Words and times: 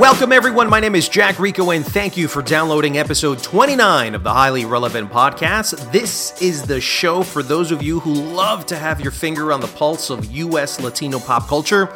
Welcome, 0.00 0.32
everyone. 0.32 0.70
My 0.70 0.80
name 0.80 0.94
is 0.94 1.10
Jack 1.10 1.38
Rico, 1.38 1.72
and 1.72 1.84
thank 1.84 2.16
you 2.16 2.26
for 2.26 2.40
downloading 2.40 2.96
episode 2.96 3.38
29 3.42 4.14
of 4.14 4.22
the 4.22 4.32
Highly 4.32 4.64
Relevant 4.64 5.12
Podcast. 5.12 5.92
This 5.92 6.40
is 6.40 6.62
the 6.62 6.80
show 6.80 7.22
for 7.22 7.42
those 7.42 7.70
of 7.70 7.82
you 7.82 8.00
who 8.00 8.14
love 8.14 8.64
to 8.66 8.78
have 8.78 9.02
your 9.02 9.10
finger 9.10 9.52
on 9.52 9.60
the 9.60 9.66
pulse 9.66 10.08
of 10.08 10.24
U.S. 10.32 10.80
Latino 10.80 11.18
pop 11.18 11.46
culture. 11.48 11.94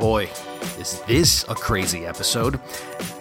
Boy, 0.00 0.28
is 0.80 1.00
this 1.02 1.44
a 1.48 1.54
crazy 1.54 2.04
episode! 2.04 2.58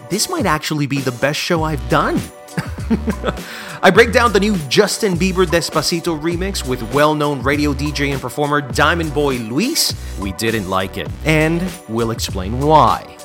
This 0.10 0.28
might 0.28 0.48
actually 0.48 0.88
be 0.88 1.02
the 1.02 1.12
best 1.12 1.40
show 1.40 1.62
I've 1.62 1.88
done. 1.88 2.20
I 3.84 3.92
break 3.94 4.12
down 4.12 4.34
the 4.34 4.40
new 4.40 4.58
Justin 4.70 5.14
Bieber 5.14 5.46
Despacito 5.46 6.20
remix 6.20 6.68
with 6.68 6.82
well 6.96 7.14
known 7.14 7.44
radio 7.44 7.76
DJ 7.76 8.12
and 8.12 8.20
performer 8.20 8.62
Diamond 8.62 9.14
Boy 9.14 9.36
Luis. 9.36 9.94
We 10.20 10.32
didn't 10.32 10.68
like 10.68 10.98
it, 10.98 11.10
and 11.26 11.64
we'll 11.88 12.10
explain 12.10 12.60
why. 12.60 13.16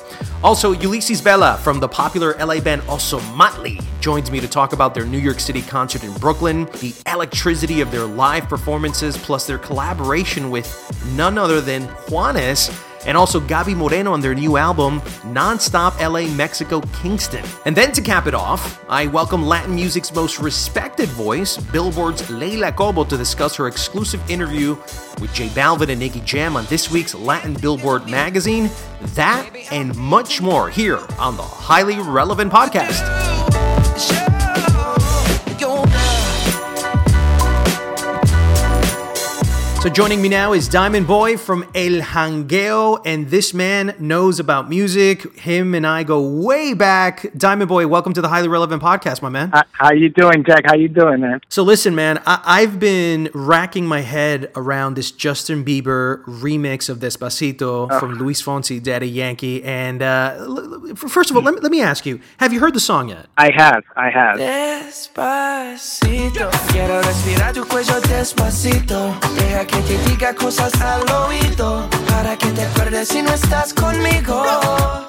Also, 0.43 0.71
Ulysses 0.71 1.21
Bella 1.21 1.57
from 1.63 1.79
the 1.79 1.87
popular 1.87 2.35
LA 2.37 2.59
band 2.59 2.81
Ozomatli 2.83 3.83
joins 3.99 4.31
me 4.31 4.39
to 4.39 4.47
talk 4.47 4.73
about 4.73 4.93
their 4.93 5.05
New 5.05 5.19
York 5.19 5.39
City 5.39 5.61
concert 5.61 6.03
in 6.03 6.13
Brooklyn, 6.13 6.65
the 6.79 6.93
electricity 7.05 7.81
of 7.81 7.91
their 7.91 8.05
live 8.05 8.49
performances, 8.49 9.17
plus 9.17 9.45
their 9.45 9.59
collaboration 9.59 10.49
with 10.49 10.67
none 11.15 11.37
other 11.37 11.61
than 11.61 11.87
Juanes 12.07 12.69
and 13.05 13.17
also 13.17 13.39
Gaby 13.39 13.75
Moreno 13.75 14.13
on 14.13 14.21
their 14.21 14.35
new 14.35 14.57
album, 14.57 15.01
Nonstop 15.33 15.99
LA 15.99 16.33
Mexico 16.35 16.81
Kingston. 17.01 17.43
And 17.65 17.75
then 17.75 17.91
to 17.93 18.01
cap 18.01 18.27
it 18.27 18.33
off, 18.33 18.83
I 18.89 19.07
welcome 19.07 19.43
Latin 19.43 19.75
music's 19.75 20.13
most 20.13 20.39
respected 20.39 21.09
voice, 21.09 21.57
Billboard's 21.57 22.29
Leila 22.29 22.71
Cobo, 22.71 23.03
to 23.05 23.17
discuss 23.17 23.55
her 23.55 23.67
exclusive 23.67 24.27
interview 24.29 24.75
with 25.19 25.33
J 25.33 25.47
Balvin 25.49 25.89
and 25.89 25.99
Nicky 25.99 26.21
Jam 26.21 26.55
on 26.55 26.65
this 26.65 26.91
week's 26.91 27.13
Latin 27.13 27.53
Billboard 27.53 28.09
magazine. 28.09 28.69
That 29.15 29.49
and 29.71 29.95
much 29.97 30.41
more 30.41 30.69
here 30.69 30.99
on 31.19 31.37
the 31.37 31.43
Highly 31.43 31.99
Relevant 31.99 32.51
Podcast. 32.51 34.30
So 39.81 39.89
joining 39.89 40.21
me 40.21 40.29
now 40.29 40.53
is 40.53 40.67
Diamond 40.67 41.07
Boy 41.07 41.37
from 41.37 41.63
El 41.73 42.01
Jangueo, 42.01 43.01
and 43.03 43.27
this 43.31 43.51
man 43.51 43.95
knows 43.97 44.39
about 44.39 44.69
music. 44.69 45.39
Him 45.39 45.73
and 45.73 45.87
I 45.87 46.03
go 46.03 46.21
way 46.21 46.75
back. 46.75 47.25
Diamond 47.35 47.67
Boy, 47.67 47.87
welcome 47.87 48.13
to 48.13 48.21
the 48.21 48.27
Highly 48.27 48.47
Relevant 48.47 48.83
Podcast, 48.83 49.23
my 49.23 49.29
man. 49.29 49.49
How, 49.49 49.63
how 49.71 49.91
you 49.91 50.09
doing, 50.09 50.43
Jack? 50.43 50.67
How 50.67 50.75
you 50.75 50.87
doing, 50.87 51.21
man? 51.21 51.41
So 51.49 51.63
listen, 51.63 51.95
man, 51.95 52.21
I- 52.27 52.61
have 52.61 52.79
been 52.79 53.31
racking 53.33 53.87
my 53.87 54.01
head 54.01 54.51
around 54.55 54.93
this 54.93 55.09
Justin 55.09 55.65
Bieber 55.65 56.23
remix 56.25 56.87
of 56.87 56.99
Despacito 56.99 57.87
oh. 57.89 57.99
from 57.99 58.19
Luis 58.19 58.39
Fonsi, 58.39 58.79
Daddy 58.83 59.09
Yankee. 59.09 59.63
And 59.63 60.03
uh, 60.03 60.93
first 60.93 61.31
of 61.31 61.37
all, 61.37 61.41
let 61.41 61.55
me, 61.55 61.59
let 61.59 61.71
me 61.71 61.81
ask 61.81 62.05
you, 62.05 62.19
have 62.37 62.53
you 62.53 62.59
heard 62.59 62.75
the 62.75 62.79
song 62.79 63.09
yet? 63.09 63.25
I 63.35 63.49
have. 63.55 63.83
I 63.95 64.11
have. 64.11 64.37
Despacito, 64.37 66.51
quiero 66.71 67.01
respirar 67.01 67.55
tu 67.55 67.65
cuello 67.65 67.99
despacito. 68.01 69.17
Deja 69.33 69.70
que 69.71 69.81
te 69.83 69.97
diga 70.09 70.35
cosas 70.35 70.73
al 70.81 71.01
oído 71.25 71.87
para 72.09 72.35
que 72.37 72.47
te 72.51 72.61
acuerdes 72.61 73.07
si 73.07 73.21
no 73.21 73.29
estás 73.29 73.73
conmigo. 73.73 74.43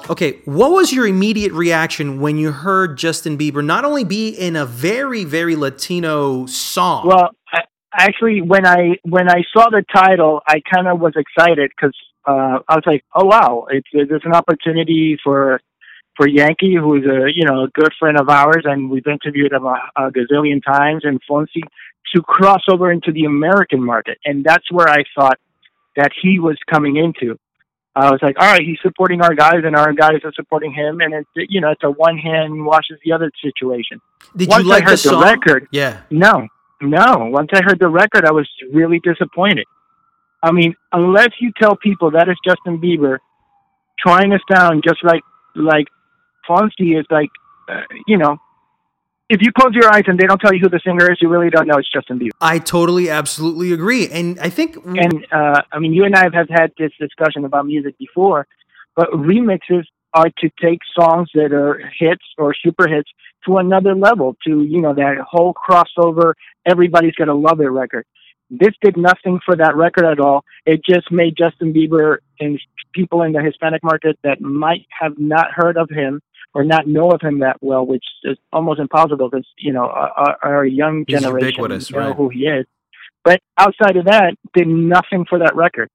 Okay, 0.09 0.41
what 0.45 0.71
was 0.71 0.91
your 0.91 1.05
immediate 1.05 1.51
reaction 1.53 2.19
when 2.19 2.37
you 2.37 2.51
heard 2.51 2.97
Justin 2.97 3.37
Bieber 3.37 3.63
not 3.63 3.83
only 3.85 4.03
be 4.03 4.29
in 4.29 4.55
a 4.55 4.65
very, 4.65 5.25
very 5.25 5.55
Latino 5.55 6.45
song? 6.45 7.07
Well, 7.07 7.29
I, 7.51 7.61
actually, 7.93 8.41
when 8.41 8.65
I 8.65 8.97
when 9.03 9.29
I 9.29 9.43
saw 9.53 9.69
the 9.69 9.83
title, 9.93 10.41
I 10.47 10.61
kind 10.73 10.87
of 10.87 10.99
was 10.99 11.13
excited 11.15 11.71
because 11.75 11.95
uh, 12.25 12.59
I 12.67 12.75
was 12.75 12.83
like, 12.85 13.03
"Oh 13.13 13.25
wow, 13.25 13.67
it's 13.69 13.87
there's 13.93 14.25
an 14.25 14.33
opportunity 14.33 15.17
for 15.23 15.61
for 16.15 16.27
Yankee, 16.27 16.75
who's 16.75 17.05
a 17.05 17.31
you 17.33 17.45
know 17.45 17.63
a 17.63 17.67
good 17.69 17.91
friend 17.99 18.19
of 18.19 18.29
ours, 18.29 18.63
and 18.65 18.89
we've 18.89 19.07
interviewed 19.07 19.53
him 19.53 19.65
a, 19.65 19.77
a 19.95 20.11
gazillion 20.11 20.63
times, 20.63 21.03
and 21.03 21.19
Fonsi 21.29 21.61
to 22.13 22.21
cross 22.21 22.61
over 22.69 22.91
into 22.91 23.11
the 23.11 23.25
American 23.25 23.83
market. 23.83 24.17
And 24.25 24.43
that's 24.43 24.71
where 24.71 24.87
I 24.87 25.03
thought 25.15 25.39
that 25.95 26.11
he 26.21 26.39
was 26.39 26.57
coming 26.69 26.97
into. 26.97 27.39
I 27.95 28.09
was 28.09 28.19
like, 28.23 28.35
all 28.39 28.47
right, 28.47 28.61
he's 28.61 28.79
supporting 28.81 29.21
our 29.21 29.35
guys, 29.35 29.61
and 29.63 29.75
our 29.75 29.93
guys 29.93 30.19
are 30.23 30.33
supporting 30.33 30.73
him, 30.73 30.99
and 30.99 31.13
it's 31.13 31.29
you 31.35 31.61
know 31.61 31.71
it's 31.71 31.83
a 31.83 31.91
one 31.91 32.17
hand 32.17 32.65
washes 32.65 32.99
the 33.05 33.11
other 33.11 33.31
situation. 33.41 34.01
Did 34.35 34.49
Once 34.49 34.63
you 34.63 34.69
like 34.69 34.83
I 34.83 34.91
heard 34.91 34.99
the, 34.99 35.09
the, 35.11 35.19
record? 35.19 35.67
Yeah. 35.71 36.01
No, 36.09 36.47
no. 36.81 37.29
Once 37.31 37.49
I 37.53 37.61
heard 37.63 37.79
the 37.79 37.89
record, 37.89 38.25
I 38.25 38.31
was 38.31 38.49
really 38.71 38.99
disappointed. 38.99 39.65
I 40.41 40.51
mean, 40.51 40.75
unless 40.91 41.29
you 41.39 41.51
tell 41.59 41.75
people 41.75 42.11
that 42.11 42.27
is 42.29 42.35
Justin 42.43 42.81
Bieber 42.81 43.19
trying 43.99 44.31
to 44.31 44.39
sound 44.51 44.83
just 44.83 45.03
like 45.03 45.21
like 45.55 45.87
Fonsi 46.47 46.99
is 46.99 47.05
like, 47.09 47.29
uh, 47.69 47.81
you 48.07 48.17
know, 48.17 48.37
if 49.29 49.41
you 49.41 49.51
close 49.51 49.73
your 49.73 49.91
eyes 49.91 50.03
and 50.07 50.19
they 50.19 50.25
don't 50.27 50.39
tell 50.39 50.53
you 50.53 50.59
who 50.59 50.69
the 50.69 50.81
singer 50.85 51.11
is, 51.11 51.17
you 51.21 51.29
really 51.29 51.49
don't 51.49 51.67
know 51.67 51.75
it's 51.77 51.89
Justin 51.91 52.19
Bieber. 52.19 52.31
I 52.41 52.59
totally, 52.59 53.09
absolutely 53.09 53.71
agree, 53.71 54.07
and 54.09 54.39
I 54.39 54.49
think, 54.49 54.75
and 54.85 55.25
uh, 55.31 55.61
I 55.71 55.79
mean, 55.79 55.93
you 55.93 56.03
and 56.03 56.15
I 56.15 56.23
have 56.33 56.49
had 56.49 56.71
this 56.77 56.91
discussion 56.99 57.45
about 57.45 57.65
music 57.65 57.97
before, 57.97 58.47
but 58.95 59.09
remixes 59.11 59.85
are 60.13 60.29
to 60.39 60.49
take 60.61 60.79
songs 60.97 61.29
that 61.33 61.51
are 61.51 61.81
hits 61.97 62.23
or 62.37 62.53
super 62.53 62.87
hits 62.87 63.09
to 63.45 63.57
another 63.57 63.95
level, 63.95 64.35
to 64.45 64.63
you 64.63 64.81
know 64.81 64.93
that 64.93 65.17
whole 65.27 65.53
crossover, 65.53 66.33
everybody's 66.65 67.15
gonna 67.15 67.33
love 67.33 67.59
it 67.61 67.65
record. 67.65 68.05
This 68.49 68.73
did 68.81 68.97
nothing 68.97 69.39
for 69.43 69.55
that 69.55 69.75
record 69.75 70.05
at 70.05 70.19
all. 70.19 70.43
It 70.65 70.85
just 70.85 71.11
made 71.11 71.35
Justin 71.35 71.73
Bieber 71.73 72.17
and 72.39 72.59
people 72.93 73.23
in 73.23 73.31
the 73.31 73.41
Hispanic 73.41 73.83
market 73.83 74.19
that 74.23 74.41
might 74.41 74.85
have 74.99 75.17
not 75.17 75.47
heard 75.51 75.77
of 75.77 75.89
him 75.89 76.21
or 76.53 76.63
not 76.63 76.87
know 76.87 77.11
of 77.11 77.21
him 77.21 77.39
that 77.39 77.57
well, 77.61 77.85
which 77.85 78.05
is 78.23 78.37
almost 78.51 78.79
impossible 78.79 79.29
because 79.29 79.47
you 79.57 79.73
know 79.73 79.85
our, 79.85 80.37
our 80.43 80.65
young 80.65 81.05
He's 81.07 81.21
generation 81.21 81.63
know 81.63 81.99
right. 81.99 82.15
who 82.15 82.29
he 82.29 82.41
is. 82.41 82.65
But 83.23 83.39
outside 83.57 83.95
of 83.95 84.05
that, 84.05 84.35
did 84.53 84.67
nothing 84.67 85.25
for 85.29 85.39
that 85.39 85.55
record. 85.55 85.89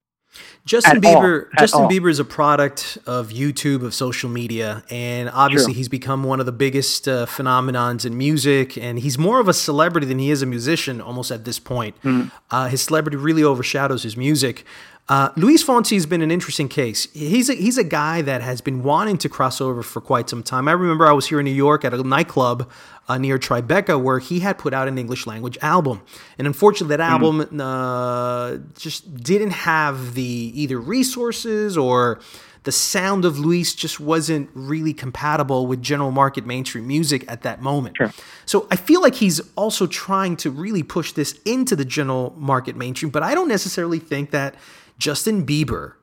Justin 0.65 0.97
At 0.97 1.03
Bieber. 1.03 1.45
all. 1.45 1.49
Justin 1.57 1.81
all. 1.83 1.89
Bieber 1.89 2.09
is 2.09 2.19
a 2.19 2.25
product 2.25 2.97
of 3.07 3.29
YouTube, 3.29 3.83
of 3.83 3.93
social 3.93 4.29
media, 4.29 4.83
and 4.89 5.29
obviously 5.29 5.73
True. 5.73 5.77
he's 5.77 5.89
become 5.89 6.23
one 6.23 6.39
of 6.39 6.45
the 6.45 6.51
biggest 6.51 7.07
uh, 7.07 7.25
phenomenons 7.25 8.05
in 8.05 8.17
music. 8.17 8.77
And 8.77 8.99
he's 8.99 9.17
more 9.17 9.39
of 9.39 9.47
a 9.47 9.53
celebrity 9.53 10.05
than 10.05 10.19
he 10.19 10.29
is 10.29 10.41
a 10.41 10.45
musician, 10.45 11.01
almost 11.01 11.31
at 11.31 11.45
this 11.45 11.57
point. 11.57 11.99
Mm. 12.03 12.31
Uh, 12.51 12.67
his 12.67 12.81
celebrity 12.81 13.17
really 13.17 13.43
overshadows 13.43 14.03
his 14.03 14.15
music. 14.15 14.65
Uh, 15.09 15.31
Luis 15.35 15.63
Fonsi 15.63 15.95
has 15.95 16.05
been 16.05 16.21
an 16.21 16.29
interesting 16.29 16.69
case. 16.69 17.11
He's 17.13 17.49
a, 17.49 17.55
he's 17.55 17.79
a 17.79 17.83
guy 17.83 18.21
that 18.21 18.43
has 18.43 18.61
been 18.61 18.83
wanting 18.83 19.17
to 19.17 19.27
cross 19.27 19.59
over 19.59 19.81
for 19.81 20.01
quite 20.01 20.29
some 20.29 20.43
time. 20.43 20.67
I 20.67 20.73
remember 20.73 21.07
I 21.07 21.13
was 21.13 21.27
here 21.27 21.39
in 21.39 21.45
New 21.45 21.51
York 21.51 21.83
at 21.83 21.95
a 21.95 22.03
nightclub 22.03 22.69
uh, 23.07 23.17
near 23.17 23.39
Tribeca 23.39 23.99
where 23.99 24.19
he 24.19 24.41
had 24.41 24.59
put 24.59 24.71
out 24.71 24.87
an 24.87 24.99
English 24.99 25.25
language 25.25 25.57
album, 25.63 26.01
and 26.37 26.45
unfortunately, 26.45 26.95
that 26.95 27.01
album 27.01 27.59
uh, 27.59 28.57
just 28.77 29.23
didn't 29.23 29.49
have 29.51 30.13
the 30.13 30.51
either 30.53 30.79
resources 30.79 31.75
or 31.75 32.19
the 32.63 32.71
sound 32.71 33.25
of 33.25 33.39
Luis 33.39 33.73
just 33.73 33.99
wasn't 33.99 34.47
really 34.53 34.93
compatible 34.93 35.65
with 35.65 35.81
general 35.81 36.11
market 36.11 36.45
mainstream 36.45 36.85
music 36.85 37.25
at 37.27 37.41
that 37.41 37.63
moment. 37.63 37.97
Sure. 37.97 38.13
So 38.45 38.67
I 38.69 38.75
feel 38.75 39.01
like 39.01 39.15
he's 39.15 39.41
also 39.55 39.87
trying 39.87 40.35
to 40.37 40.51
really 40.51 40.83
push 40.83 41.13
this 41.13 41.39
into 41.45 41.75
the 41.75 41.85
general 41.85 42.35
market 42.37 42.75
mainstream, 42.75 43.09
but 43.09 43.23
I 43.23 43.33
don't 43.33 43.47
necessarily 43.47 43.97
think 43.97 44.31
that 44.31 44.53
Justin 44.99 45.45
Bieber 45.45 45.93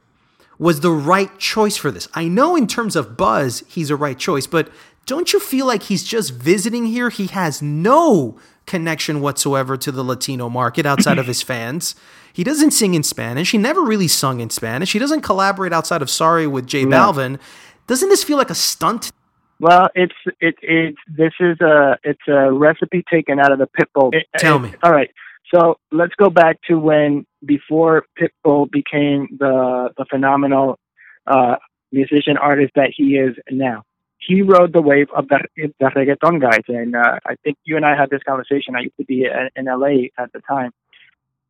was 0.59 0.81
the 0.81 0.91
right 0.91 1.39
choice 1.39 1.77
for 1.77 1.91
this. 1.91 2.09
I 2.15 2.29
know 2.29 2.57
in 2.57 2.67
terms 2.67 2.97
of 2.97 3.17
buzz, 3.17 3.63
he's 3.69 3.91
a 3.91 3.97
right 3.97 4.19
choice, 4.19 4.47
but 4.47 4.71
don't 5.05 5.33
you 5.33 5.39
feel 5.39 5.67
like 5.67 5.85
he's 5.85 6.03
just 6.03 6.33
visiting 6.33 6.87
here? 6.87 7.11
He 7.11 7.27
has 7.29 7.63
no 7.63 8.39
connection 8.65 9.21
whatsoever 9.21 9.77
to 9.77 9.93
the 9.93 10.03
Latino 10.03 10.49
market 10.49 10.87
outside 10.87 11.19
of 11.19 11.27
his 11.27 11.43
fans. 11.51 11.95
He 12.33 12.43
doesn't 12.43 12.73
sing 12.73 12.95
in 12.95 13.03
Spanish. 13.03 13.53
He 13.53 13.59
never 13.59 13.83
really 13.83 14.09
sung 14.09 14.41
in 14.41 14.51
Spanish. 14.51 14.93
He 14.93 14.99
doesn't 14.99 15.21
collaborate 15.21 15.73
outside 15.73 16.03
of 16.03 16.11
Sorry 16.11 16.47
with 16.47 16.67
Jay 16.67 16.85
No. 16.85 17.13
Balvin. 17.13 17.39
Doesn't 17.87 18.09
this 18.09 18.25
feel 18.25 18.37
like 18.37 18.51
a 18.51 18.55
stunt? 18.55 19.13
Well, 19.61 19.89
it's 19.95 20.15
it 20.41 20.57
it's 20.61 20.99
this 21.07 21.33
is 21.41 21.59
a 21.61 21.97
it's 22.03 22.21
a 22.29 22.53
recipe 22.53 23.05
taken 23.11 23.39
out 23.39 23.53
of 23.53 23.59
the 23.59 23.67
Pitbull. 23.69 24.13
It- 24.15 24.27
Tell 24.39 24.59
me. 24.59 24.75
All 24.83 24.93
right. 24.93 25.11
So 25.55 25.79
let's 25.93 26.15
go 26.17 26.29
back 26.29 26.59
to 26.69 26.77
when 26.79 27.25
before 27.47 28.07
Pitbull 28.19 28.71
became 28.71 29.29
the 29.39 29.91
the 29.97 30.05
phenomenal 30.11 30.79
uh, 31.27 31.57
musician 31.93 32.37
artist 32.37 32.73
that 32.75 32.91
he 32.97 33.17
is 33.17 33.35
now. 33.51 33.83
He 34.19 34.43
rode 34.43 34.73
the 34.73 34.83
wave 34.83 35.09
of 35.15 35.29
the 35.29 35.39
the 35.57 35.87
reggaeton 35.87 36.41
guys, 36.41 36.65
and 36.69 36.97
uh, 36.97 37.19
I 37.25 37.37
think 37.45 37.59
you 37.65 37.77
and 37.77 37.85
I 37.85 37.97
had 37.97 38.11
this 38.11 38.23
conversation. 38.23 38.75
I 38.75 38.81
used 38.81 38.97
to 38.99 39.05
be 39.05 39.27
in, 39.57 39.65
LA 39.67 40.09
at 40.19 40.33
the 40.33 40.41
time. 40.49 40.73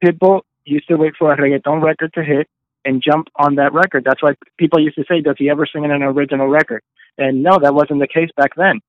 Pitbull 0.04 0.42
used 0.64 0.88
to 0.88 0.96
wait 0.96 1.14
for 1.18 1.32
a 1.32 1.36
reggaeton 1.36 1.82
record 1.82 2.12
to 2.14 2.24
hit 2.24 2.48
and 2.84 3.02
jump 3.02 3.28
on 3.36 3.54
that 3.56 3.72
record. 3.72 4.04
That's 4.04 4.22
why 4.22 4.34
people 4.58 4.80
used 4.80 4.96
to 4.96 5.04
say, 5.08 5.20
"Does 5.20 5.36
he 5.38 5.48
ever 5.48 5.66
sing 5.66 5.84
in 5.84 5.90
an 5.90 6.02
original 6.02 6.48
record?" 6.48 6.82
And 7.18 7.42
no, 7.42 7.58
that 7.58 7.74
wasn't 7.74 8.00
the 8.00 8.08
case 8.08 8.30
back 8.36 8.54
then. 8.56 8.80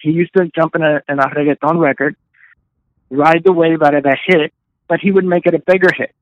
He 0.00 0.10
used 0.10 0.32
to 0.36 0.50
jump 0.54 0.74
in 0.74 0.82
a, 0.82 1.00
in 1.08 1.18
a 1.18 1.28
reggaeton 1.28 1.78
record, 1.78 2.16
ride 3.10 3.44
the 3.44 3.52
wave 3.52 3.82
out 3.82 3.94
of 3.94 4.04
that 4.04 4.18
hit, 4.26 4.52
but 4.90 5.00
he 5.00 5.10
would 5.12 5.24
make 5.24 5.46
it 5.46 5.54
a 5.54 5.60
bigger 5.60 5.88
hit. 5.96 6.12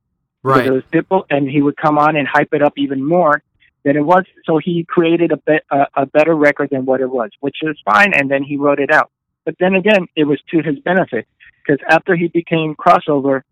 Because 0.43 0.61
it 0.67 0.71
was 0.71 0.85
Pitbull, 0.93 1.25
and 1.31 1.51
he 1.51 1.63
would 1.63 1.77
come 1.77 1.99
on 1.99 2.15
and 2.15 2.29
hype 2.29 2.51
it 2.53 2.63
up 2.63 2.75
even 2.77 3.03
more 3.05 3.43
than 3.85 3.97
it 3.97 4.03
was. 4.05 4.25
So 4.45 4.59
he 4.59 4.85
created 4.85 5.33
a, 5.33 5.39
be- 5.39 5.61
a, 5.71 5.87
a 5.95 6.07
better 6.07 6.35
record 6.37 6.69
than 6.71 6.85
what 6.85 7.01
it 7.01 7.11
was, 7.11 7.31
which 7.41 7.57
is 7.63 7.77
fine, 7.85 8.13
and 8.15 8.31
then 8.31 8.45
he 8.45 8.57
wrote 8.57 8.79
it 8.79 8.93
out. 8.93 9.11
But 9.45 9.57
then 9.59 9.75
again, 9.75 10.07
it 10.15 10.25
was 10.25 10.39
to 10.51 10.61
his 10.63 10.79
benefit, 10.81 11.27
because 11.67 11.85
after 11.89 12.15
he 12.15 12.29
became 12.29 12.77
crossover, 12.77 13.43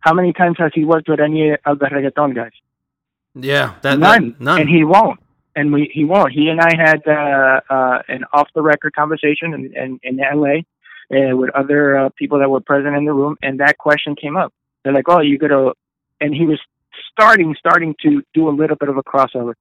how 0.00 0.14
many 0.14 0.32
times 0.32 0.56
has 0.58 0.72
he 0.74 0.84
worked 0.84 1.08
with 1.08 1.20
any 1.20 1.50
of 1.64 1.78
the 1.78 1.86
reggaeton 1.86 2.34
guys? 2.34 2.52
Yeah, 3.34 3.74
that, 3.82 3.98
none, 3.98 4.30
that- 4.30 4.40
none. 4.40 4.60
and 4.62 4.68
he 4.68 4.82
won't, 4.84 5.20
and 5.54 5.72
we 5.72 5.90
he 5.92 6.04
won't. 6.04 6.32
He 6.32 6.48
and 6.48 6.60
I 6.60 6.74
had 6.76 7.06
uh, 7.06 7.60
uh, 7.70 8.02
an 8.08 8.24
off 8.32 8.48
the 8.54 8.62
record 8.62 8.94
conversation 8.94 9.54
in, 9.54 9.76
in, 9.76 10.00
in 10.02 10.20
L.A. 10.20 10.64
Uh, 11.12 11.36
with 11.36 11.50
other 11.54 11.98
uh, 11.98 12.08
people 12.16 12.38
that 12.38 12.48
were 12.48 12.60
present 12.60 12.96
in 12.96 13.04
the 13.04 13.12
room, 13.12 13.36
and 13.42 13.60
that 13.60 13.76
question 13.76 14.16
came 14.16 14.34
up. 14.34 14.50
They're 14.82 14.94
like, 14.94 15.08
"Oh, 15.08 15.20
you 15.20 15.36
gonna?" 15.36 15.72
And 16.22 16.34
he 16.34 16.46
was 16.46 16.58
starting 17.12 17.54
starting 17.58 17.94
to 18.02 18.22
do 18.32 18.48
a 18.48 18.54
little 18.60 18.76
bit 18.76 18.88
of 18.88 18.96
a 18.96 19.02
crossover, 19.02 19.52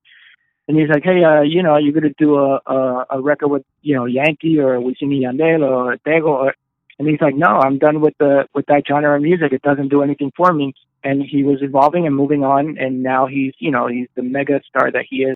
and 0.69 0.77
he's 0.79 0.87
like, 0.87 1.03
"Hey, 1.03 1.25
uh, 1.25 1.41
you 1.41 1.61
know, 1.61 1.75
you're 1.75 1.91
gonna 1.91 2.13
do 2.17 2.37
a, 2.37 2.61
a 2.65 3.05
a 3.09 3.21
record 3.21 3.49
with 3.49 3.63
you 3.81 3.95
know 3.95 4.05
Yankee 4.05 4.59
or 4.59 4.79
Wisin 4.79 5.11
Yandel 5.11 5.69
or 5.69 5.97
Tego," 6.07 6.27
or, 6.27 6.55
and 6.97 7.09
he's 7.09 7.19
like, 7.19 7.35
"No, 7.35 7.47
I'm 7.47 7.77
done 7.77 7.99
with 7.99 8.13
the 8.17 8.47
with 8.55 8.65
that 8.67 8.83
genre 8.87 9.17
of 9.17 9.21
music. 9.21 9.51
It 9.51 9.61
doesn't 9.61 9.89
do 9.89 10.03
anything 10.03 10.31
for 10.37 10.53
me." 10.53 10.73
And 11.03 11.21
he 11.21 11.43
was 11.43 11.61
evolving 11.61 12.07
and 12.07 12.15
moving 12.15 12.45
on, 12.45 12.77
and 12.77 13.03
now 13.03 13.27
he's 13.27 13.53
you 13.59 13.71
know 13.71 13.87
he's 13.87 14.07
the 14.15 14.23
mega 14.23 14.61
star 14.69 14.89
that 14.89 15.03
he 15.09 15.23
is. 15.23 15.35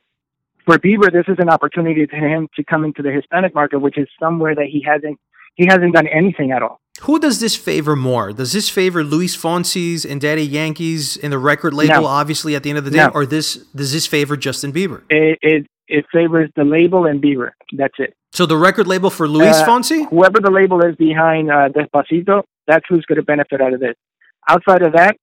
For 0.63 0.79
Bieber, 0.79 1.11
this 1.11 1.25
is 1.27 1.39
an 1.39 1.49
opportunity 1.49 2.07
to 2.07 2.15
him 2.15 2.47
to 2.55 2.63
come 2.63 2.85
into 2.85 3.01
the 3.01 3.11
Hispanic 3.11 3.53
market, 3.53 3.79
which 3.79 3.97
is 3.97 4.07
somewhere 4.17 4.55
that 4.55 4.67
he 4.67 4.81
hasn't 4.81 5.19
he 5.55 5.65
hasn't 5.65 5.93
done 5.93 6.07
anything 6.07 6.51
at 6.51 6.61
all. 6.61 6.79
Who 7.01 7.19
does 7.19 7.39
this 7.41 7.55
favor 7.57 7.95
more? 7.95 8.31
Does 8.31 8.53
this 8.53 8.69
favor 8.69 9.03
Luis 9.03 9.35
Fonsi's 9.35 10.05
and 10.05 10.21
Daddy 10.21 10.43
Yankees 10.45 11.17
in 11.17 11.29
the 11.31 11.37
record 11.37 11.73
label, 11.73 12.01
No. 12.03 12.05
obviously 12.05 12.55
at 12.55 12.63
the 12.63 12.69
end 12.69 12.77
of 12.79 12.85
the 12.85 12.91
day, 12.91 12.99
No. 13.05 13.11
or 13.13 13.25
this 13.25 13.55
does 13.75 13.91
this 13.91 14.07
favor 14.07 14.37
Justin 14.37 14.71
Bieber? 14.71 15.01
It 15.09 15.37
it, 15.41 15.67
it 15.87 16.05
favors 16.13 16.49
the 16.55 16.63
label 16.63 17.05
and 17.05 17.21
Bieber. 17.21 17.51
That's 17.73 17.93
it. 17.99 18.13
So 18.31 18.45
the 18.45 18.57
record 18.57 18.87
label 18.87 19.09
for 19.09 19.27
Luis 19.27 19.55
Uh, 19.57 19.65
Fonsi? 19.65 20.09
whoever 20.09 20.39
the 20.39 20.51
label 20.51 20.81
is 20.85 20.95
behind 20.95 21.51
uh, 21.51 21.69
Despacito, 21.69 22.43
that's 22.67 22.85
who's 22.89 23.05
going 23.05 23.17
to 23.17 23.23
benefit 23.23 23.61
out 23.61 23.73
of 23.73 23.79
this. 23.79 23.95
Outside 24.47 24.81
of 24.81 24.93
that, 24.93 25.15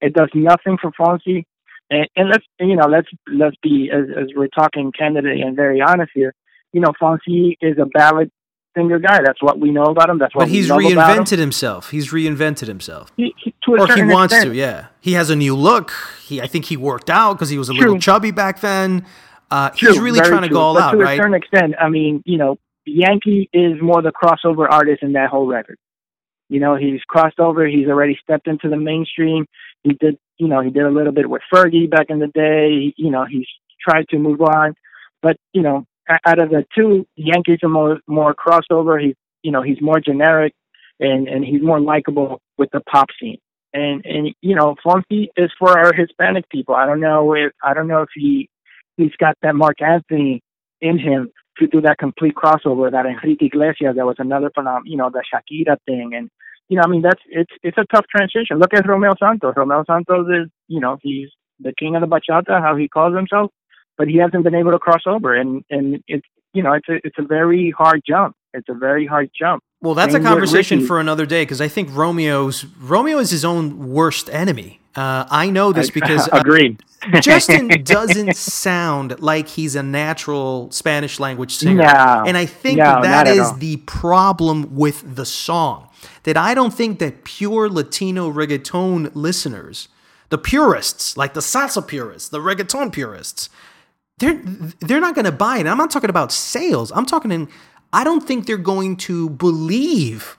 it 0.00 0.12
does 0.14 0.28
nothing 0.34 0.76
for 0.80 0.90
Fonsi. 0.92 1.44
And, 1.90 2.08
and 2.16 2.28
let's 2.28 2.44
you 2.60 2.76
know 2.76 2.86
let's 2.86 3.08
let's 3.32 3.56
be 3.62 3.90
as, 3.92 4.04
as 4.16 4.26
we're 4.36 4.48
talking 4.48 4.92
candidly 4.92 5.40
and 5.42 5.56
very 5.56 5.80
honest 5.80 6.12
here. 6.14 6.34
You 6.72 6.80
know, 6.82 6.92
Fonsi 7.02 7.56
is 7.60 7.78
a 7.78 7.86
ballad 7.86 8.30
singer 8.76 8.98
guy. 8.98 9.20
That's 9.24 9.42
what 9.42 9.58
we 9.58 9.70
know 9.70 9.84
about 9.84 10.10
him. 10.10 10.18
That's 10.18 10.34
what 10.34 10.42
But 10.42 10.48
he's 10.48 10.66
about 10.70 10.82
him. 10.82 10.98
reinvented 10.98 11.38
himself. 11.38 11.90
He's 11.90 12.10
reinvented 12.12 12.66
himself. 12.66 13.10
He, 13.16 13.34
he, 13.42 13.54
Or 13.68 13.86
he 13.94 14.02
wants 14.04 14.34
extent. 14.34 14.52
to, 14.52 14.56
yeah. 14.56 14.86
He 15.00 15.12
has 15.14 15.30
a 15.30 15.36
new 15.36 15.56
look. 15.56 15.92
He, 16.24 16.40
I 16.40 16.46
think 16.46 16.66
he 16.66 16.76
worked 16.76 17.10
out 17.10 17.34
because 17.34 17.48
he 17.48 17.58
was 17.58 17.68
a 17.68 17.72
little 17.72 17.98
chubby 17.98 18.30
back 18.30 18.60
then. 18.60 19.06
Uh, 19.50 19.70
True, 19.70 19.92
he's 19.92 20.00
really 20.00 20.18
trying 20.20 20.42
to 20.42 20.48
true. 20.48 20.56
go 20.56 20.60
all 20.60 20.74
but 20.74 20.82
out, 20.82 20.90
to 20.92 20.98
a 20.98 21.02
right? 21.04 21.16
certain 21.16 21.34
extent, 21.34 21.74
I 21.80 21.88
mean, 21.88 22.22
you 22.26 22.36
know, 22.36 22.58
Yankee 22.84 23.48
is 23.52 23.80
more 23.80 24.02
the 24.02 24.12
crossover 24.12 24.66
artist 24.70 25.02
in 25.02 25.12
that 25.12 25.30
whole 25.30 25.46
record. 25.46 25.78
You 26.48 26.60
know, 26.60 26.76
he's 26.76 27.00
crossed 27.08 27.40
over. 27.40 27.66
He's 27.66 27.88
already 27.88 28.16
stepped 28.22 28.46
into 28.48 28.68
the 28.68 28.76
mainstream. 28.76 29.46
He 29.82 29.94
did, 29.94 30.18
you 30.38 30.48
know, 30.48 30.60
he 30.60 30.70
did 30.70 30.84
a 30.84 30.90
little 30.90 31.12
bit 31.12 31.28
with 31.28 31.42
Fergie 31.52 31.90
back 31.90 32.06
in 32.08 32.18
the 32.20 32.28
day. 32.28 32.70
He, 32.70 32.94
you 32.96 33.10
know, 33.10 33.24
he's 33.28 33.46
tried 33.80 34.08
to 34.10 34.18
move 34.18 34.40
on, 34.40 34.74
but 35.22 35.36
you 35.52 35.62
know, 35.62 35.86
out 36.08 36.38
of 36.38 36.50
the 36.50 36.64
two, 36.74 37.06
Yankees 37.16 37.58
are 37.62 37.68
more 37.68 37.98
more 38.06 38.34
crossover. 38.34 39.02
He's, 39.02 39.14
you 39.42 39.52
know, 39.52 39.62
he's 39.62 39.80
more 39.80 40.00
generic, 40.00 40.54
and 41.00 41.28
and 41.28 41.44
he's 41.44 41.62
more 41.62 41.80
likable 41.80 42.40
with 42.58 42.70
the 42.72 42.80
pop 42.80 43.08
scene. 43.20 43.38
And 43.72 44.04
and 44.04 44.34
you 44.40 44.54
know, 44.54 44.76
Funky 44.82 45.30
is 45.36 45.50
for 45.58 45.78
our 45.78 45.92
Hispanic 45.92 46.48
people. 46.48 46.74
I 46.74 46.86
don't 46.86 47.00
know 47.00 47.34
if 47.34 47.52
I 47.62 47.74
don't 47.74 47.88
know 47.88 48.02
if 48.02 48.08
he 48.14 48.48
he's 48.96 49.14
got 49.18 49.36
that 49.42 49.54
Marc 49.54 49.82
Anthony 49.82 50.42
in 50.80 50.98
him 50.98 51.30
to 51.58 51.66
do 51.66 51.80
that 51.80 51.98
complete 51.98 52.34
crossover, 52.34 52.90
that 52.90 53.06
Enrique 53.06 53.46
Iglesias, 53.46 53.96
that 53.96 54.06
was 54.06 54.16
another 54.18 54.50
phenomenon, 54.54 54.82
you 54.86 54.96
know, 54.96 55.10
the 55.10 55.22
Shakira 55.24 55.76
thing. 55.86 56.12
And, 56.14 56.30
you 56.68 56.76
know, 56.76 56.82
I 56.84 56.88
mean, 56.88 57.02
that's, 57.02 57.20
it's, 57.28 57.52
it's 57.62 57.78
a 57.78 57.84
tough 57.92 58.04
transition. 58.14 58.58
Look 58.58 58.74
at 58.74 58.86
Romeo 58.86 59.14
Santos. 59.18 59.54
Romeo 59.56 59.84
Santos 59.86 60.26
is, 60.28 60.50
you 60.68 60.80
know, 60.80 60.98
he's 61.02 61.28
the 61.60 61.72
king 61.78 61.96
of 61.96 62.02
the 62.02 62.06
bachata, 62.06 62.60
how 62.60 62.76
he 62.76 62.88
calls 62.88 63.16
himself, 63.16 63.50
but 63.96 64.08
he 64.08 64.16
hasn't 64.16 64.44
been 64.44 64.54
able 64.54 64.72
to 64.72 64.78
cross 64.78 65.02
over. 65.06 65.34
And, 65.34 65.64
and 65.70 66.02
it's, 66.08 66.26
you 66.52 66.62
know, 66.62 66.72
it's 66.72 66.88
a, 66.88 66.94
it's 67.04 67.18
a 67.18 67.22
very 67.22 67.70
hard 67.70 68.02
jump. 68.06 68.36
It's 68.54 68.68
a 68.68 68.74
very 68.74 69.06
hard 69.06 69.30
jump. 69.38 69.62
Well, 69.82 69.94
that's 69.94 70.10
a 70.10 70.12
Same 70.12 70.22
with 70.22 70.30
conversation 70.30 70.86
for 70.86 70.98
another 70.98 71.26
day 71.26 71.42
because 71.42 71.60
I 71.60 71.68
think 71.68 71.90
Romeo's 71.92 72.64
Romeo 72.80 73.18
is 73.18 73.30
his 73.30 73.44
own 73.44 73.92
worst 73.92 74.30
enemy. 74.30 74.80
Uh, 74.94 75.26
I 75.30 75.50
know 75.50 75.72
this 75.72 75.90
because 75.90 76.26
uh, 76.28 76.30
agreed. 76.40 76.82
Justin 77.20 77.68
doesn't 77.84 78.34
sound 78.34 79.20
like 79.20 79.48
he's 79.48 79.76
a 79.76 79.82
natural 79.82 80.70
Spanish 80.70 81.20
language 81.20 81.54
singer. 81.54 81.82
No. 81.82 82.24
and 82.26 82.36
I 82.36 82.46
think 82.46 82.78
No, 82.78 83.02
that 83.02 83.28
is 83.28 83.52
the 83.58 83.76
problem 83.78 84.74
with 84.74 85.16
the 85.16 85.26
song. 85.26 85.88
That 86.22 86.38
I 86.38 86.54
don't 86.54 86.72
think 86.72 86.98
that 87.00 87.24
pure 87.24 87.68
Latino 87.68 88.32
reggaeton 88.32 89.10
listeners, 89.14 89.88
the 90.30 90.38
purists, 90.38 91.16
like 91.16 91.34
the 91.34 91.40
salsa 91.40 91.86
purists, 91.86 92.30
the 92.30 92.40
reggaeton 92.40 92.92
purists, 92.92 93.50
they're 94.18 94.40
they're 94.80 95.00
not 95.00 95.14
going 95.14 95.24
to 95.26 95.32
buy 95.32 95.58
it. 95.58 95.66
I'm 95.66 95.76
not 95.78 95.90
talking 95.90 96.10
about 96.10 96.32
sales. 96.32 96.90
I'm 96.92 97.06
talking 97.06 97.30
in 97.32 97.48
I 97.92 98.04
don't 98.04 98.22
think 98.26 98.46
they're 98.46 98.56
going 98.56 98.96
to 98.98 99.30
believe 99.30 100.36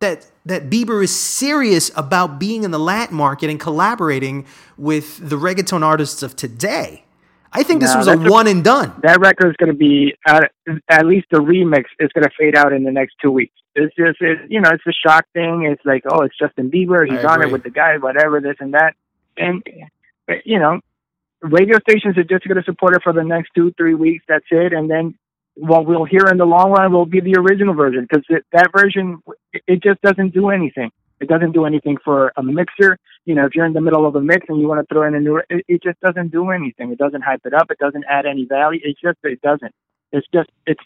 that 0.00 0.30
that 0.44 0.68
Bieber 0.70 1.02
is 1.02 1.18
serious 1.18 1.90
about 1.96 2.38
being 2.38 2.62
in 2.64 2.70
the 2.70 2.78
Latin 2.78 3.16
market 3.16 3.50
and 3.50 3.58
collaborating 3.58 4.46
with 4.76 5.28
the 5.28 5.36
reggaeton 5.36 5.82
artists 5.82 6.22
of 6.22 6.36
today. 6.36 7.04
I 7.52 7.62
think 7.62 7.80
this 7.80 7.92
No, 7.92 7.98
was 7.98 8.08
a 8.08 8.12
a- 8.12 8.30
one 8.30 8.46
and 8.48 8.62
done. 8.62 8.92
that 9.02 9.18
record 9.18 9.48
is 9.48 9.56
going 9.56 9.72
to 9.72 9.78
be 9.78 10.14
at, 10.26 10.52
at 10.90 11.06
least 11.06 11.26
the 11.30 11.38
remix 11.38 11.84
is 11.98 12.10
going 12.12 12.24
to 12.24 12.30
fade 12.38 12.54
out 12.54 12.72
in 12.74 12.84
the 12.84 12.92
next 12.92 13.14
two 13.22 13.30
weeks. 13.30 13.54
It's 13.74 13.94
just 13.96 14.20
it, 14.20 14.50
you 14.50 14.60
know 14.60 14.70
it's 14.70 14.86
a 14.86 14.92
shock 14.92 15.24
thing. 15.32 15.64
It's 15.64 15.84
like 15.86 16.02
oh 16.10 16.22
it's 16.22 16.36
Justin 16.38 16.70
Bieber. 16.70 17.08
He's 17.10 17.24
on 17.24 17.42
it 17.42 17.50
with 17.50 17.62
the 17.62 17.70
guy, 17.70 17.96
whatever 17.96 18.40
this 18.40 18.56
and 18.60 18.74
that, 18.74 18.94
and 19.38 19.62
but, 20.26 20.46
you 20.46 20.58
know 20.58 20.80
radio 21.42 21.78
stations 21.80 22.16
are 22.18 22.24
just 22.24 22.46
going 22.46 22.56
to 22.58 22.64
support 22.64 22.94
it 22.96 23.02
for 23.02 23.12
the 23.12 23.24
next 23.24 23.50
two 23.54 23.72
three 23.76 23.94
weeks. 23.94 24.24
That's 24.28 24.44
it, 24.50 24.72
and 24.72 24.90
then 24.90 25.14
what 25.54 25.86
we'll 25.86 26.04
hear 26.04 26.26
in 26.30 26.38
the 26.38 26.44
long 26.44 26.70
run 26.72 26.92
will 26.92 27.06
be 27.06 27.20
the 27.20 27.36
original 27.38 27.74
version 27.74 28.06
because 28.08 28.24
that 28.52 28.70
version 28.76 29.22
it- 29.52 29.62
it 29.66 29.82
just 29.82 30.00
doesn't 30.02 30.34
do 30.34 30.50
anything. 30.50 30.90
It 31.20 31.28
doesn't 31.28 31.52
do 31.52 31.64
anything 31.64 31.96
for 32.04 32.30
a 32.36 32.42
mixer. 32.42 32.98
You 33.24 33.34
know, 33.34 33.46
if 33.46 33.54
you're 33.54 33.64
in 33.64 33.72
the 33.72 33.80
middle 33.80 34.06
of 34.06 34.16
a 34.16 34.20
mix 34.20 34.46
and 34.50 34.60
you 34.60 34.68
want 34.68 34.86
to 34.86 34.94
throw 34.94 35.06
in 35.06 35.14
a 35.14 35.20
new, 35.20 35.38
it, 35.48 35.64
it 35.66 35.82
just 35.82 35.98
doesn't 36.00 36.30
do 36.30 36.50
anything. 36.50 36.92
It 36.92 36.98
doesn't 36.98 37.22
hype 37.22 37.40
it 37.46 37.54
up. 37.54 37.70
It 37.70 37.78
doesn't 37.78 38.04
add 38.08 38.26
any 38.26 38.44
value. 38.44 38.80
It's 38.84 39.00
just 39.00 39.18
it 39.24 39.40
doesn't. 39.40 39.72
It's 40.12 40.26
just 40.32 40.50
it's 40.66 40.82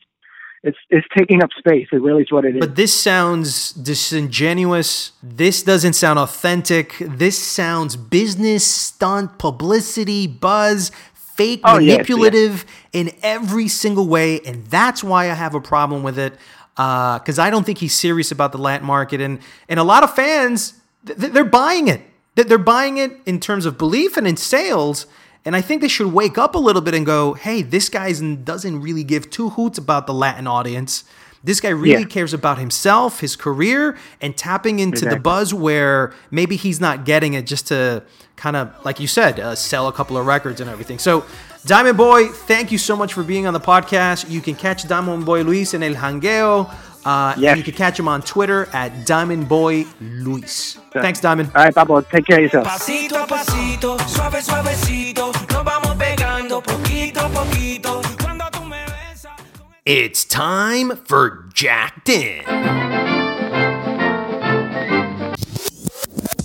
it's 0.62 0.76
it's 0.90 1.07
taking 1.17 1.43
up 1.43 1.50
space. 1.59 1.88
It 1.93 2.02
really 2.02 2.23
is 2.23 2.31
what 2.33 2.45
it 2.45 2.57
is. 2.57 2.61
But 2.61 2.76
this 2.76 2.93
sounds 2.99 3.73
disingenuous. 3.73 5.12
This 5.23 5.62
doesn't 5.62 5.95
sound 5.95 6.19
authentic. 6.19 6.97
This 7.00 7.38
sounds 7.38 7.97
business 7.97 8.67
stunt, 8.67 9.38
publicity, 9.38 10.26
buzz, 10.26 10.90
fake, 11.14 11.61
Oh, 11.64 11.79
yes, 11.79 11.87
yes. 11.87 11.97
manipulative 11.99 12.64
in 12.93 13.11
every 13.23 13.69
single 13.69 14.07
way, 14.09 14.40
and 14.40 14.67
that's 14.67 15.02
why 15.02 15.31
I 15.31 15.35
have 15.35 15.55
a 15.55 15.61
problem 15.61 16.02
with 16.02 16.19
it. 16.19 16.37
Uh, 16.76 17.19
because 17.19 17.38
I 17.38 17.50
don't 17.50 17.64
think 17.64 17.79
he's 17.79 17.95
serious 17.95 18.31
about 18.31 18.52
the 18.52 18.59
Latin 18.59 18.87
market, 18.87 19.21
and 19.21 19.40
and 19.69 19.81
a 19.81 19.85
lot 19.85 20.02
of 20.02 20.14
fans 20.14 20.75
th- 21.07 21.19
they're 21.33 21.45
buying 21.45 21.88
it. 21.88 22.02
Th- 22.37 22.47
They're 22.47 22.59
buying 22.59 22.99
it 22.99 23.12
in 23.26 23.40
terms 23.40 23.67
of 23.67 23.76
belief 23.76 24.17
and 24.17 24.26
in 24.26 24.37
sales. 24.37 25.07
And 25.44 25.56
I 25.56 25.61
think 25.62 25.80
they 25.80 25.88
should 25.88 26.12
wake 26.12 26.37
up 26.37 26.54
a 26.54 26.59
little 26.59 26.82
bit 26.82 26.94
and 26.94 27.06
go, 27.06 27.35
"Hey, 27.35 27.62
this 27.62 27.88
guy 27.88 28.12
doesn't 28.12 28.80
really 28.82 29.04
give 29.04 29.30
two 29.30 29.50
hoots 29.50 29.78
about 29.78 30.06
the 30.06 30.14
Latin 30.14 30.47
audience. 30.47 31.04
This 31.42 31.61
guy 31.61 31.70
really 31.70 32.02
Yeah. 32.02 32.06
cares 32.09 32.35
about 32.35 32.59
himself, 32.59 33.20
his 33.20 33.35
career, 33.37 33.97
and 34.20 34.37
tapping 34.37 34.78
into 34.78 35.06
the 35.06 35.16
buzz 35.18 35.54
where 35.54 36.12
maybe 36.30 36.56
he's 36.56 36.80
not 36.80 37.06
getting 37.06 37.32
it 37.32 37.47
just 37.47 37.68
to 37.68 38.02
kind 38.37 38.56
of, 38.56 38.68
like 38.85 39.00
you 39.00 39.06
said, 39.06 39.40
uh, 39.40 39.54
sell 39.54 39.88
a 39.88 39.92
couple 39.92 40.18
of 40.18 40.26
records 40.26 40.61
and 40.61 40.68
everything. 40.68 40.99
So, 40.99 41.25
Diamond 41.66 41.97
Boy, 41.97 42.26
thank 42.28 42.70
you 42.73 42.78
so 42.78 42.94
much 42.97 43.12
for 43.14 43.23
being 43.23 43.47
on 43.47 43.52
the 43.54 43.61
podcast. 43.61 44.28
You 44.30 44.40
can 44.42 44.54
catch 44.54 44.87
Diamond 44.88 45.25
Boy 45.25 45.42
Luis 45.42 45.73
in 45.73 45.82
El 45.82 45.94
Jangueo. 45.94 46.68
Uh, 47.04 47.35
Yes. 47.38 47.57
You 47.57 47.62
can 47.64 47.75
catch 47.75 47.99
him 47.99 48.09
on 48.09 48.23
Twitter 48.23 48.69
at 48.73 49.07
Diamond 49.07 49.49
Boy 49.49 49.87
Luis. 50.00 50.78
Thanks, 50.92 51.21
Diamond. 51.21 51.50
All 51.54 51.64
right, 51.64 51.75
Pablo, 51.75 52.00
take 52.02 52.26
care 52.26 52.37
of 52.37 52.42
yourself. 52.42 52.66
Pasito 52.66 53.23
a 53.23 53.26
pasito, 53.26 53.99
suave 54.09 54.42
suavecito, 54.42 55.33
nos 55.50 55.64
vamos 55.64 55.97
pegando 55.97 56.61
poquito 56.62 57.21
a 57.21 57.28
poquito. 57.28 58.02
Cuando 58.23 58.45
tú 58.52 58.64
me 58.69 58.76
besas. 58.87 59.38
It's 59.87 60.25
time 60.25 60.97
for 61.04 61.49
Jacked 61.54 62.09
In. 62.09 63.10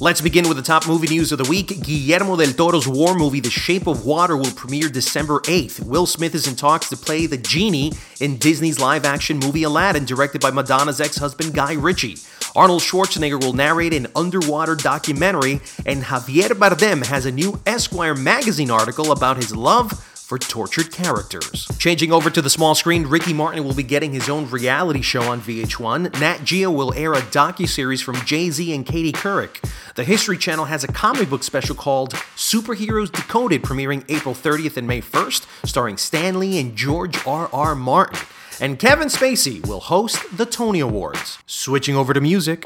Let's 0.06 0.22
begin 0.22 0.48
with 0.48 0.58
the 0.58 0.62
top 0.62 0.88
movie 0.88 1.08
news 1.08 1.32
of 1.32 1.40
the 1.40 1.50
week. 1.50 1.82
Guillermo 1.82 2.36
del 2.36 2.54
Toro's 2.54 2.88
war 2.88 3.16
movie, 3.16 3.40
The 3.40 3.50
Shape 3.50 3.88
of 3.88 4.06
Water, 4.06 4.38
will 4.38 4.52
premiere 4.52 4.88
December 4.88 5.40
8th. 5.40 5.84
Will 5.84 6.06
Smith 6.06 6.36
is 6.36 6.46
in 6.46 6.56
talks 6.56 6.90
to 6.90 6.96
play 6.96 7.26
the 7.26 7.40
genie 7.40 7.92
in 8.22 8.38
Disney's 8.38 8.78
live 8.78 9.04
action 9.04 9.40
movie 9.40 9.64
Aladdin, 9.64 10.06
directed 10.06 10.42
by 10.42 10.52
Madonna's 10.52 11.02
ex 11.02 11.18
husband 11.18 11.56
Guy 11.56 11.74
Ritchie. 11.74 12.18
Arnold 12.56 12.84
Schwarzenegger 12.84 13.44
will 13.44 13.54
narrate 13.54 13.96
an 13.96 14.06
underwater 14.16 14.76
documentary, 14.76 15.60
and 15.88 16.04
Javier 16.04 16.50
Bardem 16.50 17.04
has 17.08 17.26
a 17.26 17.32
new 17.32 17.60
Esquire 17.66 18.14
magazine 18.14 18.70
article 18.70 19.12
about 19.12 19.38
his 19.38 19.56
love 19.56 20.15
for 20.36 20.40
tortured 20.40 20.92
characters. 20.92 21.66
Changing 21.80 22.12
over 22.12 22.30
to 22.30 22.42
the 22.42 22.50
small 22.50 22.76
screen, 22.76 23.08
Ricky 23.08 23.34
Martin 23.34 23.64
will 23.64 23.74
be 23.74 23.84
getting 23.84 24.12
his 24.12 24.28
own 24.28 24.50
reality 24.50 25.02
show 25.02 25.22
on 25.22 25.40
VH1. 25.40 26.20
Nat 26.20 26.44
Geo 26.44 26.70
will 26.70 26.94
air 26.94 27.14
a 27.14 27.22
docu-series 27.22 28.02
from 28.02 28.16
Jay-Z 28.26 28.74
and 28.74 28.86
Katie 28.86 29.14
Couric. 29.14 29.64
The 29.96 30.04
History 30.04 30.38
Channel 30.38 30.66
has 30.66 30.84
a 30.84 30.88
comic 30.88 31.30
book 31.30 31.42
special 31.42 31.74
called 31.74 32.14
Superheroes 32.36 33.12
Decoded, 33.12 33.64
premiering 33.64 34.04
April 34.10 34.36
30th 34.36 34.76
and 34.76 34.88
May 34.88 35.00
1st, 35.00 35.46
starring 35.66 35.96
Stan 35.96 36.38
Lee 36.38 36.60
and 36.60 36.76
George 36.76 37.26
R. 37.26 37.50
R. 37.54 37.74
Martin. 37.74 38.20
And 38.60 38.78
Kevin 38.78 39.08
Spacey 39.08 39.66
will 39.66 39.80
host 39.80 40.20
the 40.36 40.46
Tony 40.46 40.82
Awards. 40.82 41.40
Switching 41.46 41.96
over 41.96 42.14
to 42.14 42.20
music. 42.20 42.66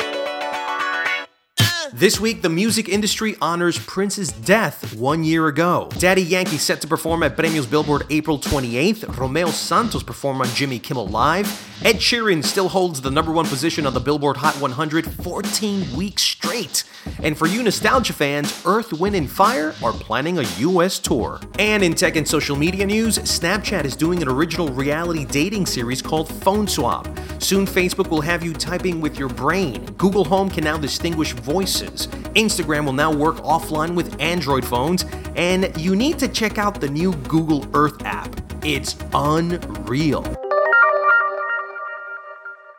This 1.99 2.17
week, 2.17 2.41
the 2.41 2.47
music 2.47 2.87
industry 2.87 3.35
honors 3.41 3.77
Prince's 3.77 4.31
death 4.31 4.95
one 4.95 5.25
year 5.25 5.47
ago. 5.47 5.89
Daddy 5.97 6.21
Yankee 6.21 6.57
set 6.57 6.79
to 6.79 6.87
perform 6.87 7.23
at 7.23 7.35
Premios 7.35 7.69
Billboard 7.69 8.05
April 8.09 8.39
28th. 8.39 9.17
Romeo 9.17 9.47
Santos 9.47 10.01
performed 10.01 10.39
on 10.39 10.47
Jimmy 10.55 10.79
Kimmel 10.79 11.07
Live. 11.07 11.45
Ed 11.83 11.97
Sheeran 11.97 12.41
still 12.41 12.69
holds 12.69 13.01
the 13.01 13.11
number 13.11 13.33
one 13.33 13.45
position 13.45 13.85
on 13.85 13.93
the 13.93 13.99
Billboard 13.99 14.37
Hot 14.37 14.55
100 14.61 15.11
14 15.11 15.97
weeks 15.97 16.21
straight. 16.21 16.85
And 17.21 17.37
for 17.37 17.47
you 17.47 17.63
nostalgia 17.63 18.13
fans, 18.13 18.61
Earth, 18.65 18.93
Wind, 18.93 19.17
and 19.17 19.29
Fire 19.29 19.75
are 19.83 19.91
planning 19.91 20.37
a 20.39 20.43
US 20.59 20.99
tour. 20.99 21.41
And 21.57 21.83
in 21.83 21.95
tech 21.95 22.15
and 22.15 22.25
social 22.25 22.55
media 22.55 22.85
news, 22.85 23.17
Snapchat 23.19 23.83
is 23.83 23.97
doing 23.97 24.21
an 24.21 24.29
original 24.29 24.69
reality 24.69 25.25
dating 25.25 25.65
series 25.65 26.01
called 26.01 26.31
Phone 26.43 26.67
Swap. 26.67 27.07
Soon, 27.39 27.65
Facebook 27.65 28.09
will 28.09 28.21
have 28.21 28.43
you 28.43 28.53
typing 28.53 29.01
with 29.01 29.17
your 29.17 29.29
brain. 29.29 29.85
Google 29.97 30.23
Home 30.25 30.49
can 30.49 30.63
now 30.63 30.77
distinguish 30.77 31.33
voices. 31.33 31.88
Instagram 32.35 32.85
will 32.85 32.93
now 32.93 33.13
work 33.13 33.37
offline 33.37 33.95
with 33.95 34.19
Android 34.19 34.65
phones. 34.65 35.05
And 35.35 35.75
you 35.79 35.95
need 35.95 36.19
to 36.19 36.27
check 36.27 36.57
out 36.57 36.79
the 36.81 36.89
new 36.89 37.13
Google 37.13 37.65
Earth 37.73 38.03
app. 38.05 38.35
It's 38.63 38.95
unreal. 39.13 40.25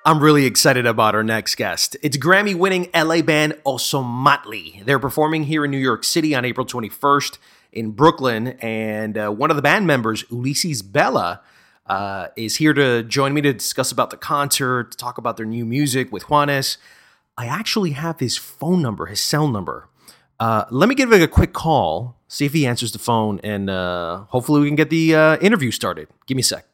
I'm 0.03 0.21
really 0.21 0.47
excited 0.47 0.87
about 0.87 1.15
our 1.15 1.23
next 1.23 1.57
guest. 1.57 1.95
It's 2.03 2.17
Grammy 2.17 2.55
winning 2.55 2.89
LA 2.95 3.21
band 3.21 3.53
Ozomatli. 3.67 4.85
They're 4.87 4.99
performing 4.99 5.45
here 5.45 5.65
in 5.65 5.71
New 5.71 5.79
York 5.79 6.05
City 6.05 6.35
on 6.35 6.45
April 6.47 6.67
21st 6.67 7.37
in 7.73 7.91
Brooklyn, 7.91 8.49
and 8.61 9.19
uh, 9.19 9.31
one 9.31 9.51
of 9.51 9.57
the 9.57 9.63
band 9.63 9.87
members, 9.87 10.25
Ulysses 10.31 10.83
Bella, 10.83 11.43
uh, 11.87 12.29
is 12.35 12.57
here 12.57 12.73
to 12.73 13.03
join 13.03 13.35
me 13.35 13.41
to 13.43 13.53
discuss 13.53 13.93
about 13.93 14.11
the 14.11 14.17
concert, 14.17 14.93
to 14.93 14.97
talk 14.97 15.19
about 15.19 15.37
their 15.37 15.47
new 15.47 15.67
music 15.67 16.11
with 16.11 16.25
Juanes. 16.25 16.79
I 17.37 17.47
actually 17.47 17.91
have 17.93 18.21
his 18.21 18.37
phone 18.37 18.83
number, 18.83 19.07
his 19.07 19.21
cell 19.21 19.49
number. 19.49 19.89
Uh, 20.39 20.65
let 20.71 20.89
me 20.89 20.95
give 20.95 21.13
it 21.13 21.23
a 21.23 21.29
quick 21.29 21.53
call, 21.53 22.17
see 22.29 22.47
if 22.47 22.53
he 22.53 22.67
answers 22.67 22.93
the 22.93 22.99
phone, 22.99 23.41
and 23.45 23.69
uh, 23.69 24.25
hopefully 24.29 24.61
we 24.61 24.69
can 24.69 24.77
get 24.77 24.91
the 24.91 25.15
uh, 25.15 25.37
interview 25.39 25.71
started. 25.71 26.09
Give 26.27 26.37
me 26.37 26.41
a 26.41 26.45
sec. 26.45 26.67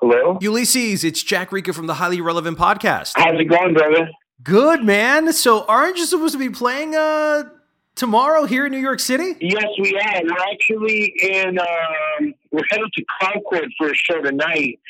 Hello? 0.00 0.38
Ulysses, 0.40 1.04
it's 1.04 1.22
Jack 1.22 1.52
Rico 1.52 1.72
from 1.72 1.86
the 1.86 1.94
Highly 1.94 2.20
Relevant 2.20 2.58
Podcast. 2.58 3.12
How's 3.16 3.38
it 3.38 3.44
going, 3.44 3.74
brother? 3.74 4.08
Good, 4.42 4.82
man. 4.82 5.32
So, 5.32 5.64
aren't 5.66 5.98
you 5.98 6.06
supposed 6.06 6.32
to 6.32 6.38
be 6.38 6.50
playing 6.50 6.96
uh, 6.96 7.44
tomorrow 7.94 8.44
here 8.44 8.66
in 8.66 8.72
New 8.72 8.78
York 8.78 8.98
City? 8.98 9.34
Yes, 9.40 9.66
we 9.80 9.96
are. 9.96 10.22
We're 10.24 10.52
actually 10.52 11.14
in, 11.22 11.58
um, 11.58 12.34
we're 12.50 12.64
headed 12.70 12.92
to 12.92 13.04
Concord 13.20 13.68
for 13.78 13.90
a 13.90 13.94
show 13.94 14.20
tonight 14.20 14.80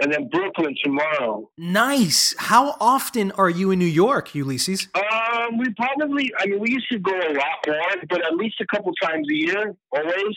and 0.00 0.12
then 0.12 0.28
Brooklyn 0.28 0.74
tomorrow. 0.82 1.50
Nice. 1.58 2.34
How 2.38 2.76
often 2.80 3.32
are 3.32 3.50
you 3.50 3.70
in 3.70 3.78
New 3.78 3.84
York, 3.84 4.34
Ulysses? 4.34 4.88
Um, 4.94 5.58
we 5.58 5.66
probably, 5.74 6.32
I 6.38 6.46
mean, 6.46 6.60
we 6.60 6.70
used 6.70 6.88
to 6.90 6.98
go 6.98 7.12
a 7.12 7.32
lot 7.34 7.66
more, 7.66 8.02
but 8.08 8.24
at 8.24 8.34
least 8.34 8.56
a 8.60 8.66
couple 8.66 8.92
times 9.02 9.28
a 9.30 9.34
year, 9.34 9.74
always, 9.92 10.36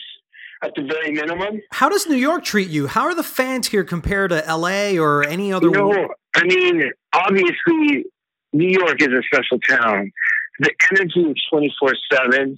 at 0.62 0.72
the 0.76 0.82
very 0.82 1.12
minimum. 1.12 1.60
How 1.72 1.88
does 1.88 2.06
New 2.06 2.16
York 2.16 2.44
treat 2.44 2.68
you? 2.68 2.86
How 2.86 3.02
are 3.04 3.14
the 3.14 3.22
fans 3.22 3.68
here 3.68 3.84
compared 3.84 4.30
to 4.30 4.44
LA 4.46 4.98
or 5.00 5.26
any 5.26 5.52
other? 5.52 5.66
You 5.66 5.72
know, 5.72 6.08
I 6.34 6.44
mean, 6.44 6.90
obviously, 7.12 8.04
New 8.52 8.68
York 8.68 9.00
is 9.00 9.08
a 9.08 9.22
special 9.22 9.58
town. 9.60 10.12
The 10.60 10.70
energy 10.92 11.20
is 11.20 11.42
24 11.50 11.94
7, 12.12 12.56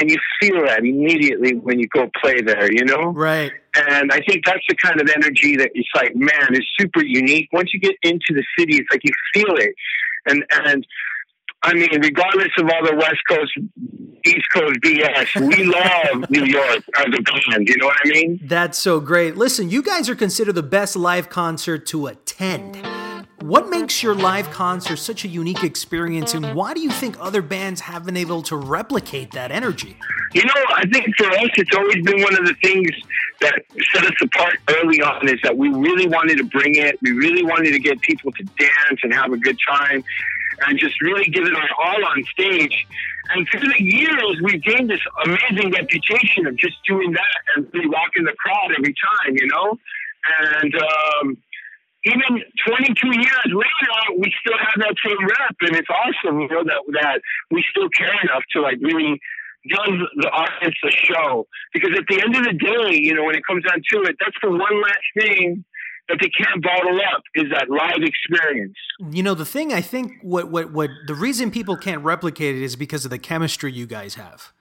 and 0.00 0.10
you 0.10 0.16
feel 0.40 0.66
that 0.66 0.80
immediately 0.80 1.54
when 1.54 1.78
you 1.78 1.88
go 1.88 2.10
play 2.20 2.40
there, 2.40 2.72
you 2.72 2.84
know? 2.84 3.12
Right. 3.12 3.52
And 3.76 4.12
I 4.12 4.20
think 4.20 4.44
that's 4.44 4.64
the 4.68 4.74
kind 4.76 5.00
of 5.00 5.08
energy 5.14 5.56
that 5.56 5.70
it's 5.74 5.88
like, 5.94 6.14
man, 6.14 6.48
it's 6.50 6.66
super 6.78 7.04
unique. 7.04 7.48
Once 7.52 7.72
you 7.72 7.80
get 7.80 7.96
into 8.02 8.32
the 8.32 8.44
city, 8.58 8.76
it's 8.76 8.88
like 8.90 9.02
you 9.04 9.12
feel 9.32 9.56
it. 9.56 9.74
And 10.26 10.44
and 10.66 10.86
I 11.62 11.74
mean, 11.74 11.88
regardless 12.00 12.50
of 12.58 12.68
all 12.70 12.84
the 12.84 12.94
West 12.94 13.22
Coast, 13.28 13.52
East 14.26 14.46
Coast 14.52 14.80
BS, 14.80 15.48
we 15.48 15.64
love 16.20 16.30
New 16.30 16.44
York 16.44 16.82
as 16.96 17.06
a 17.06 17.22
band. 17.22 17.68
You 17.68 17.76
know 17.78 17.86
what 17.86 17.96
I 18.04 18.08
mean? 18.08 18.38
That's 18.42 18.78
so 18.78 19.00
great. 19.00 19.36
Listen, 19.36 19.70
you 19.70 19.82
guys 19.82 20.08
are 20.08 20.14
considered 20.14 20.54
the 20.54 20.62
best 20.62 20.94
live 20.94 21.30
concert 21.30 21.86
to 21.86 22.06
attend. 22.06 22.93
What 23.44 23.68
makes 23.68 24.02
your 24.02 24.14
live 24.14 24.50
concert 24.50 24.96
such 24.96 25.26
a 25.26 25.28
unique 25.28 25.64
experience, 25.64 26.32
and 26.32 26.54
why 26.54 26.72
do 26.72 26.80
you 26.80 26.88
think 26.88 27.14
other 27.20 27.42
bands 27.42 27.82
haven't 27.82 28.06
been 28.06 28.16
able 28.16 28.40
to 28.44 28.56
replicate 28.56 29.32
that 29.32 29.50
energy? 29.50 29.98
You 30.32 30.46
know, 30.46 30.54
I 30.74 30.86
think 30.90 31.14
for 31.18 31.26
us, 31.30 31.50
it's 31.58 31.76
always 31.76 32.02
been 32.06 32.22
one 32.22 32.34
of 32.38 32.46
the 32.46 32.54
things 32.62 32.88
that 33.42 33.62
set 33.92 34.02
us 34.06 34.14
apart 34.22 34.56
early 34.70 35.02
on 35.02 35.28
is 35.28 35.38
that 35.42 35.58
we 35.58 35.68
really 35.68 36.08
wanted 36.08 36.38
to 36.38 36.44
bring 36.44 36.76
it. 36.76 36.98
We 37.02 37.10
really 37.10 37.44
wanted 37.44 37.72
to 37.72 37.78
get 37.78 38.00
people 38.00 38.32
to 38.32 38.44
dance 38.44 39.00
and 39.02 39.12
have 39.12 39.30
a 39.30 39.36
good 39.36 39.58
time 39.68 40.02
and 40.66 40.78
just 40.78 40.98
really 41.02 41.26
give 41.26 41.44
it 41.44 41.54
our 41.54 41.68
all 41.84 42.02
on 42.02 42.24
stage. 42.32 42.86
And 43.34 43.46
through 43.50 43.68
the 43.68 43.84
years, 43.84 44.40
we've 44.42 44.62
gained 44.62 44.88
this 44.88 45.02
amazing 45.26 45.70
reputation 45.70 46.46
of 46.46 46.56
just 46.56 46.76
doing 46.88 47.12
that 47.12 47.36
and 47.56 47.68
really 47.74 47.88
rocking 47.90 48.24
the 48.24 48.34
crowd 48.38 48.72
every 48.78 48.94
time, 48.94 49.36
you 49.36 49.48
know? 49.48 49.78
And, 50.40 50.74
um, 50.76 51.36
even 52.04 52.42
22 52.68 53.08
years 53.08 53.46
later, 53.46 54.18
we 54.18 54.32
still 54.40 54.58
have 54.58 54.76
that 54.78 54.94
same 55.04 55.20
rep, 55.20 55.56
and 55.62 55.76
it's 55.76 55.88
awesome, 55.88 56.40
you 56.40 56.48
know, 56.48 56.62
that 56.64 56.82
that 57.00 57.20
we 57.50 57.64
still 57.70 57.88
care 57.88 58.12
enough 58.22 58.42
to 58.52 58.60
like 58.60 58.76
really 58.80 59.20
give 59.64 59.98
the 60.16 60.28
audience 60.28 60.76
a 60.84 60.90
show. 60.90 61.46
Because 61.72 61.90
at 61.96 62.04
the 62.08 62.20
end 62.22 62.36
of 62.36 62.44
the 62.44 62.52
day, 62.52 63.00
you 63.00 63.14
know, 63.14 63.24
when 63.24 63.34
it 63.34 63.46
comes 63.46 63.64
down 63.64 63.80
to 63.92 64.02
it, 64.02 64.16
that's 64.20 64.36
the 64.42 64.50
one 64.50 64.82
last 64.82 65.08
thing 65.18 65.64
that 66.08 66.18
they 66.20 66.28
can't 66.28 66.62
bottle 66.62 67.00
up 67.14 67.22
is 67.34 67.44
that 67.50 67.70
live 67.70 68.02
experience. 68.02 68.76
You 69.10 69.22
know, 69.22 69.34
the 69.34 69.46
thing 69.46 69.72
I 69.72 69.80
think 69.80 70.12
what 70.20 70.50
what 70.50 70.72
what 70.72 70.90
the 71.06 71.14
reason 71.14 71.50
people 71.50 71.76
can't 71.76 72.02
replicate 72.04 72.54
it 72.56 72.62
is 72.62 72.76
because 72.76 73.04
of 73.06 73.10
the 73.10 73.18
chemistry 73.18 73.72
you 73.72 73.86
guys 73.86 74.16
have. 74.16 74.52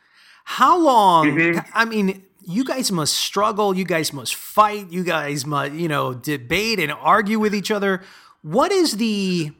How 0.45 0.77
long? 0.77 1.27
Mhm. 1.27 1.65
I 1.73 1.85
mean, 1.85 2.23
you 2.45 2.63
guys 2.63 2.91
must 2.91 3.13
struggle. 3.13 3.75
You 3.75 3.85
guys 3.85 4.13
must 4.13 4.35
fight. 4.35 4.91
You 4.91 5.03
guys 5.03 5.45
must, 5.45 5.73
you 5.73 5.87
know, 5.87 6.13
debate 6.13 6.79
and 6.79 6.91
argue 6.91 7.39
with 7.39 7.55
each 7.55 7.71
other. 7.71 8.01
What 8.41 8.71
is 8.71 8.97
the 8.97 9.51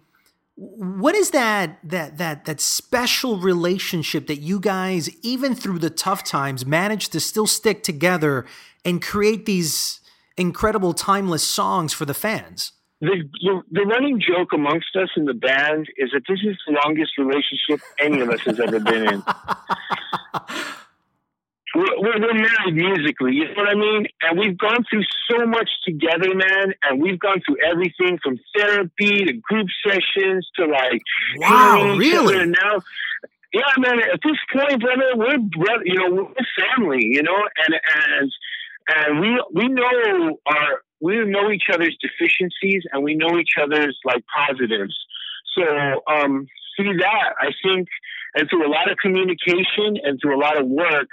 what 0.56 1.16
is 1.16 1.32
that 1.32 1.80
that 1.84 2.18
that 2.18 2.46
that 2.46 2.62
special 2.62 3.38
relationship 3.38 4.28
that 4.28 4.38
you 4.38 4.60
guys 4.60 5.10
even 5.24 5.56
through 5.56 5.80
the 5.80 5.90
tough 5.90 6.24
times 6.24 6.66
manage 6.66 7.10
to 7.10 7.20
still 7.20 7.48
stick 7.48 7.82
together 7.82 8.46
and 8.86 9.02
create 9.02 9.46
these 9.46 10.00
incredible 10.38 10.94
timeless 10.94 11.44
songs 11.44 11.92
for 11.92 12.06
the 12.06 12.14
fans 12.14 12.74
the, 13.02 13.28
the, 13.42 13.62
the 13.72 13.82
running 13.82 14.22
joke 14.22 14.54
amongst 14.54 14.96
us 14.96 15.10
in 15.18 15.26
the 15.26 15.34
band 15.34 15.88
is 15.98 16.12
that 16.14 16.22
this 16.28 16.40
is 16.44 16.56
the 16.68 16.80
longest 16.86 17.18
relationship 17.18 17.82
any 18.00 18.22
of 18.22 18.30
us 18.30 18.42
has 18.42 18.60
ever 18.60 18.80
been 18.80 19.14
in 19.14 19.24
we're, 21.76 22.00
we're, 22.00 22.20
we're 22.22 22.34
married 22.34 22.76
musically, 22.76 23.34
you 23.34 23.46
know 23.46 23.54
what 23.56 23.70
I 23.70 23.76
mean? 23.76 24.08
And 24.22 24.40
we've 24.40 24.58
gone 24.58 24.84
through 24.90 25.04
so 25.30 25.46
much 25.46 25.70
together, 25.86 26.34
man. 26.34 26.74
And 26.84 27.02
we've 27.02 27.20
gone 27.20 27.42
through 27.46 27.58
everything 27.66 28.20
from 28.24 28.40
therapy 28.56 29.26
to 29.26 29.34
group 29.34 29.68
sessions 29.86 30.48
to 30.56 30.66
like, 30.66 31.02
wow, 31.38 31.96
really? 31.98 32.40
And 32.40 32.56
now, 32.62 32.82
yeah, 33.54 33.62
man. 33.78 34.00
At 34.00 34.20
this 34.24 34.38
point, 34.52 34.82
brother, 34.82 35.12
we're 35.16 35.38
brother. 35.38 35.84
You 35.86 35.96
know, 35.96 36.12
we're 36.12 36.76
family. 36.76 37.06
You 37.06 37.24
know, 37.24 37.38
and 37.68 37.76
and 37.96 38.32
and 38.88 39.20
we 39.20 39.44
we 39.54 39.68
know 39.70 40.40
our 40.46 40.82
we 41.02 41.24
know 41.26 41.52
each 41.52 41.70
other's 41.72 41.98
deficiencies 42.02 42.84
and 42.92 43.04
we 43.04 43.16
know 43.16 43.38
each 43.38 43.56
other's 43.62 43.98
like 44.06 44.24
positives. 44.34 44.96
So 45.56 45.64
um, 46.08 46.48
through 46.76 46.98
that, 46.98 47.34
I 47.40 47.52
think, 47.64 47.88
and 48.36 48.50
through 48.50 48.66
a 48.66 48.72
lot 48.72 48.90
of 48.90 48.98
communication 48.98 49.98
and 50.04 50.20
through 50.22 50.36
a 50.36 50.42
lot 50.42 50.60
of 50.60 50.68
work, 50.68 51.08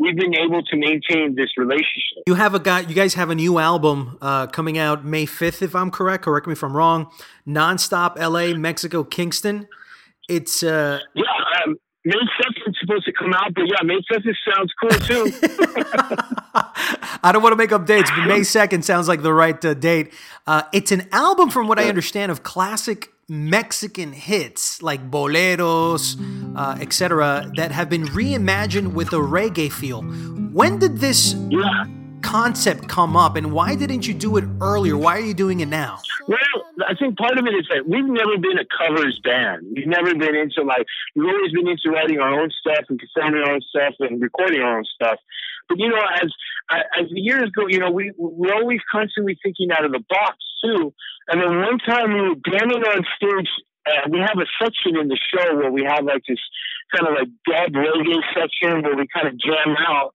we've 0.00 0.16
been 0.16 0.34
able 0.34 0.62
to 0.62 0.76
maintain 0.76 1.36
this 1.36 1.50
relationship. 1.56 2.24
You 2.26 2.34
have 2.34 2.54
a 2.54 2.58
guy. 2.58 2.80
You 2.80 2.94
guys 2.94 3.14
have 3.14 3.30
a 3.30 3.34
new 3.34 3.58
album 3.58 4.18
uh, 4.20 4.48
coming 4.48 4.78
out 4.78 5.04
May 5.04 5.26
fifth, 5.26 5.62
if 5.62 5.76
I'm 5.76 5.90
correct. 5.90 6.24
Correct 6.24 6.46
me 6.46 6.54
if 6.54 6.64
I'm 6.64 6.76
wrong. 6.76 7.12
Nonstop, 7.46 8.18
L.A., 8.18 8.54
Mexico, 8.54 9.04
Kingston. 9.04 9.68
It's 10.28 10.62
uh, 10.62 11.00
yeah. 11.14 11.24
Um, 11.64 11.76
May 12.02 12.14
seventh 12.14 12.56
is 12.66 12.76
supposed 12.80 13.04
to 13.04 13.12
come 13.12 13.34
out, 13.34 13.52
but 13.54 13.64
yeah, 13.66 13.82
May 13.84 14.00
fifth 14.08 14.24
sounds 14.56 14.72
cool 14.80 14.90
too. 15.06 15.32
I 17.22 17.30
don't 17.32 17.42
want 17.42 17.52
to 17.52 17.56
make 17.56 17.72
up 17.72 17.84
dates, 17.84 18.10
but 18.10 18.26
May 18.26 18.42
second 18.42 18.86
sounds 18.86 19.06
like 19.06 19.20
the 19.20 19.34
right 19.34 19.62
uh, 19.62 19.74
date. 19.74 20.12
Uh, 20.46 20.62
it's 20.72 20.92
an 20.92 21.06
album, 21.12 21.50
from 21.50 21.68
what 21.68 21.78
I 21.78 21.90
understand, 21.90 22.32
of 22.32 22.42
classic 22.42 23.12
Mexican 23.30 24.12
hits 24.12 24.82
like 24.82 25.08
boleros, 25.08 26.18
uh, 26.56 26.76
etc., 26.80 27.48
that 27.54 27.70
have 27.70 27.88
been 27.88 28.02
reimagined 28.06 28.92
with 28.92 29.12
a 29.12 29.22
reggae 29.22 29.70
feel. 29.70 30.02
When 30.02 30.80
did 30.80 30.98
this 30.98 31.34
yeah. 31.48 31.84
concept 32.22 32.88
come 32.88 33.16
up, 33.16 33.36
and 33.36 33.52
why 33.52 33.76
didn't 33.76 34.04
you 34.08 34.14
do 34.14 34.36
it 34.36 34.44
earlier? 34.60 34.96
Why 34.96 35.16
are 35.16 35.24
you 35.24 35.32
doing 35.32 35.60
it 35.60 35.68
now? 35.68 36.00
Well, 36.26 36.38
I 36.88 36.94
think 36.98 37.16
part 37.18 37.38
of 37.38 37.46
it 37.46 37.54
is 37.54 37.68
that 37.70 37.86
we've 37.86 38.04
never 38.04 38.36
been 38.36 38.58
a 38.58 38.66
covers 38.66 39.20
band. 39.22 39.64
We've 39.76 39.86
never 39.86 40.12
been 40.12 40.34
into 40.34 40.62
like 40.62 40.84
we've 41.14 41.28
always 41.28 41.52
been 41.52 41.68
into 41.68 41.88
writing 41.90 42.18
our 42.18 42.40
own 42.40 42.50
stuff 42.50 42.84
and 42.88 42.98
performing 42.98 43.44
our 43.44 43.52
own 43.52 43.60
stuff 43.62 43.94
and 44.00 44.20
recording 44.20 44.60
our 44.60 44.78
own 44.78 44.84
stuff. 44.92 45.20
But 45.68 45.78
you 45.78 45.88
know, 45.88 46.02
as 46.20 46.32
as 46.98 47.08
the 47.10 47.20
years 47.20 47.48
go, 47.54 47.68
you 47.68 47.78
know, 47.78 47.92
we 47.92 48.10
we're 48.18 48.54
always 48.54 48.80
constantly 48.90 49.38
thinking 49.40 49.70
out 49.70 49.84
of 49.84 49.92
the 49.92 50.02
box 50.08 50.36
too. 50.64 50.92
And 51.28 51.40
then 51.40 51.60
one 51.60 51.78
time 51.78 52.12
we 52.12 52.20
were 52.20 52.36
jamming 52.46 52.82
on 52.82 53.04
stage. 53.16 53.50
Uh, 53.86 54.08
we 54.10 54.18
have 54.18 54.36
a 54.36 54.46
section 54.62 54.96
in 54.96 55.08
the 55.08 55.18
show 55.32 55.56
where 55.56 55.72
we 55.72 55.84
have 55.84 56.04
like 56.04 56.22
this 56.28 56.40
kind 56.94 57.08
of 57.08 57.14
like 57.14 57.28
dead 57.48 57.72
reggae 57.72 58.20
section 58.34 58.82
where 58.82 58.96
we 58.96 59.06
kind 59.12 59.28
of 59.28 59.38
jam 59.38 59.76
out. 59.88 60.14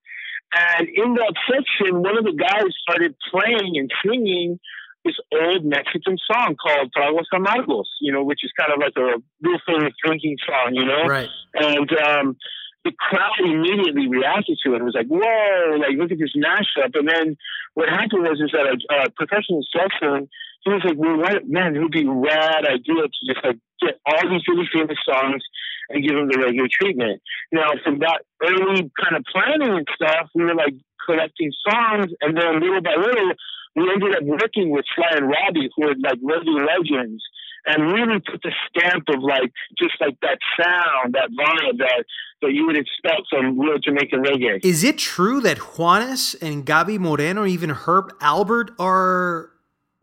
And 0.53 0.87
in 0.87 1.15
that 1.15 1.33
section, 1.49 2.01
one 2.01 2.17
of 2.17 2.23
the 2.23 2.33
guys 2.37 2.71
started 2.81 3.15
playing 3.31 3.75
and 3.75 3.91
singing 4.05 4.59
this 5.03 5.15
old 5.33 5.65
Mexican 5.65 6.17
song 6.31 6.55
called 6.55 6.91
Tragos 6.95 7.29
Amargos, 7.33 7.85
you 8.01 8.11
know, 8.11 8.23
which 8.23 8.43
is 8.43 8.51
kind 8.57 8.71
of 8.73 8.79
like 8.79 8.93
a 8.97 9.21
real 9.41 9.59
famous 9.65 9.93
drinking 10.03 10.37
song, 10.45 10.73
you 10.73 10.85
know? 10.85 11.05
Right. 11.05 11.29
And 11.53 11.89
um, 12.01 12.37
the 12.83 12.91
crowd 12.97 13.39
immediately 13.39 14.07
reacted 14.07 14.57
to 14.63 14.73
it. 14.73 14.81
It 14.81 14.83
was 14.83 14.95
like, 14.95 15.07
whoa, 15.07 15.77
like, 15.77 15.97
look 15.97 16.11
at 16.11 16.19
this 16.19 16.33
mashup. 16.37 16.97
And 16.97 17.07
then 17.07 17.37
what 17.73 17.89
happened 17.89 18.23
was 18.23 18.41
is 18.41 18.51
that 18.53 18.65
a, 18.65 19.05
a 19.05 19.09
professional 19.11 19.61
salesman, 19.73 20.29
he 20.65 20.71
was 20.73 20.81
like, 20.83 20.97
well, 20.97 21.17
what, 21.17 21.47
man, 21.47 21.75
it 21.75 21.79
would 21.79 21.91
be 21.91 22.05
rad 22.09 22.65
idea 22.65 23.05
to 23.05 23.21
just 23.29 23.45
like 23.45 23.57
get 23.79 24.01
all 24.05 24.29
these 24.29 24.41
really 24.49 24.67
famous 24.73 24.97
songs 25.05 25.43
and 25.89 26.01
give 26.01 26.17
them 26.17 26.27
the 26.27 26.41
regular 26.41 26.67
treatment. 26.69 27.21
Now, 27.51 27.69
from 27.83 27.99
that 27.99 28.25
early 28.41 28.89
kind 28.97 29.15
of 29.15 29.23
planning 29.31 29.77
and 29.77 29.87
stuff, 29.93 30.29
we 30.33 30.43
were 30.43 30.55
like 30.55 30.73
collecting 31.05 31.51
songs, 31.69 32.11
and 32.21 32.35
then 32.35 32.59
little 32.59 32.81
by 32.81 32.97
little, 32.97 33.31
we 33.75 33.91
ended 33.93 34.17
up 34.17 34.23
working 34.23 34.71
with 34.71 34.85
Sly 34.95 35.21
and 35.21 35.29
Robbie, 35.29 35.69
who 35.77 35.85
are 35.85 35.95
like 36.01 36.17
reggae 36.19 36.65
legends 36.65 37.21
and 37.67 37.93
really 37.93 38.19
put 38.19 38.41
the 38.41 38.51
stamp 38.69 39.03
of 39.09 39.21
like 39.21 39.51
just 39.77 39.93
like 40.01 40.17
that 40.21 40.39
sound, 40.59 41.13
that 41.13 41.29
vibe 41.29 41.77
that 41.77 42.05
that 42.41 42.53
you 42.53 42.65
would 42.65 42.77
expect 42.77 43.21
from 43.29 43.59
real 43.59 43.77
Jamaican 43.77 44.23
reggae. 44.23 44.63
Is 44.63 44.83
it 44.83 44.97
true 44.97 45.41
that 45.41 45.57
Juanes 45.57 46.35
and 46.41 46.65
Gaby 46.65 46.97
Moreno, 46.97 47.45
even 47.45 47.69
Herb 47.71 48.17
Alpert, 48.19 48.69
are 48.79 49.51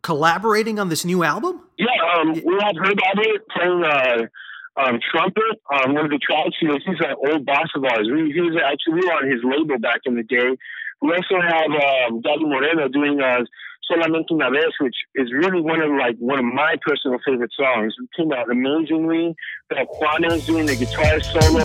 collaborating 0.03 0.79
on 0.79 0.89
this 0.89 1.05
new 1.05 1.23
album? 1.23 1.61
Yeah, 1.79 1.87
um, 2.17 2.33
we 2.33 2.59
have 2.61 2.77
Herb 2.77 2.99
Alpert 2.99 3.43
playing 3.55 3.85
uh, 3.85 4.81
um, 4.81 4.99
trumpet 5.11 5.61
on 5.71 5.95
one 5.95 6.05
of 6.05 6.11
the 6.11 6.19
tracks. 6.19 6.57
He 6.61 6.67
was, 6.67 6.83
he's 6.85 7.01
an 7.01 7.17
old 7.29 7.47
boss 7.47 7.69
of 7.75 7.85
ours. 7.85 8.09
We, 8.13 8.33
he 8.33 8.41
was 8.41 8.57
actually 8.63 9.01
we 9.01 9.07
were 9.07 9.15
on 9.15 9.31
his 9.31 9.41
label 9.45 9.79
back 9.79 10.01
in 10.05 10.17
the 10.17 10.23
day. 10.23 10.57
We 11.01 11.11
also 11.11 11.41
have 11.41 11.71
um, 11.71 12.21
Gaby 12.21 12.45
Moreno 12.45 12.89
doing 12.89 13.21
uh, 13.21 13.45
Solamente 13.91 14.31
una 14.31 14.49
vez, 14.49 14.73
which 14.81 14.95
is 15.17 15.33
really 15.33 15.61
one 15.61 15.81
of 15.81 15.91
like 15.91 16.17
one 16.19 16.39
of 16.39 16.45
my 16.45 16.77
personal 16.87 17.19
favorite 17.27 17.51
songs. 17.57 17.93
It 18.01 18.09
came 18.17 18.33
out 18.33 18.51
amazingly. 18.51 19.35
Got 19.71 19.89
Juanes 19.89 20.47
doing 20.47 20.67
the 20.67 20.77
guitar 20.77 21.21
solo. 21.21 21.65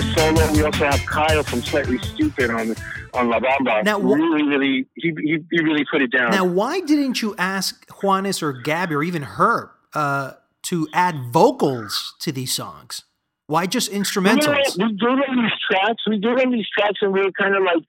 Solo. 0.00 0.52
We 0.52 0.62
also 0.62 0.84
have 0.84 1.04
Kyle 1.06 1.42
from 1.42 1.62
Slightly 1.62 1.98
Stoopid 1.98 2.48
on 2.48 2.74
on 3.14 3.28
La 3.28 3.40
Bamba. 3.40 3.84
Now, 3.84 4.00
wh- 4.00 4.14
really, 4.14 4.42
really, 4.42 4.86
he, 4.94 5.12
he, 5.22 5.38
he 5.50 5.60
really 5.60 5.84
put 5.90 6.00
it 6.00 6.10
down. 6.10 6.30
Now, 6.30 6.44
why 6.44 6.80
didn't 6.80 7.20
you 7.20 7.34
ask 7.36 7.86
Juanes 7.88 8.42
or 8.42 8.52
Gaby 8.52 8.94
or 8.94 9.02
even 9.02 9.22
her 9.22 9.70
uh, 9.94 10.32
to 10.62 10.88
add 10.94 11.16
vocals 11.30 12.14
to 12.20 12.32
these 12.32 12.52
songs? 12.52 13.02
Why 13.48 13.66
just 13.66 13.92
instrumentals? 13.92 14.78
We 14.78 14.92
do 14.94 15.08
on 15.08 15.42
these 15.42 15.52
tracks. 15.70 16.02
We 16.08 16.18
do 16.18 16.28
on 16.30 16.50
these 16.52 16.66
tracks, 16.76 17.00
and 17.02 17.12
we 17.12 17.20
are 17.20 17.32
kind 17.32 17.54
of 17.54 17.62
like 17.62 17.82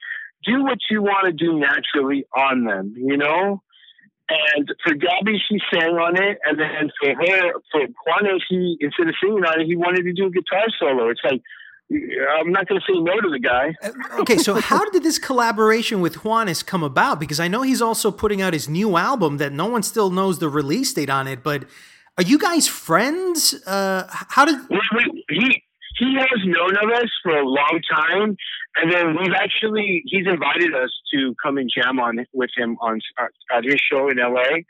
do 0.45 0.63
what 0.63 0.79
you 0.89 1.01
want 1.01 1.25
to 1.27 1.31
do 1.31 1.57
naturally 1.57 2.25
on 2.35 2.65
them, 2.65 2.93
you 2.97 3.15
know. 3.15 3.61
And 4.29 4.73
for 4.83 4.93
Gaby, 4.93 5.37
she 5.47 5.59
sang 5.71 5.95
on 5.95 6.21
it, 6.21 6.39
and 6.43 6.59
then 6.59 6.89
for 6.99 7.13
her, 7.13 7.53
for 7.71 7.81
Juanes, 7.81 8.41
he 8.49 8.77
instead 8.81 9.07
of 9.07 9.15
singing 9.21 9.43
on 9.45 9.61
it, 9.61 9.65
he 9.65 9.75
wanted 9.75 10.03
to 10.03 10.13
do 10.13 10.27
a 10.27 10.31
guitar 10.31 10.65
solo. 10.79 11.09
It's 11.09 11.21
like 11.23 11.41
I'm 12.39 12.51
not 12.51 12.67
going 12.67 12.79
to 12.79 12.85
say 12.85 12.99
no 12.99 13.19
to 13.21 13.29
the 13.29 13.39
guy. 13.39 13.73
Uh, 13.81 14.21
okay, 14.21 14.37
so 14.37 14.55
how 14.55 14.89
did 14.89 15.03
this 15.03 15.19
collaboration 15.19 16.01
with 16.01 16.17
Juanes 16.17 16.65
come 16.65 16.83
about? 16.83 17.19
Because 17.19 17.39
I 17.39 17.47
know 17.47 17.61
he's 17.61 17.81
also 17.81 18.11
putting 18.11 18.41
out 18.41 18.53
his 18.53 18.67
new 18.67 18.97
album 18.97 19.37
that 19.37 19.53
no 19.53 19.65
one 19.65 19.83
still 19.83 20.09
knows 20.09 20.39
the 20.39 20.49
release 20.49 20.93
date 20.93 21.09
on 21.09 21.27
it, 21.27 21.43
but 21.43 21.65
are 22.17 22.23
you 22.23 22.37
guys 22.37 22.67
friends? 22.67 23.53
Uh, 23.65 24.07
how 24.09 24.45
did 24.45 24.59
he? 25.29 25.63
He 25.97 26.15
has 26.15 26.39
known 26.43 26.75
of 26.77 26.89
us 26.91 27.09
for 27.21 27.37
a 27.37 27.45
long 27.45 27.79
time, 27.95 28.35
and 28.77 28.91
then 28.91 29.15
we've 29.19 29.33
actually 29.35 30.03
he's 30.07 30.25
invited 30.25 30.73
us 30.73 30.89
to 31.13 31.35
come 31.41 31.57
and 31.57 31.69
jam 31.73 31.99
on 31.99 32.25
with 32.33 32.49
him 32.57 32.77
on 32.81 32.99
uh, 33.19 33.27
at 33.55 33.63
his 33.63 33.79
show 33.91 34.09
in 34.09 34.17
LA. 34.17 34.61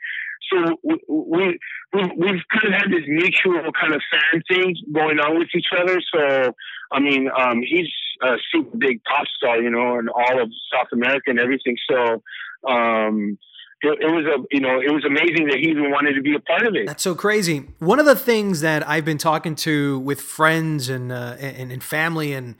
So 0.52 0.76
we, 0.82 1.00
we, 1.08 1.58
we 1.94 2.26
have 2.26 2.40
kind 2.50 2.66
of 2.66 2.72
had 2.72 2.90
this 2.90 3.04
mutual 3.06 3.70
kind 3.72 3.94
of 3.94 4.02
fan 4.10 4.42
thing 4.48 4.76
going 4.92 5.18
on 5.20 5.38
with 5.38 5.48
each 5.54 5.68
other. 5.78 6.00
So 6.12 6.54
I 6.92 7.00
mean, 7.00 7.28
um, 7.36 7.62
he's 7.62 7.88
a 8.22 8.36
super 8.52 8.76
big 8.76 9.02
pop 9.04 9.26
star, 9.36 9.60
you 9.60 9.70
know, 9.70 9.98
in 9.98 10.08
all 10.08 10.42
of 10.42 10.50
South 10.72 10.88
America 10.92 11.30
and 11.30 11.40
everything. 11.40 11.76
So 11.90 12.22
um, 12.68 13.38
it, 13.82 13.98
it, 14.00 14.10
was 14.10 14.24
a 14.26 14.44
you 14.50 14.60
know 14.60 14.80
it 14.80 14.92
was 14.92 15.04
amazing 15.04 15.48
that 15.48 15.58
he 15.58 15.68
even 15.68 15.90
wanted 15.90 16.14
to 16.14 16.22
be 16.22 16.34
a 16.34 16.40
part 16.40 16.66
of 16.66 16.74
it. 16.74 16.86
That's 16.86 17.02
so 17.02 17.14
crazy. 17.14 17.68
One 17.78 17.98
of 17.98 18.06
the 18.06 18.16
things 18.16 18.60
that 18.60 18.86
I've 18.88 19.04
been 19.04 19.18
talking 19.18 19.54
to 19.56 19.98
with 20.00 20.20
friends 20.20 20.88
and 20.88 21.12
uh, 21.12 21.36
and, 21.38 21.70
and 21.70 21.82
family 21.82 22.32
and 22.32 22.56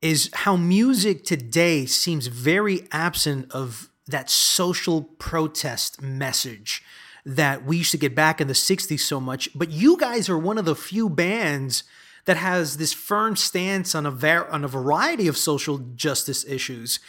is 0.00 0.30
how 0.32 0.56
music 0.56 1.24
today 1.24 1.84
seems 1.86 2.28
very 2.28 2.88
absent 2.90 3.50
of 3.52 3.90
that 4.06 4.30
social 4.30 5.02
protest 5.02 6.00
message 6.00 6.82
that 7.24 7.64
we 7.64 7.78
used 7.78 7.90
to 7.90 7.98
get 7.98 8.14
back 8.14 8.40
in 8.40 8.48
the 8.48 8.54
60s 8.54 9.00
so 9.00 9.20
much 9.20 9.48
but 9.54 9.70
you 9.70 9.96
guys 9.96 10.28
are 10.28 10.38
one 10.38 10.58
of 10.58 10.64
the 10.64 10.76
few 10.76 11.08
bands 11.08 11.84
that 12.26 12.36
has 12.36 12.76
this 12.76 12.92
firm 12.92 13.34
stance 13.36 13.94
on 13.94 14.06
a 14.06 14.10
var- 14.10 14.48
on 14.50 14.64
a 14.64 14.68
variety 14.68 15.26
of 15.26 15.36
social 15.36 15.78
justice 15.94 16.44
issues 16.44 17.00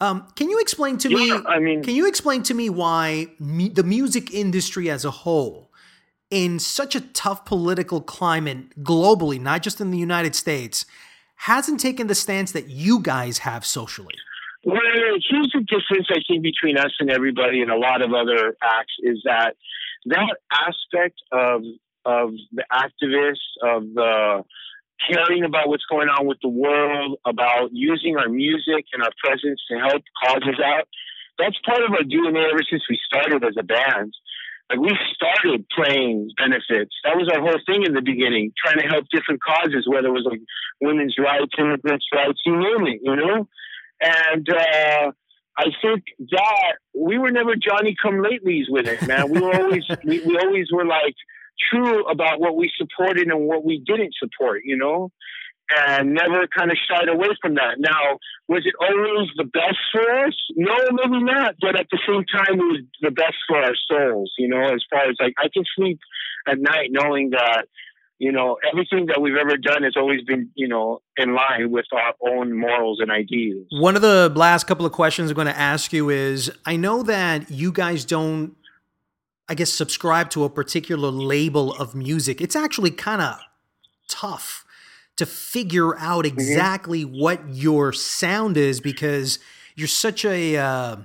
um, 0.00 0.28
can 0.36 0.50
you 0.50 0.60
explain 0.60 0.98
to 0.98 1.10
yeah, 1.10 1.16
me? 1.16 1.32
I 1.46 1.58
mean, 1.58 1.82
can 1.82 1.94
you 1.94 2.06
explain 2.06 2.42
to 2.44 2.54
me 2.54 2.68
why 2.68 3.28
me, 3.38 3.68
the 3.68 3.82
music 3.82 4.32
industry 4.32 4.90
as 4.90 5.04
a 5.04 5.10
whole, 5.10 5.70
in 6.30 6.58
such 6.58 6.94
a 6.94 7.00
tough 7.00 7.44
political 7.44 8.00
climate 8.00 8.82
globally, 8.82 9.40
not 9.40 9.62
just 9.62 9.80
in 9.80 9.90
the 9.90 9.98
United 9.98 10.34
States, 10.34 10.84
hasn't 11.36 11.80
taken 11.80 12.08
the 12.08 12.14
stance 12.14 12.52
that 12.52 12.68
you 12.68 13.00
guys 13.00 13.38
have 13.38 13.64
socially? 13.64 14.14
Well, 14.64 14.80
here's 15.30 15.54
difference 15.66 16.08
I 16.10 16.20
think 16.26 16.42
between 16.42 16.78
us 16.78 16.92
and 17.00 17.10
everybody 17.10 17.62
and 17.62 17.70
a 17.70 17.76
lot 17.76 18.02
of 18.02 18.12
other 18.12 18.56
acts 18.62 18.94
is 19.02 19.22
that 19.24 19.54
that 20.06 20.36
aspect 20.52 21.20
of 21.32 21.62
of 22.04 22.30
the 22.52 22.64
activists 22.72 23.50
of 23.62 23.82
the 23.94 24.44
caring 25.10 25.44
about 25.44 25.68
what's 25.68 25.84
going 25.90 26.08
on 26.08 26.26
with 26.26 26.38
the 26.40 26.48
world, 26.48 27.18
about 27.26 27.70
using 27.72 28.16
our 28.16 28.28
music 28.28 28.86
and 28.92 29.02
our 29.02 29.10
presence 29.22 29.60
to 29.70 29.78
help 29.78 30.02
causes 30.24 30.58
out. 30.64 30.88
That's 31.38 31.58
part 31.66 31.82
of 31.82 31.90
our 31.92 32.06
DNA 32.06 32.48
ever 32.48 32.62
since 32.70 32.82
we 32.88 32.98
started 33.04 33.44
as 33.44 33.54
a 33.58 33.62
band. 33.62 34.14
Like 34.70 34.80
we 34.80 34.96
started 35.14 35.66
playing 35.68 36.30
benefits. 36.36 36.94
That 37.04 37.16
was 37.16 37.30
our 37.32 37.40
whole 37.40 37.60
thing 37.66 37.84
in 37.84 37.92
the 37.92 38.02
beginning, 38.02 38.52
trying 38.56 38.80
to 38.80 38.88
help 38.88 39.06
different 39.12 39.40
causes, 39.42 39.86
whether 39.86 40.08
it 40.08 40.16
was 40.16 40.26
like 40.28 40.40
women's 40.80 41.16
rights, 41.18 41.52
immigrants' 41.58 42.06
rights, 42.12 42.40
you 42.44 42.56
name 42.56 42.86
it, 42.86 43.00
you 43.02 43.14
know? 43.14 43.48
And 44.00 44.48
uh 44.48 45.12
I 45.58 45.66
think 45.82 46.04
that 46.30 46.72
we 46.94 47.18
were 47.18 47.30
never 47.30 47.54
Johnny 47.56 47.96
come 48.00 48.16
latelys 48.16 48.68
with 48.68 48.86
it, 48.86 49.06
man. 49.06 49.30
We 49.30 49.40
were 49.40 49.54
always 49.60 49.84
we, 50.04 50.20
we 50.20 50.38
always 50.38 50.68
were 50.72 50.84
like 50.84 51.14
true 51.70 52.04
about 52.06 52.40
what 52.40 52.56
we 52.56 52.70
supported 52.76 53.28
and 53.28 53.46
what 53.46 53.64
we 53.64 53.82
didn't 53.84 54.14
support, 54.18 54.62
you 54.64 54.76
know? 54.76 55.10
And 55.76 56.14
never 56.14 56.46
kind 56.46 56.70
of 56.70 56.76
shied 56.88 57.08
away 57.08 57.28
from 57.42 57.54
that. 57.54 57.78
Now, 57.78 58.18
was 58.46 58.62
it 58.64 58.74
always 58.78 59.30
the 59.36 59.44
best 59.44 59.78
for 59.90 60.24
us? 60.24 60.34
No, 60.54 60.76
maybe 60.92 61.24
not. 61.24 61.56
But 61.60 61.74
at 61.74 61.88
the 61.90 61.98
same 62.06 62.24
time, 62.24 62.60
it 62.60 62.62
was 62.62 62.82
the 63.02 63.10
best 63.10 63.34
for 63.48 63.56
our 63.56 63.74
souls, 63.90 64.32
you 64.38 64.46
know, 64.46 64.62
as 64.62 64.84
far 64.88 65.08
as 65.08 65.16
like 65.18 65.34
I 65.38 65.48
can 65.52 65.64
sleep 65.74 65.98
at 66.46 66.60
night 66.60 66.90
knowing 66.90 67.30
that, 67.30 67.66
you 68.18 68.32
know, 68.32 68.56
everything 68.70 69.06
that 69.06 69.20
we've 69.20 69.36
ever 69.36 69.56
done 69.56 69.82
has 69.82 69.94
always 69.96 70.22
been, 70.22 70.50
you 70.54 70.68
know, 70.68 71.02
in 71.16 71.34
line 71.34 71.70
with 71.70 71.86
our 71.92 72.14
own 72.32 72.58
morals 72.58 72.98
and 73.00 73.10
ideals. 73.10 73.66
One 73.70 73.94
of 73.96 74.02
the 74.02 74.32
last 74.34 74.66
couple 74.66 74.86
of 74.86 74.92
questions 74.92 75.30
I'm 75.30 75.34
going 75.34 75.46
to 75.48 75.58
ask 75.58 75.92
you 75.92 76.08
is 76.10 76.50
I 76.64 76.76
know 76.76 77.02
that 77.02 77.50
you 77.50 77.72
guys 77.72 78.04
don't 78.04 78.56
I 79.48 79.54
guess, 79.54 79.72
subscribe 79.72 80.30
to 80.30 80.42
a 80.42 80.50
particular 80.50 81.08
label 81.10 81.72
of 81.74 81.94
music, 81.94 82.40
it's 82.40 82.56
actually 82.56 82.90
kind 82.90 83.22
of 83.22 83.38
tough 84.08 84.64
to 85.16 85.24
figure 85.26 85.96
out 85.98 86.24
Mm-hmm. 86.24 86.38
exactly 86.38 87.02
what 87.04 87.40
your 87.48 87.92
sound 87.92 88.56
is 88.56 88.80
because 88.80 89.38
you're 89.76 89.86
such 89.86 90.24
a 90.24 90.56
uh, 90.56 90.96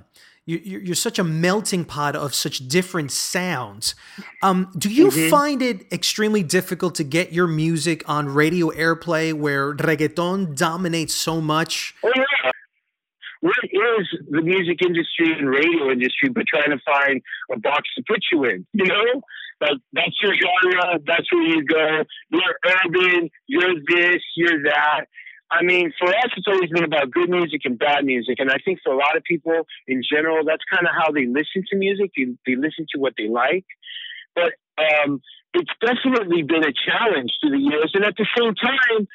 you, 0.46 0.60
you're 0.64 0.80
you're 0.80 0.94
such 0.94 1.18
a 1.18 1.24
melting 1.24 1.84
pot 1.84 2.16
of 2.16 2.34
such 2.34 2.66
different 2.68 3.12
sounds. 3.12 3.94
Um, 4.42 4.72
do 4.76 4.88
you 4.90 5.06
Mm-hmm. 5.08 5.30
find 5.30 5.62
it 5.62 5.92
extremely 5.92 6.42
difficult 6.42 6.94
to 6.96 7.04
get 7.04 7.32
your 7.32 7.46
music 7.46 8.02
on 8.08 8.28
radio 8.28 8.70
airplay 8.70 9.32
where 9.32 9.74
reggaeton 9.74 10.56
dominates 10.56 11.14
so 11.14 11.40
much? 11.40 11.94
Oh 12.04 12.10
yeah. 12.16 12.50
What 13.40 13.56
is 13.64 14.06
the 14.30 14.40
music 14.42 14.78
industry 14.84 15.32
and 15.36 15.48
radio 15.48 15.90
industry 15.90 16.28
but 16.28 16.44
trying 16.46 16.70
to 16.70 16.78
find 16.84 17.20
a 17.52 17.58
box 17.58 17.88
to 17.96 18.02
put 18.06 18.20
you 18.30 18.44
in? 18.44 18.64
You 18.72 18.86
know? 18.86 19.22
Like 19.60 19.78
that's 19.92 20.16
your 20.22 20.32
genre, 20.34 20.98
that's 21.06 21.32
where 21.32 21.42
you 21.42 21.64
go. 21.64 22.02
You're 22.30 22.58
urban, 22.66 23.30
you're 23.46 23.74
this, 23.88 24.22
you're 24.36 24.62
that. 24.64 25.06
I 25.52 25.62
mean, 25.62 25.92
for 25.98 26.08
us, 26.08 26.30
it's 26.36 26.48
always 26.48 26.70
been 26.70 26.84
about 26.84 27.10
good 27.10 27.28
music 27.28 27.62
and 27.64 27.78
bad 27.78 28.04
music. 28.04 28.36
And 28.38 28.50
I 28.50 28.56
think 28.64 28.80
for 28.82 28.92
a 28.92 28.96
lot 28.96 29.16
of 29.16 29.22
people 29.22 29.66
in 29.86 30.02
general, 30.02 30.44
that's 30.44 30.64
kind 30.72 30.86
of 30.86 30.94
how 30.96 31.12
they 31.12 31.26
listen 31.26 31.64
to 31.70 31.76
music. 31.76 32.10
They, 32.16 32.26
they 32.46 32.56
listen 32.56 32.86
to 32.94 33.00
what 33.00 33.14
they 33.18 33.28
like. 33.28 33.66
But 34.34 34.54
um, 34.78 35.20
it's 35.52 35.70
definitely 35.80 36.42
been 36.42 36.64
a 36.64 36.72
challenge 36.72 37.32
through 37.40 37.50
the 37.50 37.58
years. 37.58 37.90
And 37.92 38.04
at 38.04 38.16
the 38.16 38.26
same 38.36 38.54
time, 38.54 39.06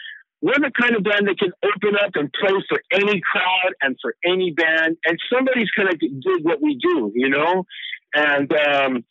we're 0.41 0.61
the 0.61 0.71
kind 0.79 0.95
of 0.95 1.03
band 1.03 1.27
that 1.27 1.39
can 1.39 1.51
open 1.63 1.97
up 1.97 2.11
and 2.13 2.31
play 2.31 2.53
for 2.69 2.79
any 2.91 3.19
crowd 3.21 3.73
and 3.81 3.97
for 4.01 4.13
any 4.23 4.51
band, 4.51 4.97
and 5.03 5.17
somebody's 5.33 5.71
gonna 5.75 5.97
dig 5.97 6.43
what 6.43 6.61
we 6.61 6.77
do, 6.77 7.11
you 7.15 7.29
know. 7.29 7.65
And 8.13 8.51
um, 8.53 9.03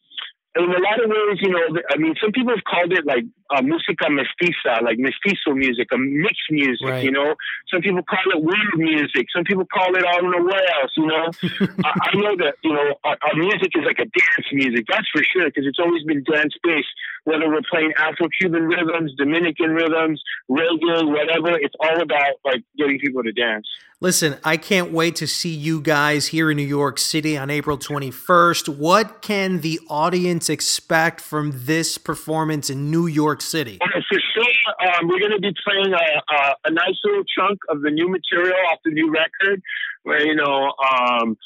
in 0.56 0.64
a 0.64 0.80
lot 0.80 1.02
of 1.02 1.10
ways, 1.10 1.38
you 1.42 1.50
know, 1.50 1.80
I 1.90 1.96
mean, 1.96 2.14
some 2.20 2.32
people 2.32 2.54
have 2.54 2.64
called 2.64 2.92
it 2.92 3.04
like 3.04 3.24
uh, 3.50 3.60
música 3.62 4.08
mestiza, 4.10 4.82
like 4.82 4.98
mestizo 4.98 5.54
music, 5.54 5.88
a 5.92 5.98
mixed 5.98 6.50
music, 6.50 6.86
Right. 6.86 7.04
you 7.04 7.10
know. 7.10 7.34
Some 7.70 7.80
people 7.82 8.02
call 8.02 8.24
it 8.34 8.42
weird 8.42 8.74
music. 8.76 9.26
Some 9.34 9.44
people 9.44 9.64
call 9.66 9.94
it 9.96 10.04
I 10.04 10.20
don't 10.20 10.30
know 10.30 10.42
what 10.44 10.62
else, 10.80 10.92
you 10.96 11.06
know. 11.06 11.26
I, 11.84 11.90
I 12.12 12.16
know 12.16 12.36
that, 12.36 12.54
you 12.62 12.72
know, 12.72 12.94
our, 13.04 13.16
our 13.22 13.34
music 13.36 13.70
is 13.74 13.84
like 13.84 13.98
a 13.98 14.04
dance 14.06 14.48
music, 14.52 14.84
that's 14.88 15.08
for 15.12 15.22
sure, 15.22 15.46
because 15.46 15.66
it's 15.66 15.78
always 15.78 16.02
been 16.04 16.22
dance 16.24 16.54
based. 16.62 16.88
Whether 17.24 17.48
we're 17.48 17.62
playing 17.68 17.92
Afro-Cuban 17.98 18.62
rhythms, 18.68 19.12
Dominican 19.18 19.70
rhythms, 19.70 20.22
reggae, 20.48 21.06
whatever, 21.10 21.58
it's 21.58 21.74
all 21.80 22.00
about 22.00 22.34
like 22.44 22.62
getting 22.78 22.98
people 23.00 23.22
to 23.24 23.32
dance. 23.32 23.66
Listen, 23.98 24.36
I 24.44 24.58
can't 24.58 24.92
wait 24.92 25.16
to 25.16 25.26
see 25.26 25.48
you 25.54 25.80
guys 25.80 26.26
here 26.26 26.50
in 26.50 26.58
New 26.58 26.62
York 26.66 26.98
City 26.98 27.36
on 27.38 27.48
April 27.48 27.78
21st. 27.78 28.68
What 28.76 29.22
can 29.22 29.60
the 29.62 29.80
audience 29.88 30.50
expect 30.50 31.20
from 31.20 31.52
this 31.64 31.96
performance 31.96 32.68
in 32.68 32.90
New 32.90 33.06
York 33.06 33.35
City? 33.42 33.78
Uh, 33.80 33.86
For 34.08 34.18
sure, 34.34 34.88
um, 34.94 35.08
we're 35.08 35.18
going 35.20 35.32
to 35.32 35.40
be 35.40 35.54
playing 35.64 35.92
a, 35.92 36.32
a, 36.34 36.54
a 36.66 36.70
nice 36.70 36.96
little 37.04 37.24
chunk 37.24 37.58
of 37.68 37.82
the 37.82 37.90
new 37.90 38.08
material 38.08 38.54
off 38.72 38.78
the 38.84 38.90
new 38.92 39.10
record, 39.12 39.62
where 40.02 40.24
you 40.26 40.34
know 40.34 40.72
um, 40.92 41.36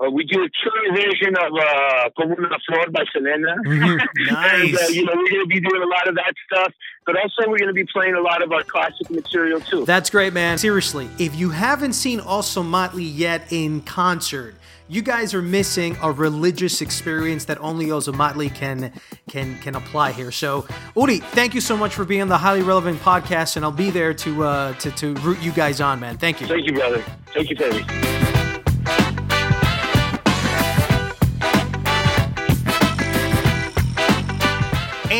uh, 0.00 0.10
we 0.10 0.24
do 0.24 0.42
a 0.44 0.48
killer 0.48 0.94
version 0.94 1.34
of 1.36 1.52
uh, 1.52 2.10
"Como 2.16 2.34
una 2.36 2.56
flor" 2.66 2.88
by 2.90 3.04
Selena. 3.12 3.56
Mhm. 3.66 3.98
and, 4.16 4.28
uh, 4.30 4.32
Nice. 4.32 4.90
you 4.94 5.04
know, 5.04 5.12
we're 5.16 5.30
going 5.30 5.42
to 5.42 5.46
be 5.46 5.60
doing 5.60 5.82
a 5.82 5.86
lot 5.86 6.06
of 6.08 6.14
that 6.14 6.34
stuff, 6.50 6.72
but 7.04 7.16
also 7.16 7.48
we're 7.50 7.58
going 7.58 7.68
to 7.68 7.72
be 7.72 7.86
playing 7.92 8.14
a 8.14 8.20
lot 8.20 8.42
of 8.42 8.52
our 8.52 8.62
classic 8.62 9.10
material 9.10 9.60
too. 9.60 9.84
That's 9.84 10.08
great, 10.10 10.32
man. 10.32 10.58
Seriously, 10.58 11.08
if 11.18 11.34
you 11.34 11.50
haven't 11.50 11.94
seen 11.94 12.20
Ozomatli 12.20 13.10
yet 13.12 13.52
in 13.52 13.80
concert, 13.82 14.54
you 14.88 15.02
guys 15.02 15.34
are 15.34 15.42
missing 15.42 15.96
a 16.02 16.10
religious 16.10 16.80
experience 16.80 17.44
that 17.46 17.58
only 17.60 17.86
Ozomatli 17.86 18.54
can 18.54 18.92
can 19.28 19.58
can 19.58 19.76
apply 19.76 20.12
here. 20.12 20.32
So, 20.32 20.66
Uri, 20.96 21.18
thank 21.18 21.54
you 21.54 21.60
so 21.60 21.76
much 21.76 21.94
for 21.94 22.04
being 22.04 22.22
on 22.22 22.28
the 22.28 22.38
highly 22.38 22.62
relevant 22.62 23.00
podcast, 23.00 23.56
and 23.56 23.64
I'll 23.64 23.70
be 23.70 23.90
there 23.90 24.14
to 24.14 24.44
uh, 24.44 24.74
to 24.74 24.90
to 24.92 25.14
root 25.16 25.40
you 25.40 25.52
guys 25.52 25.80
on, 25.80 26.00
man. 26.00 26.18
Thank 26.18 26.40
you. 26.40 26.46
Thank 26.46 26.66
you, 26.66 26.72
brother. 26.72 27.04
Thank 27.34 27.50
you 27.50 27.56
for 27.56 28.47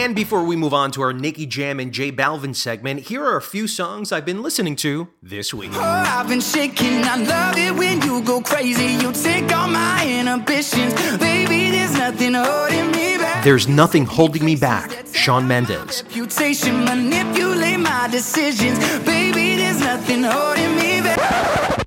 And 0.08 0.16
before 0.16 0.42
we 0.42 0.56
move 0.56 0.72
on 0.72 0.90
to 0.92 1.02
our 1.02 1.12
Nicky 1.12 1.44
Jam 1.44 1.78
and 1.78 1.92
J 1.92 2.10
Balvin 2.10 2.56
segment, 2.56 3.00
here 3.00 3.22
are 3.22 3.36
a 3.36 3.42
few 3.42 3.68
songs 3.68 4.10
I've 4.10 4.24
been 4.24 4.42
listening 4.42 4.74
to 4.76 5.08
this 5.22 5.52
week. 5.52 5.72
Oh, 5.74 5.80
I've 5.82 6.26
been 6.26 6.40
shaking. 6.40 7.04
I 7.04 7.16
love 7.16 7.58
it 7.58 7.74
when 7.74 8.00
you 8.00 8.22
go 8.22 8.40
crazy. 8.40 8.86
You 9.04 9.12
take 9.12 9.52
all 9.54 9.68
my 9.68 10.06
inhibitions. 10.08 10.94
Baby, 11.18 11.72
there's 11.72 11.92
nothing 11.92 12.32
holding 12.32 12.90
me 12.90 13.18
back. 13.18 13.44
There's 13.44 13.68
Nothing 13.68 14.06
Holding 14.06 14.46
Me 14.46 14.56
Back, 14.56 15.04
Shawn 15.12 15.46
Mendes. 15.46 16.02
Reputation 16.04 16.84
manipulate 16.84 17.78
my 17.78 18.08
decisions. 18.10 18.78
Baby, 19.04 19.56
there's 19.56 19.80
nothing 19.80 20.22
holding 20.22 20.74
me 20.74 21.02
back. 21.02 21.84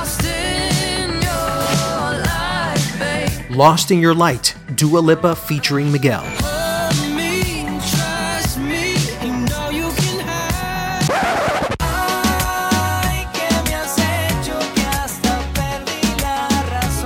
Lost 0.00 0.24
in 0.24 1.20
your 1.20 2.24
life, 2.24 2.98
babe. 2.98 3.50
Lost 3.50 3.90
in 3.90 3.98
Your 4.00 4.14
Light, 4.14 4.54
Dua 4.76 5.00
Lipa 5.00 5.34
featuring 5.34 5.90
Miguel. 5.90 6.20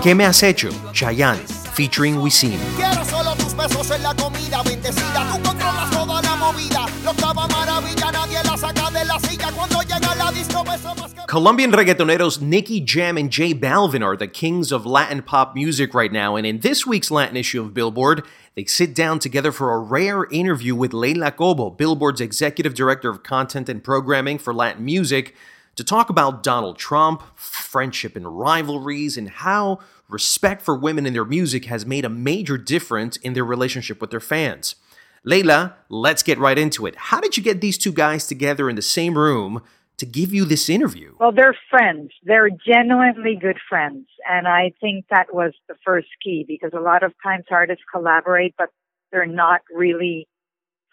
¿Qué 0.02 0.14
me 0.16 0.24
has 0.24 0.42
hecho? 0.42 0.70
Chayanne 0.92 1.59
featuring 1.80 2.16
Wisin. 2.20 2.60
Quiero 2.76 3.02
solo 3.06 3.34
tus 3.36 3.56
besos 3.56 3.90
en 3.90 4.02
la 4.02 4.14
comida 4.14 4.62
bendecida. 4.62 5.32
Tú 5.32 5.42
controlas 5.42 5.90
toda 5.90 6.20
la 6.20 6.36
movida. 6.36 6.86
Lo 7.02 7.14
maravilla, 7.48 8.12
nadie 8.12 8.38
la 8.44 8.54
saca 8.58 8.90
de 8.90 9.02
la 9.06 9.18
silla. 9.18 9.50
Cuando 9.50 9.80
llega 9.80 10.14
la 10.14 10.30
disco, 10.30 10.62
beso 10.62 10.94
más 10.96 11.14
que. 11.14 11.22
Colombian 11.26 11.72
reggaetoneros 11.72 12.42
Nicky 12.42 12.84
Jam 12.84 13.16
and 13.16 13.30
J 13.30 13.54
Balvin 13.54 14.04
are 14.04 14.14
the 14.14 14.28
kings 14.28 14.72
of 14.72 14.84
Latin 14.84 15.22
pop 15.22 15.54
music 15.54 15.94
right 15.94 16.12
now, 16.12 16.36
and 16.36 16.46
in 16.46 16.60
this 16.60 16.86
week's 16.86 17.10
Latin 17.10 17.38
issue 17.38 17.62
of 17.62 17.72
Billboard, 17.72 18.26
they 18.56 18.66
sit 18.66 18.94
down 18.94 19.18
together 19.18 19.50
for 19.50 19.72
a 19.72 19.78
rare 19.78 20.26
interview 20.30 20.74
with 20.74 20.92
Leila 20.92 21.32
Cobo, 21.32 21.70
Billboard's 21.70 22.20
executive 22.20 22.74
director 22.74 23.08
of 23.08 23.22
content 23.22 23.70
and 23.70 23.82
programming 23.82 24.36
for 24.36 24.52
Latin 24.52 24.84
music, 24.84 25.34
to 25.76 25.84
talk 25.84 26.10
about 26.10 26.42
Donald 26.42 26.76
Trump, 26.76 27.22
friendship 27.36 28.16
and 28.16 28.38
rivalries, 28.38 29.16
and 29.16 29.30
how 29.30 29.78
respect 30.12 30.62
for 30.62 30.76
women 30.76 31.06
in 31.06 31.12
their 31.12 31.24
music 31.24 31.66
has 31.66 31.86
made 31.86 32.04
a 32.04 32.08
major 32.08 32.58
difference 32.58 33.16
in 33.16 33.32
their 33.34 33.44
relationship 33.44 34.00
with 34.00 34.10
their 34.10 34.20
fans. 34.20 34.76
Leila, 35.24 35.76
let's 35.88 36.22
get 36.22 36.38
right 36.38 36.58
into 36.58 36.86
it. 36.86 36.96
How 36.96 37.20
did 37.20 37.36
you 37.36 37.42
get 37.42 37.60
these 37.60 37.76
two 37.76 37.92
guys 37.92 38.26
together 38.26 38.70
in 38.70 38.76
the 38.76 38.82
same 38.82 39.18
room 39.18 39.62
to 39.98 40.06
give 40.06 40.32
you 40.32 40.46
this 40.46 40.70
interview? 40.70 41.14
Well, 41.20 41.32
they're 41.32 41.56
friends. 41.68 42.12
They're 42.22 42.48
genuinely 42.48 43.36
good 43.36 43.58
friends. 43.68 44.06
And 44.26 44.48
I 44.48 44.72
think 44.80 45.04
that 45.10 45.34
was 45.34 45.52
the 45.68 45.74
first 45.84 46.08
key 46.24 46.44
because 46.48 46.72
a 46.72 46.80
lot 46.80 47.02
of 47.02 47.12
times 47.22 47.44
artists 47.50 47.84
collaborate, 47.92 48.54
but 48.56 48.70
they're 49.12 49.26
not 49.26 49.60
really 49.74 50.26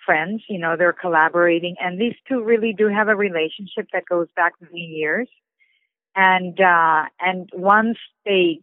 friends. 0.05 0.43
You 0.49 0.59
know, 0.59 0.75
they're 0.77 0.91
collaborating. 0.91 1.75
And 1.79 1.99
these 1.99 2.15
two 2.27 2.43
really 2.43 2.73
do 2.77 2.89
have 2.89 3.07
a 3.07 3.15
relationship 3.15 3.87
that 3.93 4.03
goes 4.09 4.27
back 4.35 4.53
many 4.59 4.81
years. 4.81 5.29
and 6.17 6.59
uh, 6.59 7.03
and 7.19 7.49
once 7.53 7.97
they 8.25 8.59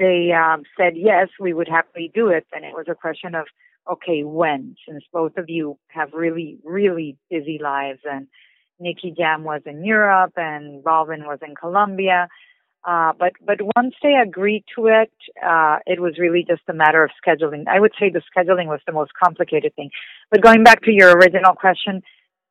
they 0.00 0.32
um, 0.32 0.62
said 0.76 0.94
yes, 0.96 1.28
we 1.38 1.52
would 1.52 1.68
happily 1.68 2.10
do 2.12 2.28
it, 2.28 2.46
And 2.52 2.64
it 2.64 2.74
was 2.74 2.86
a 2.88 2.94
question 2.94 3.34
of 3.36 3.46
okay, 3.90 4.22
when? 4.24 4.76
Since 4.86 5.04
both 5.12 5.36
of 5.36 5.48
you 5.48 5.78
have 5.88 6.12
really 6.12 6.58
really 6.64 7.16
busy 7.30 7.58
lives, 7.62 8.00
and 8.10 8.26
Nicky 8.80 9.14
Jam 9.16 9.44
was 9.44 9.62
in 9.66 9.84
Europe 9.84 10.32
and 10.36 10.82
Balvin 10.82 11.26
was 11.26 11.38
in 11.46 11.54
Colombia. 11.54 12.28
Uh, 12.82 13.12
but 13.18 13.32
but 13.44 13.58
once 13.76 13.94
they 14.02 14.14
agreed 14.14 14.64
to 14.74 14.86
it, 14.86 15.12
uh, 15.46 15.76
it 15.86 16.00
was 16.00 16.18
really 16.18 16.44
just 16.48 16.62
a 16.68 16.72
matter 16.72 17.04
of 17.04 17.10
scheduling. 17.22 17.64
I 17.68 17.78
would 17.78 17.92
say 18.00 18.08
the 18.08 18.22
scheduling 18.34 18.68
was 18.68 18.80
the 18.86 18.92
most 18.92 19.12
complicated 19.22 19.74
thing. 19.76 19.90
But 20.30 20.40
going 20.40 20.64
back 20.64 20.80
to 20.84 20.90
your 20.90 21.12
original 21.12 21.54
question, 21.54 22.02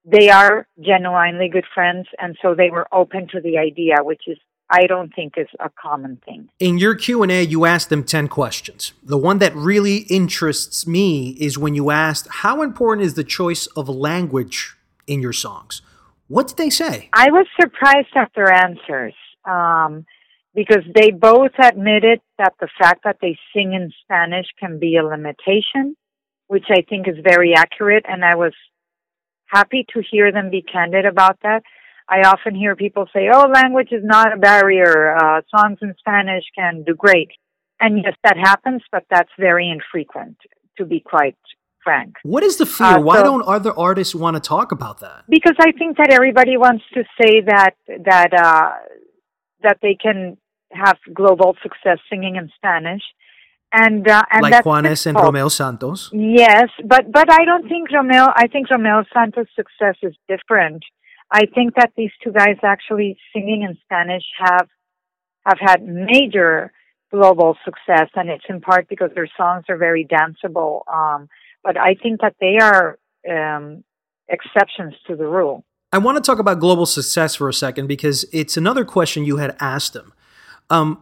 they 0.05 0.29
are 0.29 0.67
genuinely 0.79 1.49
good 1.49 1.65
friends, 1.73 2.07
and 2.19 2.37
so 2.41 2.53
they 2.53 2.69
were 2.69 2.87
open 2.91 3.27
to 3.29 3.41
the 3.41 3.57
idea, 3.57 3.95
which 4.01 4.23
is 4.27 4.37
I 4.69 4.85
don't 4.87 5.13
think 5.15 5.33
is 5.37 5.47
a 5.59 5.69
common 5.69 6.21
thing. 6.25 6.49
In 6.59 6.77
your 6.77 6.95
Q&A, 6.95 7.41
you 7.43 7.65
asked 7.65 7.89
them 7.89 8.03
10 8.03 8.27
questions. 8.27 8.93
The 9.03 9.17
one 9.17 9.39
that 9.39 9.55
really 9.55 9.97
interests 10.09 10.85
me 10.85 11.31
is 11.39 11.57
when 11.57 11.73
you 11.73 11.89
asked, 11.89 12.27
how 12.29 12.61
important 12.61 13.05
is 13.05 13.15
the 13.15 13.23
choice 13.23 13.65
of 13.67 13.89
language 13.89 14.75
in 15.07 15.21
your 15.21 15.33
songs? 15.33 15.81
What 16.27 16.47
did 16.47 16.57
they 16.57 16.69
say? 16.69 17.09
I 17.13 17.31
was 17.31 17.47
surprised 17.59 18.15
at 18.15 18.31
their 18.35 18.53
answers 18.53 19.15
um, 19.45 20.05
because 20.53 20.83
they 20.93 21.09
both 21.09 21.51
admitted 21.57 22.21
that 22.37 22.53
the 22.59 22.69
fact 22.79 23.03
that 23.03 23.17
they 23.21 23.37
sing 23.53 23.73
in 23.73 23.91
Spanish 24.03 24.45
can 24.59 24.77
be 24.77 24.97
a 24.97 25.03
limitation, 25.03 25.95
which 26.47 26.65
I 26.69 26.81
think 26.87 27.07
is 27.07 27.15
very 27.23 27.55
accurate, 27.55 28.05
and 28.07 28.23
I 28.23 28.35
was 28.35 28.53
happy 29.47 29.85
to 29.93 30.03
hear 30.09 30.31
them 30.31 30.51
be 30.51 30.61
candid 30.61 31.05
about 31.05 31.39
that. 31.41 31.63
I 32.09 32.21
often 32.21 32.55
hear 32.55 32.75
people 32.75 33.05
say, 33.13 33.29
"Oh, 33.33 33.47
language 33.47 33.91
is 33.91 34.03
not 34.03 34.33
a 34.33 34.37
barrier. 34.37 35.15
Uh, 35.15 35.41
songs 35.55 35.77
in 35.81 35.93
Spanish 35.99 36.45
can 36.57 36.83
do 36.83 36.95
great," 36.95 37.29
and 37.79 37.97
yes, 38.03 38.15
that 38.23 38.37
happens, 38.37 38.81
but 38.91 39.03
that's 39.09 39.29
very 39.37 39.69
infrequent, 39.69 40.37
to 40.77 40.85
be 40.85 40.99
quite 40.99 41.37
frank. 41.83 42.15
What 42.23 42.43
is 42.43 42.57
the 42.57 42.65
fear? 42.65 42.87
Uh, 42.87 43.01
Why 43.01 43.17
so- 43.17 43.23
don't 43.23 43.45
other 43.47 43.73
artists 43.77 44.15
want 44.15 44.35
to 44.35 44.41
talk 44.41 44.71
about 44.71 44.99
that? 45.01 45.23
because 45.29 45.55
I 45.59 45.71
think 45.71 45.97
that 45.97 46.09
everybody 46.11 46.57
wants 46.57 46.83
to 46.95 47.03
say 47.21 47.41
that 47.41 47.75
that 48.05 48.33
uh, 48.33 48.71
that 49.61 49.77
they 49.81 49.95
can 49.95 50.37
have 50.71 50.97
global 51.13 51.55
success 51.63 51.99
singing 52.09 52.35
in 52.35 52.49
Spanish, 52.55 53.03
and 53.71 54.07
uh, 54.07 54.23
and 54.31 54.41
like 54.41 54.63
Juanes 54.63 55.05
and. 55.05 55.15
Romeo 55.15 55.47
Santos. 55.49 56.09
Yes, 56.13 56.69
but 56.85 57.11
but 57.11 57.31
I 57.31 57.45
don't 57.45 57.67
think 57.67 57.91
Romeo. 57.91 58.25
I 58.35 58.47
think 58.47 58.69
Romeo 58.69 59.03
Santos' 59.13 59.47
success 59.55 59.97
is 60.01 60.15
different. 60.27 60.83
I 61.31 61.45
think 61.45 61.75
that 61.75 61.91
these 61.95 62.11
two 62.23 62.31
guys 62.31 62.57
actually 62.63 63.17
singing 63.33 63.61
in 63.61 63.77
Spanish 63.83 64.23
have 64.39 64.67
have 65.45 65.57
had 65.59 65.83
major 65.83 66.71
global 67.11 67.57
success, 67.65 68.09
and 68.15 68.29
it's 68.29 68.43
in 68.49 68.61
part 68.61 68.87
because 68.87 69.09
their 69.15 69.29
songs 69.37 69.65
are 69.69 69.77
very 69.77 70.05
danceable. 70.05 70.81
Um, 70.91 71.27
but 71.63 71.77
I 71.77 71.95
think 71.95 72.21
that 72.21 72.35
they 72.39 72.57
are 72.59 72.99
um, 73.29 73.83
exceptions 74.27 74.93
to 75.07 75.15
the 75.15 75.25
rule. 75.25 75.63
I 75.91 75.97
want 75.97 76.17
to 76.17 76.21
talk 76.21 76.39
about 76.39 76.59
global 76.59 76.85
success 76.85 77.35
for 77.35 77.49
a 77.49 77.53
second 77.53 77.87
because 77.87 78.25
it's 78.31 78.57
another 78.57 78.85
question 78.85 79.25
you 79.25 79.37
had 79.37 79.55
asked 79.59 79.93
them. 79.93 80.13
Um, 80.69 81.01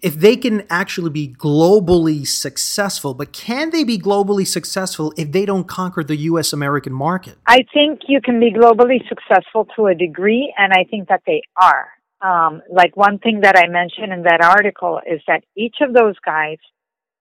if 0.00 0.14
they 0.14 0.36
can 0.36 0.64
actually 0.70 1.10
be 1.10 1.28
globally 1.28 2.26
successful, 2.26 3.14
but 3.14 3.32
can 3.32 3.70
they 3.70 3.84
be 3.84 3.98
globally 3.98 4.46
successful 4.46 5.12
if 5.16 5.32
they 5.32 5.44
don't 5.44 5.66
conquer 5.66 6.04
the 6.04 6.16
US 6.16 6.52
American 6.52 6.92
market? 6.92 7.36
I 7.46 7.64
think 7.74 8.02
you 8.06 8.20
can 8.20 8.38
be 8.38 8.52
globally 8.52 9.00
successful 9.08 9.66
to 9.76 9.86
a 9.86 9.94
degree, 9.94 10.54
and 10.56 10.72
I 10.72 10.84
think 10.84 11.08
that 11.08 11.22
they 11.26 11.42
are. 11.60 11.88
Um, 12.20 12.62
like 12.70 12.96
one 12.96 13.18
thing 13.18 13.40
that 13.42 13.56
I 13.56 13.68
mentioned 13.68 14.12
in 14.12 14.22
that 14.22 14.40
article 14.42 15.00
is 15.06 15.20
that 15.26 15.44
each 15.56 15.76
of 15.80 15.92
those 15.92 16.16
guys 16.24 16.58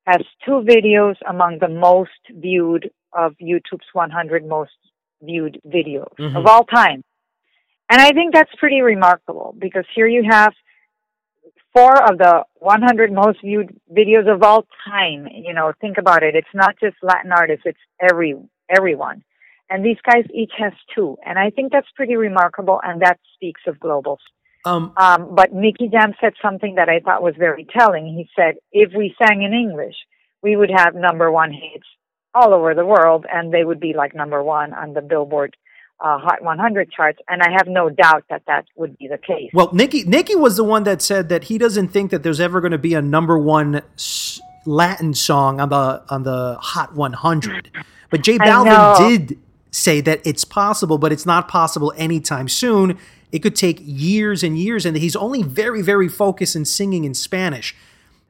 has 0.06 0.22
two 0.46 0.64
videos 0.68 1.16
among 1.28 1.60
the 1.60 1.68
most 1.68 2.12
viewed 2.32 2.90
of 3.14 3.34
YouTube's 3.42 3.90
100 3.94 4.48
most 4.48 4.72
viewed 5.22 5.60
videos 5.66 6.16
Mhm. 6.20 6.38
of 6.38 6.46
all 6.46 6.64
time. 6.64 7.04
And 7.90 8.02
I 8.02 8.12
think 8.12 8.34
that's 8.34 8.54
pretty 8.56 8.82
remarkable 8.82 9.56
because 9.58 9.86
here 9.96 10.08
you 10.08 10.24
have 10.30 10.54
four 11.78 12.10
of 12.10 12.18
the 12.18 12.44
100 12.56 13.12
most 13.12 13.40
viewed 13.42 13.70
videos 13.92 14.32
of 14.34 14.42
all 14.42 14.66
time. 14.86 15.28
You 15.32 15.54
know, 15.54 15.72
think 15.80 15.98
about 15.98 16.24
it. 16.24 16.36
It's 16.36 16.48
not 16.54 16.76
just 16.80 16.96
Latin 17.04 17.32
artists, 17.32 17.64
it's 17.66 17.80
every 18.02 18.36
everyone. 18.70 19.24
And 19.70 19.86
these 19.86 19.98
guys 20.04 20.24
each 20.34 20.54
has 20.58 20.74
two. 20.96 21.18
And 21.26 21.38
I 21.38 21.50
think 21.50 21.72
that's 21.72 21.88
pretty 21.96 22.16
remarkable 22.16 22.80
and 22.84 23.02
that 23.02 23.20
speaks 23.36 23.62
of 23.68 23.80
global. 23.80 24.18
Um, 24.66 24.94
Um, 24.98 25.36
but 25.36 25.54
Nicky 25.54 25.88
Jam 25.90 26.14
said 26.20 26.34
something 26.42 26.76
that 26.76 26.90
I 26.90 27.00
thought 27.00 27.22
was 27.22 27.36
very 27.38 27.68
telling. 27.78 28.06
He 28.08 28.30
said, 28.36 28.56
if 28.72 28.92
we 28.98 29.16
sang 29.22 29.44
in 29.44 29.54
English, 29.54 29.96
we 30.42 30.56
would 30.56 30.72
have 30.74 30.96
number 30.96 31.32
one 31.32 31.52
hits 31.52 31.88
all 32.34 32.54
over 32.54 32.74
the 32.74 32.86
world 32.86 33.26
and 33.32 33.54
they 33.54 33.64
would 33.64 33.80
be 33.80 33.94
like 33.94 34.16
number 34.16 34.42
one 34.42 34.74
on 34.74 34.94
the 34.94 35.02
Billboard 35.02 35.56
uh, 36.00 36.18
Hot 36.20 36.44
100 36.44 36.92
charts. 36.92 37.20
And 37.28 37.42
I 37.42 37.52
have 37.52 37.68
no 37.68 37.90
doubt 37.90 38.26
that 38.30 38.44
that 38.48 38.66
would 38.76 38.98
be 38.98 39.08
the 39.08 39.18
case. 39.18 39.50
well, 39.54 39.70
Nicky 39.74 40.04
Nicky 40.04 40.36
was 40.36 40.58
the 40.58 40.64
one 40.64 40.84
that 40.84 41.02
said 41.02 41.30
that 41.30 41.46
he 41.46 41.58
doesn't 41.58 41.90
think 41.90 42.12
that 42.12 42.24
there's 42.24 42.40
ever 42.40 42.62
going 42.62 42.72
to 42.72 42.78
be 42.78 42.94
a 42.94 43.02
number 43.02 43.38
one 43.38 43.82
Latin 44.66 45.14
song 45.14 45.60
on 45.60 45.70
the 45.70 46.04
on 46.10 46.24
the 46.24 46.58
Hot 46.60 46.96
100. 46.96 47.72
But 48.10 48.22
J 48.22 48.38
Balvin 48.38 48.98
did 49.10 49.40
say 49.72 50.02
that 50.02 50.22
it's 50.26 50.46
possible, 50.46 50.98
but 50.98 51.12
it's 51.12 51.26
not 51.26 51.48
possible 51.48 51.94
anytime 51.98 52.48
soon. 52.48 52.98
It 53.32 53.40
could 53.40 53.56
take 53.56 53.80
years 53.82 54.44
and 54.44 54.58
years, 54.58 54.86
and 54.86 54.96
he's 54.96 55.16
only 55.16 55.44
very, 55.44 55.82
very 55.82 56.08
focused 56.08 56.56
in 56.56 56.64
singing 56.64 57.04
in 57.04 57.14
Spanish. 57.14 57.76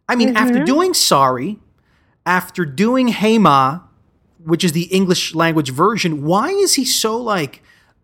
I 0.09 0.15
mean, 0.15 0.35
after 0.35 0.63
doing 0.63 0.93
Sorry, 0.93 1.59
after 2.25 2.65
doing 2.65 3.09
Hey 3.09 3.37
Ma, 3.37 3.81
which 4.47 4.63
is 4.63 4.71
the 4.71 4.83
English 4.83 5.35
language 5.35 5.71
version, 5.71 6.23
why 6.23 6.47
is 6.49 6.75
he 6.75 6.85
so 6.85 7.17
like 7.17 7.61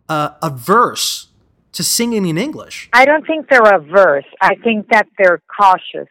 uh, 0.10 0.32
averse 0.42 1.30
to 1.72 1.84
singing 1.84 2.26
in 2.26 2.38
English? 2.38 2.90
I 2.92 3.06
don't 3.06 3.26
think 3.26 3.50
they're 3.50 3.76
averse. 3.76 4.26
I 4.42 4.56
think 4.56 4.90
that 4.90 5.08
they're 5.18 5.42
cautious 5.60 6.10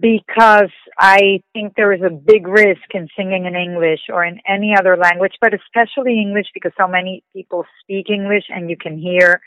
because 0.00 0.70
I 0.96 1.42
think 1.52 1.74
there 1.76 1.92
is 1.92 2.02
a 2.02 2.10
big 2.10 2.46
risk 2.46 2.94
in 2.94 3.08
singing 3.16 3.46
in 3.46 3.56
English 3.56 4.02
or 4.08 4.24
in 4.24 4.38
any 4.48 4.74
other 4.78 4.96
language, 4.96 5.34
but 5.40 5.52
especially 5.52 6.20
English 6.20 6.46
because 6.54 6.72
so 6.78 6.86
many 6.86 7.24
people 7.32 7.64
speak 7.82 8.10
English 8.10 8.44
and 8.48 8.70
you 8.70 8.76
can 8.76 8.96
hear 8.96 9.40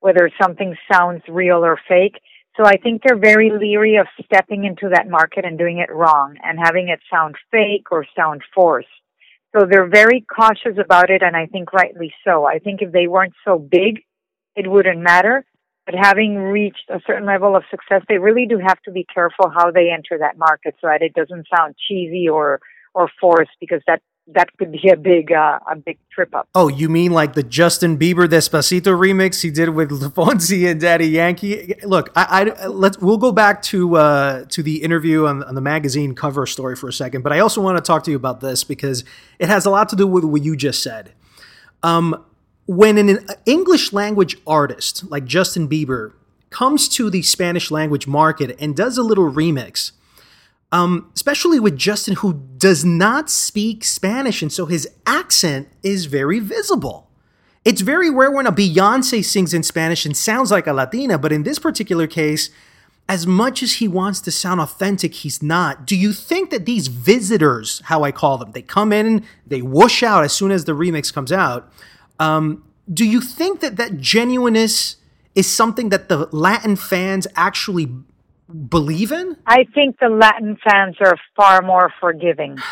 whether 0.00 0.30
something 0.40 0.76
sounds 0.92 1.22
real 1.28 1.64
or 1.64 1.78
fake. 1.88 2.20
So 2.56 2.64
I 2.66 2.76
think 2.76 3.02
they're 3.02 3.16
very 3.16 3.50
leery 3.50 3.96
of 3.96 4.08
stepping 4.24 4.64
into 4.64 4.88
that 4.92 5.08
market 5.08 5.44
and 5.44 5.56
doing 5.56 5.78
it 5.78 5.92
wrong 5.92 6.36
and 6.42 6.58
having 6.58 6.88
it 6.88 6.98
sound 7.08 7.36
fake 7.52 7.92
or 7.92 8.04
sound 8.16 8.42
forced. 8.52 8.88
So 9.56 9.66
they're 9.68 9.88
very 9.88 10.24
cautious 10.34 10.76
about 10.82 11.10
it 11.10 11.22
and 11.22 11.36
I 11.36 11.46
think 11.46 11.72
rightly 11.72 12.12
so. 12.24 12.44
I 12.44 12.58
think 12.58 12.82
if 12.82 12.92
they 12.92 13.06
weren't 13.06 13.34
so 13.44 13.58
big, 13.58 14.00
it 14.56 14.70
wouldn't 14.70 15.00
matter. 15.00 15.44
But 15.86 15.94
having 15.94 16.36
reached 16.36 16.90
a 16.90 17.00
certain 17.06 17.24
level 17.26 17.56
of 17.56 17.62
success, 17.70 18.02
they 18.08 18.18
really 18.18 18.44
do 18.44 18.58
have 18.58 18.80
to 18.82 18.90
be 18.92 19.06
careful 19.12 19.48
how 19.48 19.70
they 19.70 19.90
enter 19.90 20.18
that 20.18 20.36
market 20.36 20.74
so 20.80 20.88
that 20.88 21.00
it 21.00 21.14
doesn't 21.14 21.46
sound 21.54 21.76
cheesy 21.88 22.28
or 22.28 22.60
or 22.94 23.08
forced 23.20 23.52
because 23.60 23.80
that 23.86 24.02
that 24.34 24.54
could 24.58 24.72
be 24.72 24.88
a 24.90 24.96
big 24.96 25.32
uh, 25.32 25.58
a 25.70 25.76
big 25.76 25.98
trip 26.10 26.34
up. 26.34 26.48
Oh, 26.54 26.68
you 26.68 26.88
mean 26.88 27.12
like 27.12 27.34
the 27.34 27.42
Justin 27.42 27.98
Bieber 27.98 28.26
Despacito 28.26 28.96
remix 28.96 29.42
he 29.42 29.50
did 29.50 29.70
with 29.70 29.90
Fonsi 30.14 30.70
and 30.70 30.80
Daddy 30.80 31.06
Yankee? 31.06 31.74
Look, 31.82 32.10
I, 32.14 32.52
I 32.60 32.66
let's 32.66 32.98
we'll 32.98 33.18
go 33.18 33.32
back 33.32 33.62
to 33.62 33.96
uh, 33.96 34.44
to 34.46 34.62
the 34.62 34.82
interview 34.82 35.26
on, 35.26 35.42
on 35.44 35.54
the 35.54 35.60
magazine 35.60 36.14
cover 36.14 36.46
story 36.46 36.76
for 36.76 36.88
a 36.88 36.92
second, 36.92 37.22
but 37.22 37.32
I 37.32 37.38
also 37.38 37.60
want 37.60 37.78
to 37.78 37.82
talk 37.82 38.04
to 38.04 38.10
you 38.10 38.16
about 38.16 38.40
this 38.40 38.64
because 38.64 39.04
it 39.38 39.48
has 39.48 39.64
a 39.66 39.70
lot 39.70 39.88
to 39.90 39.96
do 39.96 40.06
with 40.06 40.24
what 40.24 40.42
you 40.42 40.56
just 40.56 40.82
said. 40.82 41.12
Um, 41.82 42.24
when 42.66 42.98
an 42.98 43.26
English 43.46 43.92
language 43.92 44.36
artist 44.46 45.10
like 45.10 45.24
Justin 45.24 45.68
Bieber 45.68 46.12
comes 46.50 46.88
to 46.88 47.08
the 47.08 47.22
Spanish 47.22 47.70
language 47.70 48.06
market 48.06 48.56
and 48.60 48.76
does 48.76 48.98
a 48.98 49.02
little 49.02 49.30
remix, 49.30 49.92
um, 50.70 51.10
especially 51.14 51.58
with 51.58 51.76
Justin, 51.76 52.16
who 52.16 52.42
does 52.58 52.84
not 52.84 53.30
speak 53.30 53.84
Spanish, 53.84 54.42
and 54.42 54.52
so 54.52 54.66
his 54.66 54.88
accent 55.06 55.68
is 55.82 56.06
very 56.06 56.40
visible. 56.40 57.08
It's 57.64 57.80
very 57.80 58.10
rare 58.10 58.30
when 58.30 58.46
a 58.46 58.52
Beyonce 58.52 59.24
sings 59.24 59.52
in 59.52 59.62
Spanish 59.62 60.06
and 60.06 60.16
sounds 60.16 60.50
like 60.50 60.66
a 60.66 60.72
Latina, 60.72 61.18
but 61.18 61.32
in 61.32 61.42
this 61.42 61.58
particular 61.58 62.06
case, 62.06 62.50
as 63.08 63.26
much 63.26 63.62
as 63.62 63.74
he 63.74 63.88
wants 63.88 64.20
to 64.20 64.30
sound 64.30 64.60
authentic, 64.60 65.14
he's 65.14 65.42
not. 65.42 65.86
Do 65.86 65.96
you 65.96 66.12
think 66.12 66.50
that 66.50 66.66
these 66.66 66.88
visitors, 66.88 67.80
how 67.86 68.04
I 68.04 68.12
call 68.12 68.36
them, 68.36 68.52
they 68.52 68.62
come 68.62 68.92
in, 68.92 69.24
they 69.46 69.62
whoosh 69.62 70.02
out 70.02 70.24
as 70.24 70.32
soon 70.32 70.50
as 70.50 70.66
the 70.66 70.72
remix 70.72 71.12
comes 71.12 71.32
out? 71.32 71.72
Um, 72.18 72.64
do 72.92 73.06
you 73.06 73.20
think 73.22 73.60
that 73.60 73.76
that 73.76 73.98
genuineness 73.98 74.96
is 75.34 75.50
something 75.50 75.88
that 75.88 76.08
the 76.08 76.28
Latin 76.32 76.76
fans 76.76 77.26
actually 77.34 77.86
believe 78.48 79.12
in? 79.12 79.36
I 79.46 79.64
think 79.74 79.98
the 80.00 80.08
Latin 80.08 80.56
fans 80.64 80.96
are 81.00 81.16
far 81.36 81.62
more 81.62 81.92
forgiving. 82.00 82.58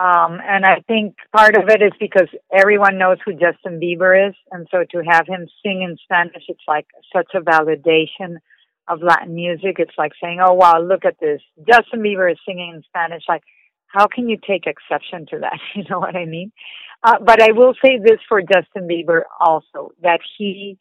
Oh, 0.00 0.04
Um, 0.04 0.38
and 0.46 0.64
I 0.64 0.78
think 0.86 1.16
part 1.34 1.56
of 1.56 1.68
it 1.68 1.82
is 1.82 1.90
because 1.98 2.28
everyone 2.52 2.98
knows 2.98 3.18
who 3.24 3.32
Justin 3.32 3.80
Bieber 3.80 4.28
is, 4.28 4.34
and 4.52 4.68
so 4.70 4.84
to 4.92 5.02
have 5.04 5.26
him 5.26 5.48
sing 5.60 5.82
in 5.82 5.96
Spanish, 6.04 6.44
it's 6.46 6.62
like 6.68 6.86
such 7.12 7.30
a 7.34 7.40
validation 7.40 8.36
of 8.86 9.02
Latin 9.02 9.34
music. 9.34 9.80
It's 9.80 9.98
like 9.98 10.12
saying, 10.22 10.38
"Oh 10.40 10.52
wow, 10.54 10.78
look 10.80 11.04
at 11.04 11.18
this! 11.18 11.40
Justin 11.66 12.00
Bieber 12.00 12.30
is 12.30 12.38
singing 12.46 12.74
in 12.76 12.82
Spanish." 12.84 13.24
Like, 13.28 13.42
how 13.88 14.06
can 14.06 14.28
you 14.28 14.36
take 14.36 14.68
exception 14.68 15.26
to 15.30 15.40
that? 15.40 15.58
You 15.74 15.82
know 15.90 15.98
what 15.98 16.14
I 16.14 16.26
mean? 16.26 16.52
Uh, 17.02 17.18
but 17.20 17.42
I 17.42 17.50
will 17.50 17.74
say 17.84 17.98
this 17.98 18.20
for 18.28 18.40
Justin 18.40 18.86
Bieber 18.88 19.22
also 19.40 19.90
that 20.02 20.20
he, 20.36 20.78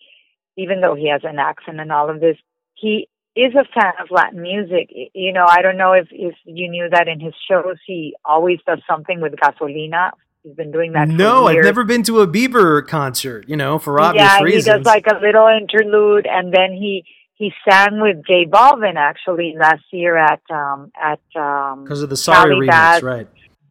even 0.57 0.81
though 0.81 0.95
he 0.95 1.09
has 1.09 1.21
an 1.23 1.39
accent 1.39 1.79
and 1.79 1.91
all 1.91 2.09
of 2.09 2.19
this, 2.19 2.37
he 2.75 3.07
is 3.37 3.53
a 3.55 3.65
fan 3.73 3.93
of 4.01 4.09
Latin 4.09 4.41
music. 4.41 4.89
You 5.13 5.33
know, 5.33 5.45
I 5.45 5.61
don't 5.61 5.77
know 5.77 5.93
if, 5.93 6.07
if 6.11 6.35
you 6.45 6.69
knew 6.69 6.89
that 6.91 7.07
in 7.07 7.19
his 7.19 7.33
shows 7.49 7.77
he 7.85 8.15
always 8.25 8.59
does 8.65 8.79
something 8.89 9.21
with 9.21 9.33
gasolina. 9.33 10.11
He's 10.43 10.55
been 10.55 10.71
doing 10.71 10.93
that. 10.93 11.07
No, 11.07 11.47
I've 11.47 11.63
never 11.63 11.83
been 11.83 12.03
to 12.03 12.21
a 12.21 12.27
Bieber 12.27 12.85
concert. 12.87 13.47
You 13.47 13.57
know, 13.57 13.79
for 13.79 13.99
obvious 13.99 14.23
yeah, 14.23 14.41
reasons. 14.41 14.65
he 14.65 14.71
does 14.71 14.85
like 14.85 15.05
a 15.07 15.19
little 15.21 15.47
interlude, 15.47 16.25
and 16.25 16.53
then 16.53 16.71
he 16.71 17.03
he 17.33 17.51
sang 17.67 18.01
with 18.01 18.25
J 18.25 18.45
Balvin 18.45 18.95
actually 18.95 19.55
last 19.59 19.83
year 19.91 20.17
at 20.17 20.41
um 20.49 20.91
at 20.95 21.19
um 21.39 21.83
because 21.83 22.01
of 22.01 22.09
the 22.09 22.17
sorry 22.17 22.55
remix, 22.55 23.03
right? 23.03 23.27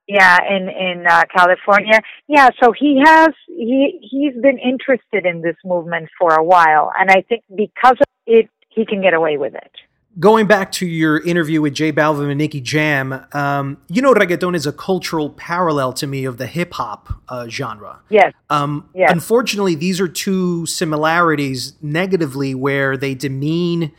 yeah 0.07 0.39
in 0.49 0.69
in 0.69 1.07
uh, 1.07 1.25
California. 1.35 2.01
Yeah, 2.29 2.51
so 2.63 2.73
he 2.73 3.01
has 3.05 3.31
he 3.47 3.99
he's 4.03 4.41
been 4.41 4.59
interested 4.59 5.27
in 5.27 5.43
this 5.43 5.57
movement 5.65 6.09
for 6.19 6.35
a 6.35 6.45
while, 6.45 6.93
and 6.99 7.11
I 7.11 7.23
think 7.23 7.45
because 7.55 7.97
of 8.01 8.07
it, 8.27 8.49
he 8.77 8.85
can 8.85 9.01
get 9.01 9.15
away 9.15 9.37
with 9.37 9.55
it. 9.55 9.73
Going 10.19 10.47
back 10.47 10.73
to 10.73 10.87
your 10.87 11.19
interview 11.25 11.61
with 11.61 11.75
J 11.75 11.93
Balvin 11.93 12.31
and 12.31 12.39
Nicky 12.39 12.61
Jam, 12.61 13.27
um, 13.33 13.79
you 13.89 14.01
know, 14.01 14.15
reggaeton 14.15 14.55
is 14.55 14.67
a 14.67 14.73
cultural 14.73 15.31
parallel 15.31 15.93
to 15.95 16.07
me 16.07 16.25
of 16.25 16.39
the 16.39 16.47
hip 16.47 16.73
hop 16.75 17.13
uh, 17.29 17.49
genre. 17.49 18.01
Yes. 18.09 18.33
Um, 18.49 18.89
Yes. 18.95 19.11
Unfortunately, 19.13 19.75
these 19.75 20.01
are 20.01 20.09
two 20.09 20.65
similarities 20.65 21.75
negatively 21.83 22.55
where 22.55 22.97
they 22.97 23.15
demean 23.15 23.93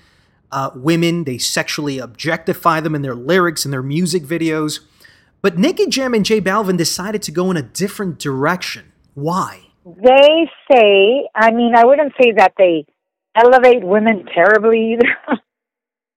uh, 0.51 0.71
women, 0.73 1.25
they 1.25 1.37
sexually 1.37 1.99
objectify 1.99 2.79
them 2.79 2.95
in 2.95 3.01
their 3.01 3.15
lyrics 3.15 3.65
and 3.65 3.73
their 3.73 3.83
music 3.83 4.23
videos. 4.23 4.79
But 5.41 5.59
Nicky 5.59 5.85
Jam 5.87 6.13
and 6.15 6.25
J 6.25 6.41
Balvin 6.41 6.77
decided 6.77 7.21
to 7.23 7.31
go 7.31 7.51
in 7.51 7.57
a 7.57 7.61
different 7.61 8.17
direction. 8.17 8.91
Why? 9.13 9.67
They 9.85 10.49
say, 10.71 11.29
I 11.35 11.51
mean, 11.51 11.75
I 11.75 11.85
wouldn't 11.85 12.13
say 12.19 12.31
that 12.31 12.53
they 12.57 12.85
elevate 13.37 13.83
women 13.83 14.25
terribly 14.33 14.93
either. 14.93 15.39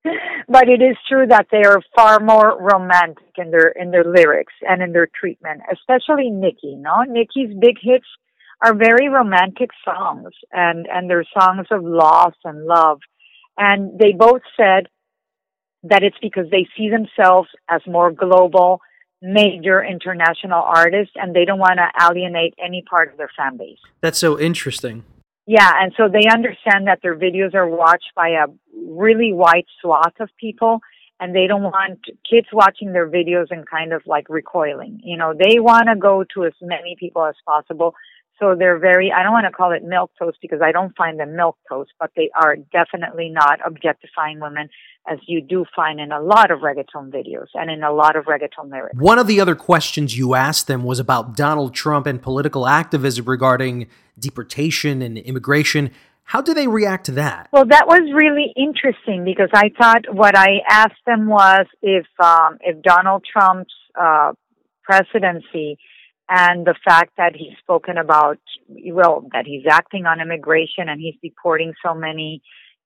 but 0.49 0.69
it 0.69 0.83
is 0.83 0.97
true 1.09 1.27
that 1.29 1.47
they 1.53 1.63
are 1.65 1.83
far 1.95 2.21
more 2.21 2.59
romantic 2.61 3.35
in 3.37 3.51
their 3.51 3.69
in 3.69 3.91
their 3.91 4.05
lyrics 4.05 4.55
and 4.63 4.83
in 4.83 4.93
their 4.93 5.09
treatment, 5.19 5.61
especially 5.73 6.31
Nicky. 6.31 6.75
No, 6.77 7.03
Nicky's 7.03 7.55
big 7.61 7.77
hits 7.81 8.07
are 8.63 8.75
very 8.75 9.09
romantic 9.09 9.71
songs, 9.85 10.33
and 10.53 10.87
and 10.93 11.09
they're 11.09 11.25
songs 11.39 11.67
of 11.71 11.85
loss 11.85 12.35
and 12.45 12.65
love. 12.65 13.01
And 13.59 13.99
they 13.99 14.13
both 14.13 14.43
said 14.57 14.89
that 15.83 16.03
it's 16.03 16.17
because 16.21 16.47
they 16.51 16.67
see 16.77 16.89
themselves 16.89 17.49
as 17.69 17.81
more 17.87 18.11
global, 18.11 18.81
major 19.23 19.85
international 19.85 20.63
artists, 20.63 21.13
and 21.17 21.35
they 21.35 21.45
don't 21.45 21.59
want 21.59 21.79
to 21.79 22.05
alienate 22.05 22.55
any 22.63 22.83
part 22.89 23.11
of 23.13 23.19
their 23.19 23.31
fan 23.37 23.57
base. 23.57 23.79
That's 24.01 24.19
so 24.19 24.39
interesting. 24.39 25.05
Yeah, 25.47 25.71
and 25.81 25.93
so 25.97 26.09
they 26.09 26.29
understand 26.31 26.87
that 26.87 27.01
their 27.03 27.17
videos 27.17 27.55
are 27.55 27.69
watched 27.69 28.13
by 28.15 28.31
a 28.31 28.47
really 28.87 29.33
wide 29.33 29.65
swath 29.81 30.15
of 30.21 30.29
people, 30.39 30.81
and 31.19 31.35
they 31.35 31.47
don't 31.47 31.63
want 31.63 31.99
kids 32.29 32.47
watching 32.53 32.93
their 32.93 33.09
videos 33.09 33.47
and 33.51 33.69
kind 33.69 33.93
of 33.93 34.03
like 34.07 34.29
recoiling. 34.29 35.01
You 35.03 35.17
know, 35.17 35.35
they 35.35 35.59
want 35.59 35.89
to 35.89 35.97
go 35.97 36.25
to 36.35 36.45
as 36.45 36.53
many 36.63 36.97
people 36.99 37.25
as 37.25 37.35
possible. 37.47 37.95
So 38.41 38.55
they're 38.59 38.79
very, 38.79 39.13
I 39.13 39.23
don't 39.23 39.33
want 39.33 39.45
to 39.45 39.53
call 39.53 39.73
it 39.73 39.85
milquetoast 39.85 40.35
because 40.41 40.61
I 40.63 40.73
don't 40.73 40.97
find 40.97 41.21
them 41.21 41.37
milk 41.37 41.59
toast, 41.69 41.91
but 42.01 42.11
they 42.17 42.31
are 42.35 42.57
definitely 42.57 43.29
not 43.29 43.61
objectifying 43.65 44.41
women 44.41 44.71
as 45.11 45.19
you 45.27 45.43
do 45.43 45.65
find 45.77 46.01
in 46.01 46.11
a 46.11 46.21
lot 46.21 46.51
of 46.51 46.61
reggaeton 46.61 47.11
videos 47.11 47.49
and 47.55 47.71
in 47.71 47.83
a 47.83 47.93
lot 47.93 48.17
of 48.17 48.25
reggaeton 48.25 48.71
lyrics. 48.71 48.97
One 48.97 49.19
of 49.19 49.27
the 49.27 49.41
other 49.41 49.55
questions 49.55 50.17
you 50.17 50.35
asked 50.35 50.69
them 50.69 50.85
was 50.85 50.99
about 50.99 51.37
Donald 51.37 51.75
Trump 51.75 52.07
and 52.07 52.21
political 52.21 52.67
activism 52.67 53.27
regarding 53.27 53.89
deportation 54.19 55.03
and 55.03 55.19
immigration. 55.19 55.91
How 56.25 56.41
do 56.41 56.55
they 56.55 56.69
react 56.69 57.07
to 57.07 57.13
that? 57.13 57.49
Well, 57.53 57.67
that 57.67 57.87
was 57.89 58.03
really 58.15 58.53
interesting 58.57 59.25
because 59.25 59.51
I 59.53 59.71
thought 59.77 60.05
what 60.15 60.37
I 60.37 60.61
asked 60.69 61.05
them 61.07 61.27
was 61.27 61.67
if 61.83 62.07
um, 62.23 62.59
if 62.61 62.81
Donald 62.83 63.25
Trump's 63.31 63.75
uh, 64.01 64.33
presidency 64.85 65.79
and 66.31 66.65
the 66.65 66.77
fact 66.85 67.17
that 67.17 67.35
he's 67.35 67.59
spoken 67.59 67.99
about 67.99 68.39
well 68.93 69.27
that 69.33 69.47
he's 69.47 69.65
acting 69.69 70.07
on 70.07 70.21
immigration 70.21 70.89
and 70.89 71.01
he's 71.01 71.17
deporting 71.23 71.75
so 71.85 71.93
many 71.93 72.41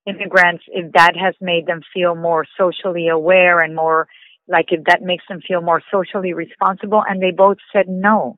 immigrants, 0.07 0.63
if 0.67 0.91
that 0.93 1.15
has 1.15 1.35
made 1.39 1.67
them 1.67 1.81
feel 1.93 2.15
more 2.15 2.45
socially 2.59 3.07
aware 3.07 3.59
and 3.59 3.75
more 3.75 4.07
like 4.47 4.67
if 4.69 4.83
that 4.85 5.01
makes 5.01 5.23
them 5.29 5.41
feel 5.47 5.61
more 5.61 5.81
socially 5.91 6.33
responsible, 6.33 7.03
and 7.07 7.21
they 7.21 7.31
both 7.31 7.57
said 7.71 7.87
no. 7.87 8.37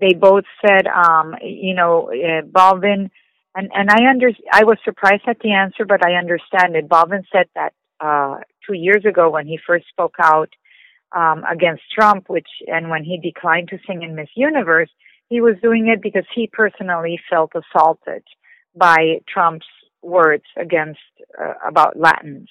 They 0.00 0.12
both 0.12 0.44
said, 0.64 0.86
um, 0.88 1.34
you 1.42 1.74
know, 1.74 2.10
uh, 2.10 2.42
Balvin 2.42 3.10
and 3.56 3.70
and 3.74 3.90
I 3.90 4.08
under 4.08 4.30
I 4.52 4.64
was 4.64 4.78
surprised 4.84 5.22
at 5.26 5.40
the 5.40 5.52
answer, 5.52 5.84
but 5.84 6.06
I 6.06 6.14
understand 6.14 6.76
it. 6.76 6.88
Balvin 6.88 7.24
said 7.32 7.46
that 7.56 7.72
uh, 8.00 8.38
two 8.66 8.74
years 8.74 9.04
ago 9.04 9.30
when 9.30 9.46
he 9.46 9.58
first 9.66 9.86
spoke 9.88 10.14
out 10.20 10.50
um, 11.14 11.44
against 11.50 11.82
Trump, 11.92 12.28
which 12.28 12.48
and 12.66 12.90
when 12.90 13.04
he 13.04 13.18
declined 13.18 13.68
to 13.68 13.78
sing 13.86 14.02
in 14.02 14.14
Miss 14.14 14.28
Universe, 14.34 14.90
he 15.28 15.40
was 15.40 15.54
doing 15.62 15.88
it 15.88 16.02
because 16.02 16.26
he 16.34 16.48
personally 16.52 17.18
felt 17.30 17.52
assaulted 17.54 18.22
by 18.76 19.20
Trump's 19.28 19.66
words 20.02 20.44
against 20.56 21.00
uh, 21.40 21.54
about 21.66 21.98
Latins. 21.98 22.48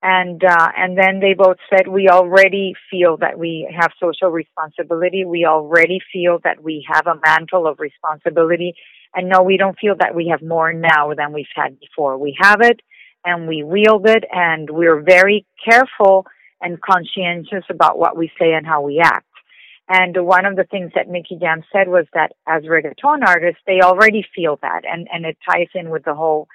And 0.00 0.42
uh, 0.44 0.68
and 0.76 0.96
then 0.96 1.18
they 1.18 1.34
both 1.34 1.56
said 1.68 1.88
we 1.88 2.08
already 2.08 2.74
feel 2.88 3.16
that 3.16 3.36
we 3.36 3.68
have 3.76 3.90
social 4.00 4.28
responsibility. 4.28 5.24
We 5.24 5.44
already 5.44 5.98
feel 6.12 6.38
that 6.44 6.62
we 6.62 6.86
have 6.88 7.08
a 7.08 7.18
mantle 7.24 7.66
of 7.66 7.80
responsibility 7.80 8.74
and 9.14 9.28
no, 9.28 9.42
we 9.42 9.56
don't 9.56 9.78
feel 9.78 9.96
that 9.98 10.14
we 10.14 10.28
have 10.28 10.42
more 10.42 10.72
now 10.72 11.14
than 11.14 11.32
we've 11.32 11.46
had 11.54 11.78
before. 11.80 12.18
We 12.18 12.36
have 12.40 12.60
it 12.60 12.80
and 13.24 13.48
we 13.48 13.62
wield 13.62 14.06
it 14.06 14.24
and 14.30 14.68
we're 14.70 15.00
very 15.00 15.46
careful 15.64 16.26
and 16.60 16.80
conscientious 16.80 17.64
about 17.70 17.98
what 17.98 18.16
we 18.16 18.30
say 18.38 18.52
and 18.52 18.66
how 18.66 18.80
we 18.80 19.00
act. 19.00 19.26
And 19.88 20.16
one 20.26 20.44
of 20.44 20.56
the 20.56 20.64
things 20.64 20.92
that 20.94 21.08
Nicky 21.08 21.38
Jam 21.40 21.62
said 21.72 21.88
was 21.88 22.04
that 22.12 22.32
as 22.46 22.64
reggaeton 22.64 23.26
artists, 23.26 23.60
they 23.66 23.80
already 23.80 24.26
feel 24.34 24.58
that 24.60 24.82
and, 24.84 25.08
and 25.12 25.24
it 25.24 25.38
ties 25.48 25.68
in 25.74 25.88
with 25.88 26.04
the 26.04 26.14
whole 26.14 26.46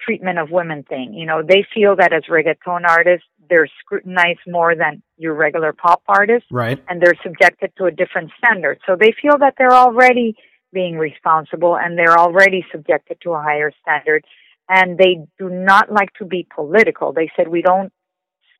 treatment 0.00 0.38
of 0.38 0.50
women 0.50 0.84
thing. 0.84 1.12
You 1.14 1.26
know, 1.26 1.42
they 1.42 1.66
feel 1.74 1.96
that 1.96 2.12
as 2.12 2.24
reggaeton 2.30 2.82
artists, 2.86 3.26
they're 3.48 3.68
scrutinized 3.80 4.40
more 4.46 4.74
than 4.76 5.02
your 5.16 5.34
regular 5.34 5.72
pop 5.72 6.02
artists 6.06 6.48
Right. 6.50 6.82
and 6.88 7.00
they're 7.00 7.18
subjected 7.22 7.72
to 7.78 7.84
a 7.86 7.90
different 7.90 8.30
standard. 8.38 8.80
So 8.86 8.96
they 8.98 9.12
feel 9.20 9.38
that 9.38 9.54
they're 9.58 9.72
already 9.72 10.36
being 10.72 10.98
responsible 10.98 11.76
and 11.76 11.96
they're 11.98 12.18
already 12.18 12.64
subjected 12.70 13.18
to 13.22 13.32
a 13.32 13.42
higher 13.42 13.72
standard. 13.82 14.24
And 14.68 14.98
they 14.98 15.26
do 15.38 15.48
not 15.48 15.92
like 15.92 16.12
to 16.18 16.24
be 16.24 16.46
political. 16.54 17.12
They 17.12 17.30
said, 17.36 17.48
we 17.48 17.62
don't 17.62 17.92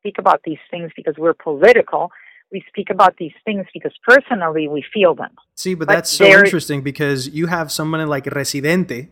speak 0.07 0.17
about 0.17 0.41
these 0.43 0.59
things 0.71 0.91
because 0.95 1.15
we're 1.17 1.33
political. 1.33 2.11
We 2.51 2.63
speak 2.69 2.89
about 2.89 3.17
these 3.17 3.33
things 3.43 3.65
because 3.73 3.91
personally 4.07 4.67
we 4.67 4.83
feel 4.93 5.13
them. 5.15 5.31
See, 5.55 5.73
but, 5.73 5.87
But 5.87 5.95
that's 5.95 6.09
so 6.09 6.25
interesting 6.25 6.81
because 6.81 7.27
you 7.29 7.47
have 7.47 7.71
someone 7.71 8.05
like 8.07 8.25
Residente 8.27 9.09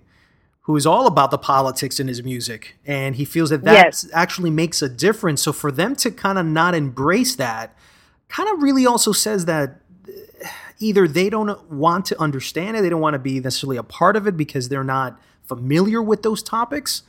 who 0.62 0.75
is 0.75 0.86
all 0.86 1.05
about 1.05 1.31
the 1.31 1.38
politics 1.38 1.99
in 1.99 2.08
his 2.08 2.23
music 2.23 2.77
and 2.86 3.15
he 3.17 3.25
feels 3.25 3.49
that 3.49 3.63
that 3.65 3.86
Yes. 3.86 4.10
actually 4.13 4.49
makes 4.49 4.81
a 4.81 4.89
difference. 4.89 5.41
So 5.41 5.51
for 5.51 5.71
them 5.71 5.95
to 5.97 6.12
kind 6.12 6.39
of 6.39 6.45
not 6.45 6.73
embrace 6.73 7.36
that 7.36 7.75
kind 8.29 8.49
of 8.49 8.63
really 8.63 8.86
also 8.86 9.12
says 9.12 9.45
that 9.45 9.81
uh, 10.08 10.47
either 10.79 11.08
they 11.08 11.29
don't 11.29 11.69
want 11.69 12.05
to 12.05 12.19
understand 12.19 12.77
it, 12.77 12.81
they 12.81 12.89
don't 12.89 13.01
want 13.01 13.15
to 13.15 13.19
be 13.19 13.39
necessarily 13.39 13.77
a 13.77 13.84
part 13.84 14.15
of 14.15 14.27
it 14.27 14.38
because 14.38 14.69
they're 14.69 14.84
not 14.84 15.19
familiar 15.43 16.01
with 16.01 16.23
those 16.23 16.41
topics 16.41 17.03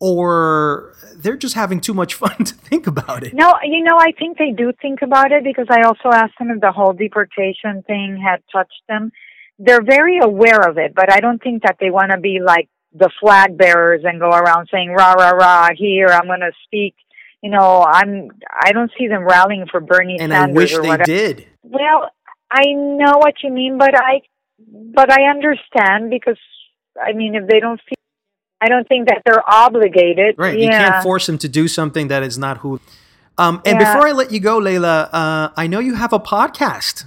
or 0.00 0.94
they're 1.16 1.36
just 1.36 1.54
having 1.54 1.80
too 1.80 1.94
much 1.94 2.14
fun 2.22 2.36
to 2.44 2.54
think 2.54 2.86
about 2.86 3.22
it. 3.22 3.34
No, 3.34 3.54
you 3.62 3.82
know, 3.84 3.96
I 3.98 4.12
think 4.18 4.38
they 4.38 4.50
do 4.50 4.72
think 4.80 5.02
about 5.02 5.30
it 5.30 5.44
because 5.44 5.66
I 5.70 5.82
also 5.82 6.08
asked 6.12 6.34
them 6.38 6.50
if 6.50 6.60
the 6.60 6.72
whole 6.72 6.92
deportation 6.92 7.82
thing 7.86 8.20
had 8.22 8.42
touched 8.52 8.82
them. 8.88 9.12
They're 9.58 9.82
very 9.84 10.18
aware 10.22 10.60
of 10.68 10.78
it, 10.78 10.94
but 10.94 11.12
I 11.12 11.20
don't 11.20 11.40
think 11.42 11.62
that 11.64 11.76
they 11.78 11.90
want 11.90 12.12
to 12.12 12.18
be 12.18 12.38
like 12.44 12.68
the 12.92 13.10
flag 13.20 13.56
bearers 13.56 14.02
and 14.04 14.18
go 14.18 14.30
around 14.30 14.68
saying 14.72 14.90
rah 14.90 15.12
rah 15.12 15.30
rah 15.30 15.68
here 15.76 16.08
I'm 16.08 16.26
going 16.26 16.40
to 16.40 16.52
speak. 16.64 16.94
You 17.42 17.50
know, 17.50 17.84
I'm 17.84 18.30
I 18.62 18.72
don't 18.72 18.90
see 18.98 19.06
them 19.06 19.24
rallying 19.24 19.66
for 19.70 19.80
Bernie 19.80 20.18
And 20.18 20.32
I 20.32 20.40
Sanders 20.46 20.56
wish 20.56 20.74
or 20.74 20.82
they 20.82 20.88
whatever. 20.88 21.04
did. 21.04 21.46
Well, 21.62 22.10
I 22.50 22.72
know 22.72 23.18
what 23.18 23.34
you 23.44 23.52
mean, 23.52 23.78
but 23.78 23.94
I 23.94 24.22
but 24.94 25.10
I 25.10 25.24
understand 25.30 26.10
because 26.10 26.38
I 27.00 27.12
mean 27.12 27.34
if 27.34 27.46
they 27.46 27.60
don't 27.60 27.80
feel 27.88 27.99
I 28.60 28.68
don't 28.68 28.86
think 28.88 29.08
that 29.08 29.22
they're 29.24 29.42
obligated. 29.48 30.34
Right. 30.38 30.58
Yeah. 30.58 30.64
You 30.64 30.70
can't 30.70 31.02
force 31.02 31.26
them 31.26 31.38
to 31.38 31.48
do 31.48 31.66
something 31.68 32.08
that 32.08 32.22
is 32.22 32.36
not 32.38 32.58
who. 32.58 32.80
Um, 33.38 33.62
and 33.64 33.80
Yeah. 33.80 33.92
before 33.94 34.06
I 34.08 34.12
let 34.12 34.32
you 34.32 34.40
go, 34.40 34.58
Leila, 34.58 35.08
uh, 35.12 35.48
I 35.56 35.66
know 35.66 35.78
you 35.78 35.94
have 35.94 36.12
a 36.12 36.18
podcast. 36.20 37.04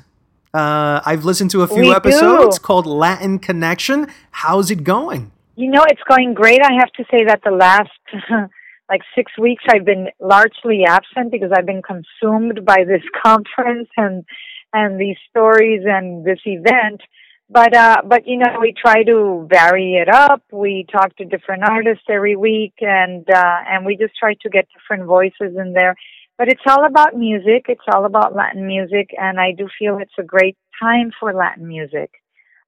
Uh, 0.54 1.00
I've 1.06 1.26
listened 1.26 1.52
to 1.52 1.62
a 1.62 1.68
few 1.68 1.82
We 1.84 1.94
episodes 1.94 2.58
do. 2.60 2.64
called 2.64 2.86
Latin 2.86 3.40
Connection. 3.40 4.08
How's 4.32 4.70
it 4.72 4.84
going? 4.84 5.32
You 5.56 5.70
know, 5.70 5.84
it's 5.88 6.02
going 6.08 6.34
great. 6.34 6.62
I 6.64 6.74
have 6.80 6.92
to 6.94 7.04
say 7.12 7.26
that 7.26 7.42
the 7.44 7.52
last 7.52 7.92
like 8.90 9.02
six 9.16 9.32
weeks 9.38 9.64
I've 9.72 9.86
been 9.86 10.10
largely 10.20 10.84
absent 10.86 11.32
because 11.32 11.52
I've 11.56 11.66
been 11.66 11.82
consumed 11.82 12.66
by 12.66 12.84
this 12.86 13.04
conference 13.26 13.90
and 13.98 14.26
and 14.74 15.00
these 15.00 15.18
stories 15.30 15.82
and 15.86 16.26
this 16.26 16.40
event. 16.46 17.02
But 17.50 17.76
uh 17.76 18.02
but 18.06 18.26
you 18.26 18.38
know, 18.38 18.58
we 18.60 18.74
try 18.74 19.04
to 19.04 19.48
vary 19.50 19.96
it 19.96 20.10
up. 20.10 20.44
We 20.52 20.86
talk 20.92 21.16
to 21.18 21.26
different 21.26 21.64
artists 21.64 22.06
every 22.10 22.36
week 22.36 22.74
and 22.80 23.30
uh 23.30 23.58
and 23.68 23.86
we 23.86 23.98
just 23.98 24.16
try 24.18 24.34
to 24.42 24.50
get 24.50 24.68
different 24.74 25.08
voices 25.08 25.56
in 25.58 25.74
there. 25.74 25.96
But 26.38 26.48
it's 26.48 26.62
all 26.68 26.86
about 26.86 27.16
music. 27.16 27.66
It's 27.70 27.86
all 27.94 28.06
about 28.06 28.36
Latin 28.36 28.66
music 28.66 29.10
and 29.20 29.40
I 29.40 29.52
do 29.52 29.68
feel 29.78 29.98
it's 30.00 30.18
a 30.20 30.24
great 30.24 30.58
time 30.82 31.12
for 31.20 31.34
Latin 31.34 31.68
music. 31.68 32.12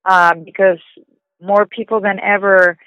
Uh 0.03 0.33
because 0.35 0.79
more 1.41 1.65
people 1.65 2.01
than 2.01 2.19
ever 2.19 2.77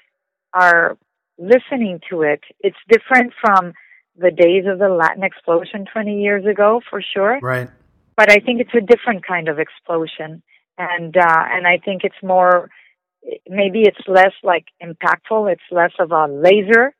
are 0.53 0.97
listening 1.37 1.99
to 2.09 2.21
it. 2.21 2.41
It's 2.59 2.77
different 2.89 3.33
from 3.41 3.73
the 4.17 4.31
days 4.31 4.65
of 4.67 4.79
the 4.79 4.89
Latin 4.89 5.23
explosion 5.23 5.85
20 5.91 6.21
years 6.21 6.45
ago, 6.45 6.81
for 6.89 7.01
sure. 7.01 7.39
Right. 7.41 7.69
But 8.17 8.29
I 8.29 8.37
think 8.37 8.59
it's 8.59 8.75
a 8.75 8.81
different 8.81 9.25
kind 9.25 9.47
of 9.47 9.59
explosion, 9.59 10.43
and 10.79 11.15
uh, 11.15 11.43
and 11.51 11.67
I 11.67 11.77
think 11.83 12.03
it's 12.03 12.21
more. 12.23 12.69
Maybe 13.47 13.81
it's 13.81 13.99
less 14.07 14.31
like 14.43 14.65
impactful. 14.81 15.51
It's 15.51 15.61
less 15.71 15.91
of 15.99 16.11
a 16.11 16.25
laser, 16.27 16.95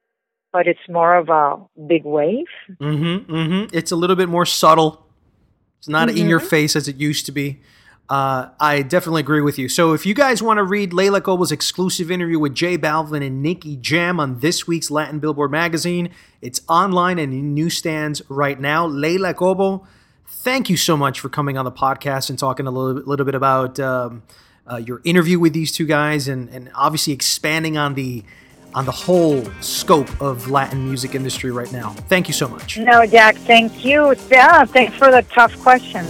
but 0.51 0.67
it's 0.67 0.79
more 0.89 1.15
of 1.15 1.29
a 1.29 1.55
big 1.87 2.03
wave. 2.03 2.45
Mm-hmm. 2.79 3.33
Mm-hmm. 3.33 3.75
It's 3.75 3.91
a 3.91 3.95
little 3.95 4.17
bit 4.17 4.27
more 4.29 4.45
subtle. 4.45 5.05
It's 5.79 5.87
not 5.87 6.09
in 6.09 6.15
Mm-hmm. 6.15 6.27
your 6.29 6.39
face 6.41 6.75
as 6.75 6.89
it 6.89 6.97
used 6.97 7.25
to 7.27 7.31
be. 7.31 7.61
Uh, 8.09 8.49
I 8.59 8.81
definitely 8.81 9.21
agree 9.21 9.41
with 9.41 9.57
you. 9.59 9.69
So 9.69 9.93
if 9.93 10.05
you 10.05 10.13
guys 10.15 10.41
want 10.43 10.57
to 10.57 10.63
read 10.63 10.93
Leila 10.93 11.21
Cobo's 11.21 11.51
exclusive 11.51 12.09
interview 12.11 12.39
with 12.39 12.55
J 12.55 12.77
Balvin 12.77 13.25
and 13.25 13.41
Nicky 13.41 13.77
Jam 13.77 14.19
on 14.19 14.39
this 14.39 14.67
week's 14.67 14.89
Latin 14.91 15.19
Billboard 15.19 15.51
magazine, 15.51 16.09
it's 16.41 16.59
online 16.67 17.17
and 17.19 17.31
in 17.31 17.53
newsstands 17.53 18.21
right 18.27 18.59
now. 18.59 18.85
Leila 18.87 19.33
Cobo, 19.35 19.87
thank 20.29 20.69
you 20.69 20.77
so 20.77 20.95
much 20.95 21.19
for 21.19 21.29
coming 21.29 21.57
on 21.57 21.65
the 21.65 21.71
podcast 21.71 22.29
and 22.29 22.37
talking 22.39 22.67
a 22.67 22.71
little, 22.71 22.93
bit- 22.95 23.07
little 23.07 23.25
bit 23.25 23.35
about 23.35 23.79
um, 23.79 24.23
uh, 24.71 24.77
your 24.77 25.01
interview 25.03 25.39
with 25.39 25.53
these 25.53 25.71
two 25.71 25.85
guys 25.85 26.27
and, 26.27 26.49
and 26.49 26.71
obviously 26.75 27.13
expanding 27.13 27.77
on 27.77 27.93
the 27.95 28.23
on 28.75 28.85
the 28.85 28.91
whole 28.91 29.43
scope 29.61 30.21
of 30.21 30.47
Latin 30.51 30.85
music 30.85 31.15
industry 31.15 31.49
right 31.49 31.71
now. 31.71 31.89
Thank 32.07 32.27
you 32.27 32.35
so 32.35 32.47
much. 32.47 32.77
No, 32.77 33.03
Jack. 33.03 33.35
Thank 33.35 33.83
you. 33.83 34.13
Yeah, 34.29 34.63
thanks 34.65 34.95
for 34.95 35.09
the 35.09 35.23
tough 35.33 35.59
questions. 35.61 36.07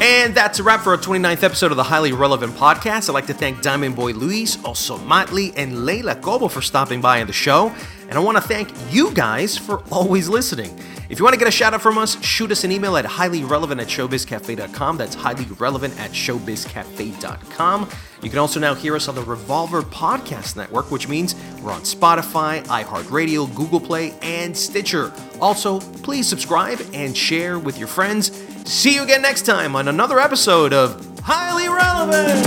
And 0.00 0.36
that's 0.36 0.60
a 0.60 0.62
wrap 0.62 0.82
for 0.82 0.90
our 0.92 0.98
29th 0.98 1.42
episode 1.42 1.72
of 1.72 1.76
the 1.76 1.82
Highly 1.82 2.12
Relevant 2.12 2.52
Podcast. 2.52 3.08
I'd 3.08 3.12
like 3.14 3.26
to 3.26 3.34
thank 3.34 3.60
Diamond 3.60 3.96
Boy 3.96 4.12
Luis, 4.12 4.56
Ozomatli, 4.58 5.52
and 5.56 5.84
Leila 5.84 6.14
Cobo 6.14 6.46
for 6.46 6.60
stopping 6.62 7.00
by 7.00 7.20
on 7.20 7.26
the 7.26 7.32
show. 7.32 7.74
And 8.08 8.14
I 8.14 8.20
want 8.20 8.36
to 8.36 8.42
thank 8.42 8.72
you 8.90 9.12
guys 9.12 9.58
for 9.58 9.82
always 9.90 10.28
listening. 10.28 10.78
If 11.08 11.18
you 11.18 11.24
want 11.24 11.34
to 11.34 11.38
get 11.38 11.46
a 11.46 11.52
shout 11.52 11.72
out 11.72 11.82
from 11.82 11.98
us, 11.98 12.20
shoot 12.22 12.50
us 12.50 12.64
an 12.64 12.72
email 12.72 12.96
at 12.96 13.04
highly-relevant 13.04 13.80
at 13.80 13.86
showbizcafe.com. 13.86 14.96
That's 14.96 15.14
highly 15.14 15.44
relevant 15.58 15.98
at 16.00 16.10
showbizcafe.com. 16.10 17.88
You 18.22 18.30
can 18.30 18.38
also 18.38 18.58
now 18.58 18.74
hear 18.74 18.96
us 18.96 19.06
on 19.08 19.14
the 19.14 19.22
Revolver 19.22 19.82
Podcast 19.82 20.56
Network, 20.56 20.90
which 20.90 21.06
means 21.08 21.34
we're 21.62 21.70
on 21.70 21.82
Spotify, 21.82 22.64
iHeartRadio, 22.64 23.54
Google 23.54 23.80
Play, 23.80 24.14
and 24.22 24.56
Stitcher. 24.56 25.12
Also, 25.40 25.80
please 26.02 26.26
subscribe 26.26 26.80
and 26.92 27.16
share 27.16 27.58
with 27.58 27.78
your 27.78 27.88
friends. 27.88 28.32
See 28.64 28.94
you 28.94 29.04
again 29.04 29.22
next 29.22 29.42
time 29.42 29.76
on 29.76 29.86
another 29.88 30.18
episode 30.18 30.72
of 30.72 31.20
Highly 31.20 31.68
Relevant. 31.68 32.46